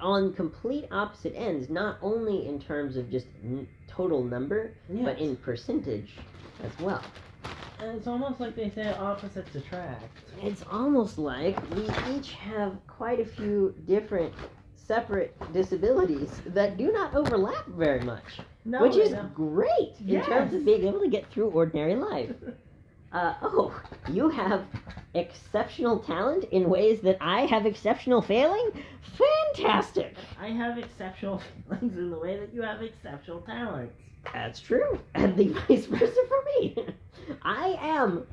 [0.00, 5.36] on complete opposite ends, not only in terms of just n- total number, but in
[5.36, 6.14] percentage
[6.62, 7.02] as well.
[7.78, 10.02] and it's almost like they say opposites attract.
[10.42, 14.32] It's almost like we each have quite a few different,
[14.74, 19.32] separate disabilities that do not overlap very much, No, which is don't.
[19.32, 22.32] great in terms of being able to get through ordinary life.
[23.12, 23.82] Uh, oh,
[24.12, 24.66] you have
[25.14, 28.72] exceptional talent in ways that I have exceptional failing?
[29.54, 30.16] Fantastic!
[30.38, 33.94] I have exceptional feelings in the way that you have exceptional talents.
[34.34, 34.98] That's true.
[35.14, 36.76] And the vice versa for me.
[37.42, 38.26] I am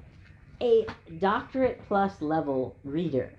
[0.62, 0.86] a
[1.20, 3.32] doctorate plus level reader.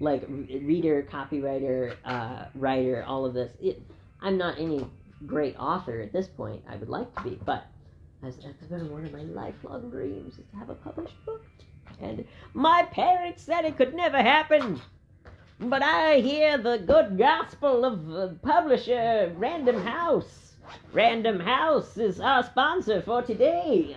[0.00, 3.52] Like reader, copywriter, uh, writer, all of this.
[3.62, 3.80] It,
[4.20, 4.86] I'm not any
[5.26, 6.62] great author at this point.
[6.68, 7.64] I would like to be, but
[8.22, 11.44] That's, been one of my lifelong dreams is to have a published book.
[12.00, 12.24] And
[12.54, 14.80] my parents said it could never happen.
[15.58, 20.54] But I hear the good gospel of uh, publisher Random House.
[20.92, 23.96] Random House is our sponsor for today.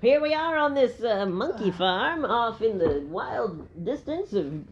[0.00, 4.64] Here we are on this uh, monkey farm off in the wild distance of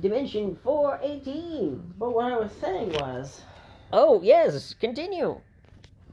[0.00, 1.94] Dimension 418.
[1.98, 3.42] But what I was saying was,
[3.92, 5.40] Oh, yes, continue.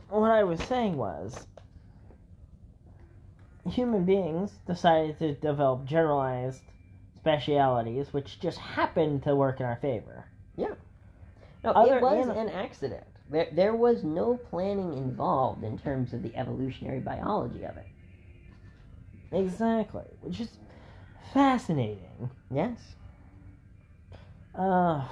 [0.09, 1.47] what I was saying was,
[3.69, 6.61] human beings decided to develop generalized
[7.17, 10.25] specialities, which just happened to work in our favor.
[10.57, 10.73] Yeah.
[11.63, 13.03] No, Other- it was an accident.
[13.29, 17.85] There, there was no planning involved in terms of the evolutionary biology of it.
[19.31, 20.49] Exactly, which is
[21.33, 22.31] fascinating.
[22.49, 22.79] Yes.
[24.55, 25.07] Uh,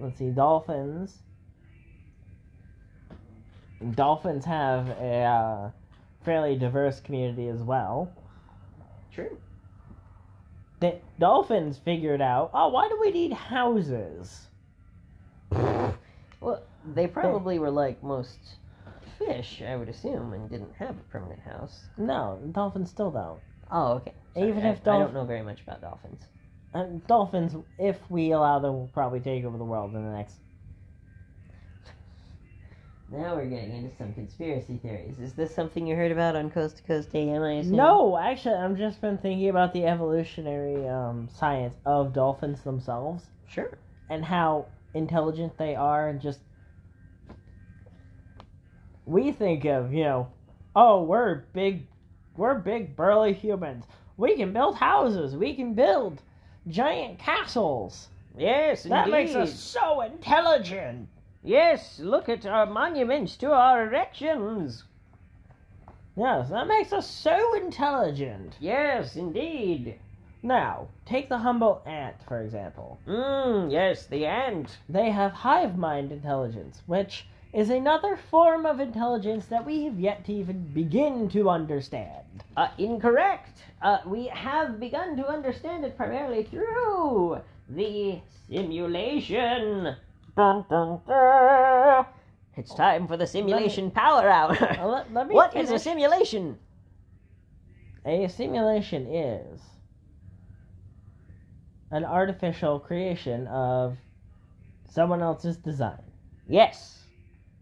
[0.00, 1.18] let's see, dolphins.
[3.94, 5.70] Dolphins have a uh,
[6.24, 8.12] fairly diverse community as well.
[9.12, 9.38] True.
[10.80, 14.48] The dolphins figured out, oh, why do we need houses?
[15.50, 16.62] Well,
[16.94, 18.38] they probably were like most
[19.18, 21.82] fish, I would assume, and didn't have a permanent house.
[21.98, 23.40] No, dolphins still don't.
[23.70, 24.14] Oh, okay.
[24.36, 26.22] Even I, if I don't know very much about dolphins.
[26.72, 30.36] Uh, dolphins, if we allow them, will probably take over the world in the next.
[33.12, 35.18] Now we're getting into some conspiracy theories.
[35.18, 37.42] Is this something you heard about on Coast to Coast AM?
[37.42, 37.76] I assume.
[37.76, 43.24] No, actually, I've just been thinking about the evolutionary um, science of dolphins themselves.
[43.48, 43.76] Sure.
[44.10, 46.38] and how intelligent they are and just
[49.06, 50.28] we think of you know
[50.76, 51.86] oh we're big
[52.36, 53.84] we're big burly humans
[54.16, 56.22] we can build houses we can build
[56.68, 58.08] giant castles
[58.38, 61.08] Yes, that makes us so intelligent
[61.42, 64.84] Yes, look at our monuments to our erections.
[66.16, 69.98] yes that makes us so intelligent Yes, indeed.
[70.42, 74.78] now take the humble ant for example Mmm, yes, the ant.
[74.88, 80.24] they have hive mind intelligence which is another form of intelligence that we have yet
[80.26, 83.64] to even begin to understand Uh, incorrect.
[83.80, 89.96] Uh, we have begun to understand it primarily through the simulation.
[90.36, 92.06] Dun, dun, dun.
[92.56, 94.52] It's time for the simulation power hour.
[94.60, 96.58] Let, let me What is a simulation?
[98.04, 99.60] A simulation is
[101.90, 103.96] an artificial creation of
[104.88, 106.02] someone else's design.
[106.46, 107.04] Yes.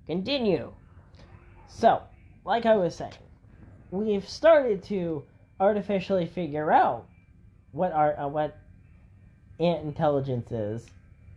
[0.07, 0.73] Continue.
[1.67, 2.03] So,
[2.45, 3.13] like I was saying,
[3.91, 5.25] we've started to
[5.61, 7.07] artificially figure out
[7.73, 8.57] what our uh, what
[9.61, 10.87] ant intelligence is.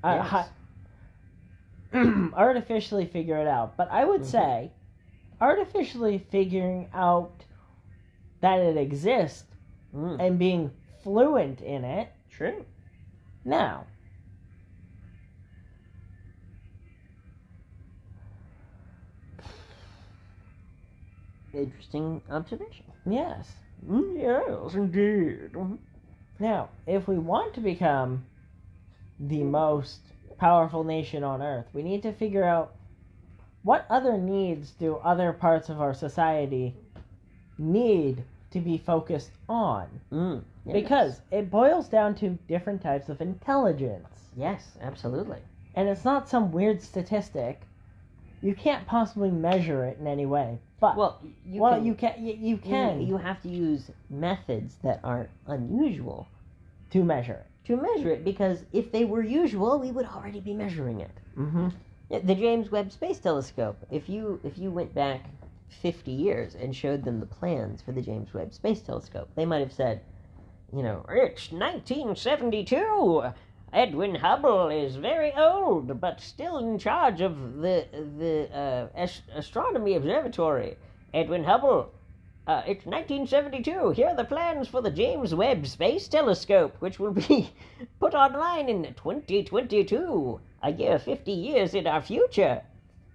[0.03, 0.27] Uh, Yes.
[0.27, 0.47] hi-
[2.34, 4.26] artificially figure it out, but I would Mhm.
[4.26, 4.72] say
[5.39, 7.45] artificially figuring out
[8.41, 9.55] that it exists
[9.93, 10.72] Mm, and being
[11.03, 12.65] fluent in it true.
[13.43, 13.85] now.
[21.53, 22.85] Interesting observation.
[23.05, 23.55] Yes.
[24.15, 25.51] Yes, indeed.
[26.39, 28.26] Now, if we want to become
[29.19, 30.01] the most
[30.41, 32.73] powerful nation on earth, we need to figure out
[33.61, 36.73] what other needs do other parts of our society
[37.59, 39.88] need to be focused on.
[40.11, 40.73] Mm, yes.
[40.73, 44.07] Because it boils down to different types of intelligence.
[44.35, 45.38] Yes, absolutely.
[45.76, 47.61] And it's not some weird statistic.
[48.41, 50.57] You can't possibly measure it in any way.
[50.80, 54.77] But Well, you well, can, you can you, you you- You, have to use methods
[54.81, 56.27] that are unusual
[56.89, 57.51] to measure it.
[57.65, 61.11] To measure it because if they were usual, we would already be measuring it.
[61.38, 61.69] Mm-hmm.
[62.09, 63.77] The James Webb Space Telescope.
[63.89, 65.25] If you if you went back
[65.81, 69.59] 50 years and showed them the plans for the James Webb Space Telescope, they might
[69.59, 70.01] have said,
[70.75, 73.31] you know, it's 1972.
[73.73, 77.85] Edwin Hubble is very old, but still in charge of the
[78.17, 80.77] the uh, ast- astronomy observatory.
[81.13, 81.91] Edwin Hubble.
[82.47, 83.91] Uh, it's 1972.
[83.91, 87.53] Here are the plans for the James Webb Space Telescope, which will be
[87.99, 92.63] put online in 2022, a year 50 years in our future.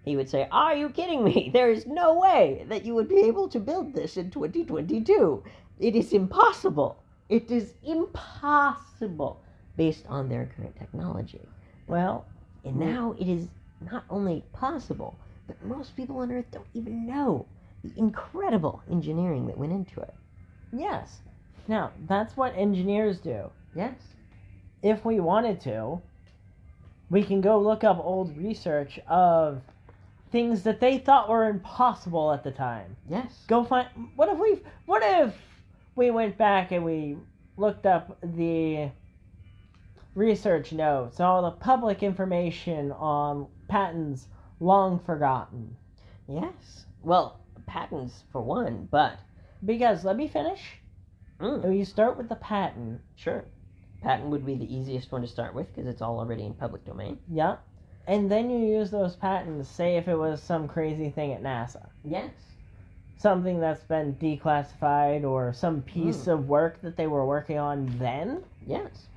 [0.04, 1.50] He would say, Are you kidding me?
[1.52, 5.42] There is no way that you would be able to build this in 2022.
[5.80, 7.02] It is impossible.
[7.28, 9.40] It is impossible
[9.76, 11.48] based on their current technology.
[11.88, 12.26] Well,
[12.64, 13.48] And now it is
[13.80, 15.16] not only possible,
[15.48, 17.46] but most people on Earth don't even know
[17.94, 20.14] the incredible engineering that went into it.
[20.72, 21.20] yes.
[21.68, 23.50] Now, that's what engineers do.
[23.74, 23.96] Yes.
[24.82, 26.00] if we wanted to,
[27.10, 29.60] we can go look up old research of
[30.30, 32.96] things that they thought were impossible at the time.
[33.08, 33.44] Yes.
[33.48, 33.88] Go find.
[34.16, 34.62] What if we?
[34.86, 35.34] What if
[35.96, 37.16] we went back and we
[37.56, 38.90] looked up the
[40.14, 44.26] research notes, all the public information on patents
[44.60, 45.76] long forgotten?
[46.28, 46.86] Yes.
[47.02, 49.18] Well, patents for one, but
[49.64, 50.80] Because let me finish.
[51.40, 53.44] mm, you start with the patent, sure,
[54.02, 56.84] patent would be the easiest one to start with because it's all already in public
[56.84, 57.18] domain.
[57.28, 57.56] yeah,
[58.06, 59.68] and then you use those patents.
[59.68, 62.32] Say if it was some crazy thing at NASA, Yes.
[63.16, 66.30] something that's been declassified, or some piece Hmm.
[66.30, 68.44] of work that they were working on then.
[68.66, 69.08] Yes.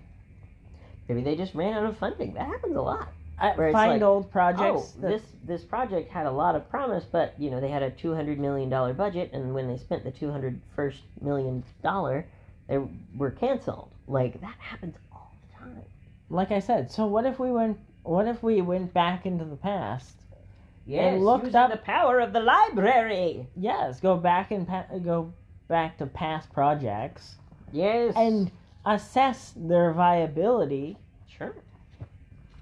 [1.08, 2.34] Maybe they just ran out of funding.
[2.36, 3.12] That happens a lot.
[3.42, 4.94] I find like, old projects.
[4.98, 7.84] oh, that- this this project had a lot of promise, but you know they had
[7.84, 11.64] a two hundred million dollar budget, and when they spent the two hundred first million
[11.84, 12.26] dollar,
[12.68, 12.80] they
[13.16, 13.90] were canceled.
[14.08, 15.82] Like that happens all the time.
[16.30, 17.78] like I said, so what if we went?
[18.04, 20.16] What if we went back into the past?
[20.86, 23.48] Yes, looked using up- the power of the library.
[23.56, 25.32] Yes, go back and pa- go
[25.68, 27.36] back to past projects
[27.72, 28.50] Yes, and
[28.86, 30.98] assess their viability.
[31.28, 31.54] sure.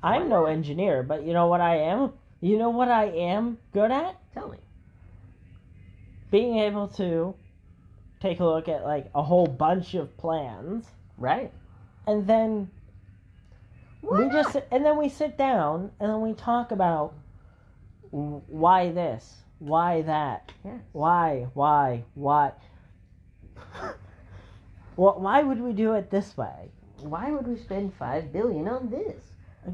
[0.08, 2.14] I'm no engineer, but you know what I am?
[2.42, 4.16] You know what I am good at?
[4.34, 4.58] Tell me.
[6.32, 7.36] Being able to
[8.20, 10.86] take a look at like a whole bunch of plans
[11.18, 11.52] Right.
[12.08, 12.70] and then
[14.02, 17.14] we just and then we sit down and then we talk about
[18.12, 20.80] why this, why that, Yes.
[20.94, 22.54] why, why, why.
[24.96, 26.72] Well, why would we do it this way?
[27.02, 29.22] Why would we spend five billion on this?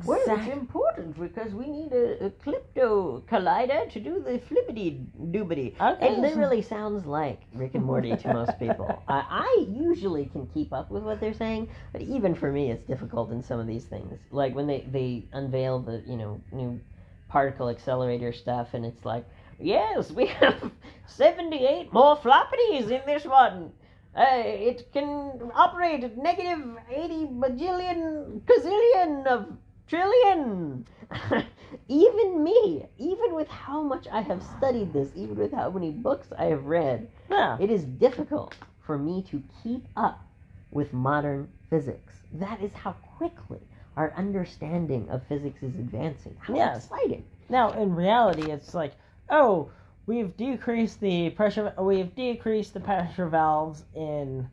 [0.05, 5.79] Well, it's important because we need a, a klepto collider to do the flippity doobity.
[5.79, 9.03] Okay, It literally sounds like Rick and Morty to most people.
[9.07, 12.83] I, I usually can keep up with what they're saying, but even for me, it's
[12.87, 14.19] difficult in some of these things.
[14.31, 16.81] Like when they they unveil the you know new
[17.29, 19.25] particle accelerator stuff, and it's like,
[19.59, 20.71] yes, we have
[21.05, 23.71] seventy eight more floppities in this one.
[24.15, 29.47] Uh, it can operate at negative 80 bajillion, gazillion of
[29.87, 30.85] trillion.
[31.87, 36.27] even me, even with how much I have studied this, even with how many books
[36.37, 37.57] I have read, Yeah.
[37.59, 40.25] it is difficult for me to keep up
[40.71, 42.13] with modern physics.
[42.33, 43.59] That is how quickly
[43.95, 46.35] our understanding of physics is advancing.
[46.39, 46.85] How Yes.
[46.85, 47.25] exciting!
[47.49, 48.93] Now, in reality, it's like,
[49.29, 49.69] oh,
[50.07, 51.73] we've decreased the pressure.
[51.79, 54.49] We've decreased the pressure valves in.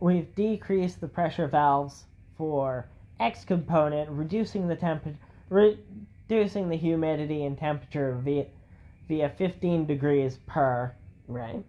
[0.00, 2.04] We've decreased the pressure valves
[2.36, 2.86] for
[3.20, 5.18] X component, reducing the temperature,
[5.48, 8.46] reducing the humidity and temperature via
[9.08, 10.94] via 15 degrees per.
[11.28, 11.64] Right?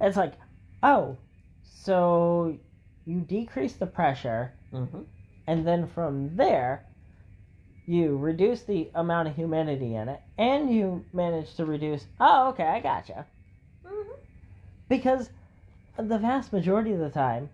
[0.00, 0.34] It's like,
[0.82, 1.16] oh,
[1.62, 2.56] so
[3.06, 5.00] you decrease the pressure, Mm-hmm.
[5.48, 6.86] and then from there
[7.86, 12.62] you reduce the amount of humidity in it and you manage to reduce oh okay
[12.62, 13.26] i gotcha
[13.84, 14.12] Mm-hmm.
[14.88, 15.30] because
[15.98, 17.50] the vast majority of the time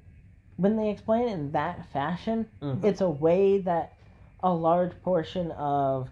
[0.57, 2.85] when they explain it in that fashion Mhm.
[2.85, 3.93] it's a way that
[4.43, 6.09] a large portion of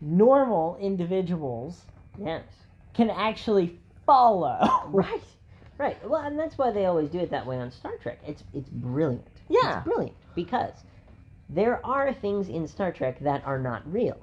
[0.00, 1.84] normal individuals
[2.18, 2.44] Yes.
[2.92, 5.22] can actually follow Right.
[5.76, 6.08] Right.
[6.08, 8.20] Well, and that's why they always do it that way on Star Trek.
[8.24, 9.26] It's it's brilliant.
[9.48, 9.78] Yeah.
[9.78, 10.84] It's brilliant because
[11.48, 14.16] there are things in Star Trek that are not real.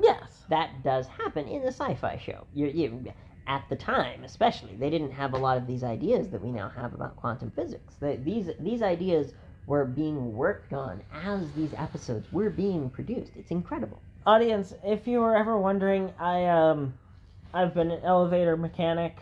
[0.00, 2.44] yes That does happen in the sci-fi show.
[2.52, 3.12] You, you,
[3.48, 6.68] at the time, especially, they didn't have a lot of these ideas that we now
[6.68, 7.94] have about quantum physics.
[8.00, 9.32] They, these these ideas
[9.66, 13.32] were being worked on as these episodes were being produced.
[13.36, 14.00] It's incredible.
[14.26, 16.92] audience if you were ever wondering i um
[17.54, 19.14] i've been an elevator mechanic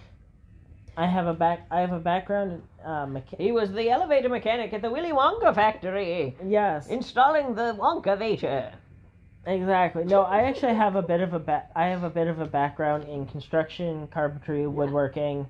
[0.96, 4.28] i have a back i have a background in uh, mecha- He was the elevator
[4.28, 8.72] mechanic at the Willy Wonka factory, yes installing the Wonkavator.
[9.46, 12.40] Exactly no i actually have a bit of a ba- i have a bit of
[12.40, 15.46] a background in construction carpentry woodworking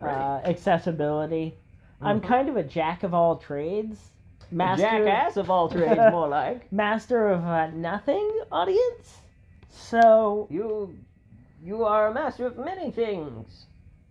[0.00, 1.54] uh, accessibility
[2.00, 2.24] i'm Mhm.
[2.28, 4.10] kind of a jack of all trades
[4.52, 6.70] master Jackass of all trades, more like.
[6.72, 9.18] master of uh, nothing audience
[9.70, 10.96] so You,
[11.62, 13.66] you are a master of many things,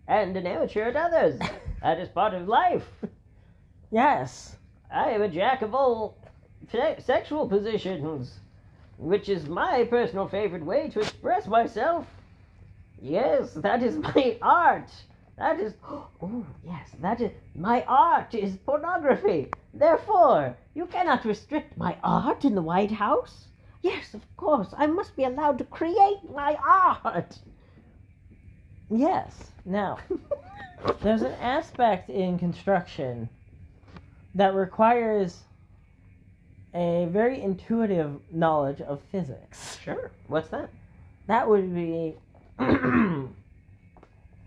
[0.06, 1.38] and an amateur at others.
[1.82, 2.86] that is part of life.
[3.90, 4.56] yes
[4.92, 6.16] I am a jack of all
[6.70, 8.38] se- sexual positions,
[8.98, 12.06] which is my personal favorite way to express myself.
[13.00, 14.90] Yes, that is my art.
[15.38, 19.50] That is, oh yes, that is my art is pornography.
[19.72, 23.46] Therefore, you cannot restrict my art in the White House.
[23.82, 27.38] Yes, of course, I must be allowed to create my art.
[28.90, 29.52] Yes.
[29.64, 29.98] Now,
[31.02, 33.28] there's an aspect in construction
[34.34, 35.42] that requires
[36.74, 39.78] a very intuitive knowledge of physics.
[39.82, 40.10] Sure.
[40.26, 40.70] What's that?
[41.28, 42.16] that would be.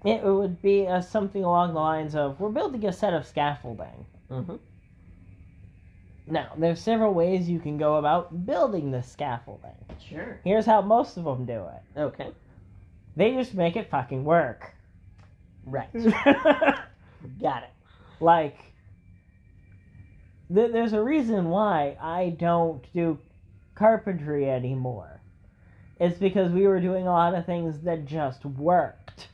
[0.03, 4.05] it would be uh, something along the lines of we're building a set of scaffolding.
[4.29, 4.55] Mm-hmm.
[6.27, 9.75] Now, there's several ways you can go about building the scaffolding.
[10.07, 10.39] Sure.
[10.43, 12.31] Here's how most of them do it Okay.
[13.15, 14.73] they just make it fucking work.
[15.65, 15.91] Right.
[17.41, 17.69] Got it.
[18.19, 18.70] Like,
[20.53, 23.17] th- there's a reason why I don't do
[23.75, 25.21] carpentry anymore.
[25.99, 29.27] It's because we were doing a lot of things that just worked.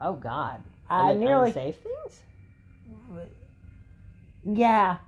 [0.00, 0.62] Oh God.
[0.90, 2.20] I nearly, unsafe things.
[4.44, 4.98] yeah.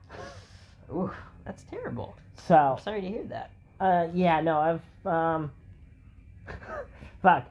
[0.90, 1.10] Ooh,
[1.44, 2.16] that's terrible.
[2.46, 3.50] So, I'm sorry to hear that.
[3.80, 5.50] uh, yeah, no, I've, um,
[7.22, 7.44] fuck.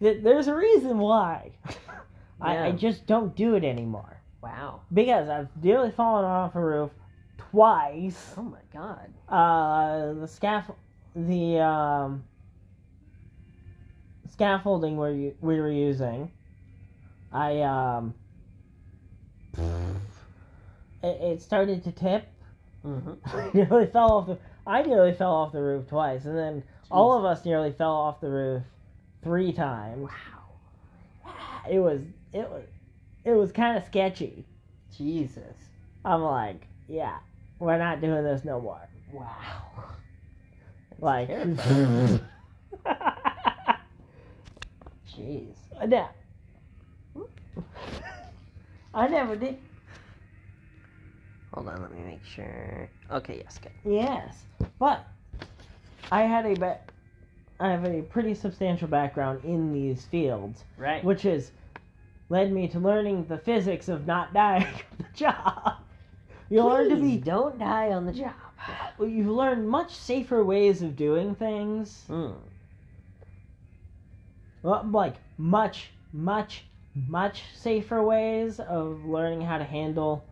[0.00, 1.52] Th- There's a reason why.
[2.40, 4.20] I, I just don't do it anymore.
[4.42, 4.82] Wow.
[4.92, 6.90] Because I've nearly fallen off a roof
[7.50, 8.34] twice.
[8.36, 9.12] Oh my God.
[9.28, 10.78] Uh, the scaffold,
[11.14, 12.24] the um,
[14.30, 16.30] scaffolding we we were using,
[17.32, 18.14] I um,
[21.02, 22.28] it, it started to tip.
[22.84, 23.12] Mm-hmm.
[23.36, 24.38] I nearly fell off the.
[24.66, 28.20] I nearly fell off the roof twice, and then all of us nearly fell off
[28.20, 28.62] the roof
[29.22, 30.02] three times.
[30.02, 31.32] Wow.
[31.68, 32.00] It was
[32.32, 32.62] it was
[33.24, 34.46] it was kind of sketchy.
[34.96, 35.56] Jesus.
[36.04, 37.18] I'm like, yeah,
[37.58, 38.80] we're not doing this no more.
[39.12, 39.84] Wow.
[40.98, 41.28] Like.
[45.16, 45.54] Jeez.
[45.88, 46.08] Yeah.
[48.94, 49.58] I never did.
[51.52, 52.88] Hold on, let me make sure.
[53.10, 53.72] Okay, yes, good.
[53.90, 54.44] Yes,
[54.78, 55.06] but
[56.12, 56.80] I had a ba-
[57.60, 61.02] I have a pretty substantial background in these fields, Right.
[61.02, 61.52] which has
[62.28, 65.76] led me to learning the physics of not dying on the job.
[66.48, 67.16] You learn to be.
[67.16, 68.32] don't die on the job.
[68.98, 72.04] Well, you've learned much safer ways of doing things.
[72.08, 72.36] Mm.
[74.62, 76.64] Well, like much, much,
[77.08, 80.24] much safer ways of learning how to handle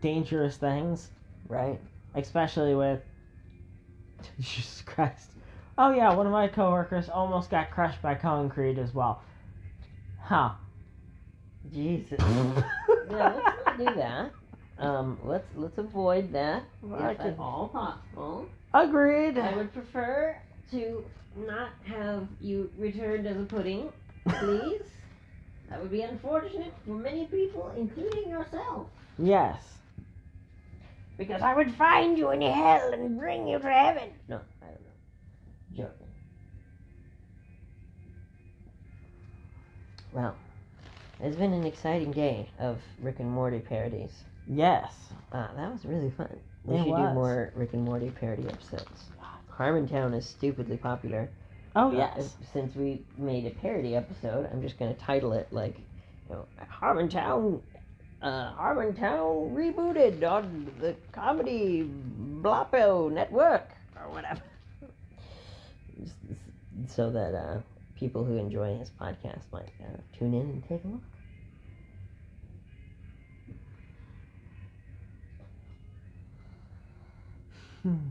[0.00, 1.10] dangerous things.
[1.48, 1.80] Right.
[2.16, 3.00] especially with
[4.40, 5.30] Jesus Christ.
[5.78, 9.22] Oh yeah, one of my coworkers almost got crushed by concrete as well.
[10.20, 10.52] Huh.
[11.72, 12.18] Jesus.
[12.20, 12.64] yeah,
[13.08, 14.30] let's not do that.
[14.78, 18.46] Um, let's let's avoid that if at all possible.
[18.74, 19.38] Agreed.
[19.38, 20.36] I would prefer
[20.70, 21.04] to
[21.36, 23.90] not have you returned as a pudding,
[24.28, 24.82] please.
[25.70, 28.88] that would be unfortunate for many people, including yourself.
[29.18, 29.62] Yes.
[31.16, 34.10] Because I would find you in hell and bring you to heaven.
[34.28, 35.84] No, I don't know.
[35.84, 36.06] Joking.
[40.12, 40.36] Well,
[41.20, 44.12] it's been an exciting day of Rick and Morty parodies.
[44.46, 44.94] Yes.
[45.32, 46.28] Uh, that was really fun.
[46.64, 47.08] We It should was.
[47.08, 49.04] do more Rick and Morty parody episodes.
[49.56, 51.28] Harmontown is stupidly popular.
[51.74, 52.36] Oh Uh, yes.
[52.52, 56.46] since we made a parody episode, I'm just going to title it like, you know,
[56.80, 57.60] Harmontown,
[58.22, 61.88] uh, Harmontown rebooted on the comedy
[62.42, 63.70] Blapo network
[64.00, 64.42] or whatever.
[66.88, 67.60] So that uh,
[67.96, 71.00] people who enjoy his podcast might uh, tune in and take a look.
[77.86, 78.10] Hmm.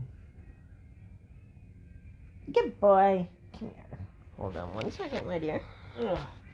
[2.50, 3.28] Good boy.
[3.58, 3.98] Come here.
[4.38, 5.60] Hold on one second, my dear.
[6.00, 6.18] Ugh.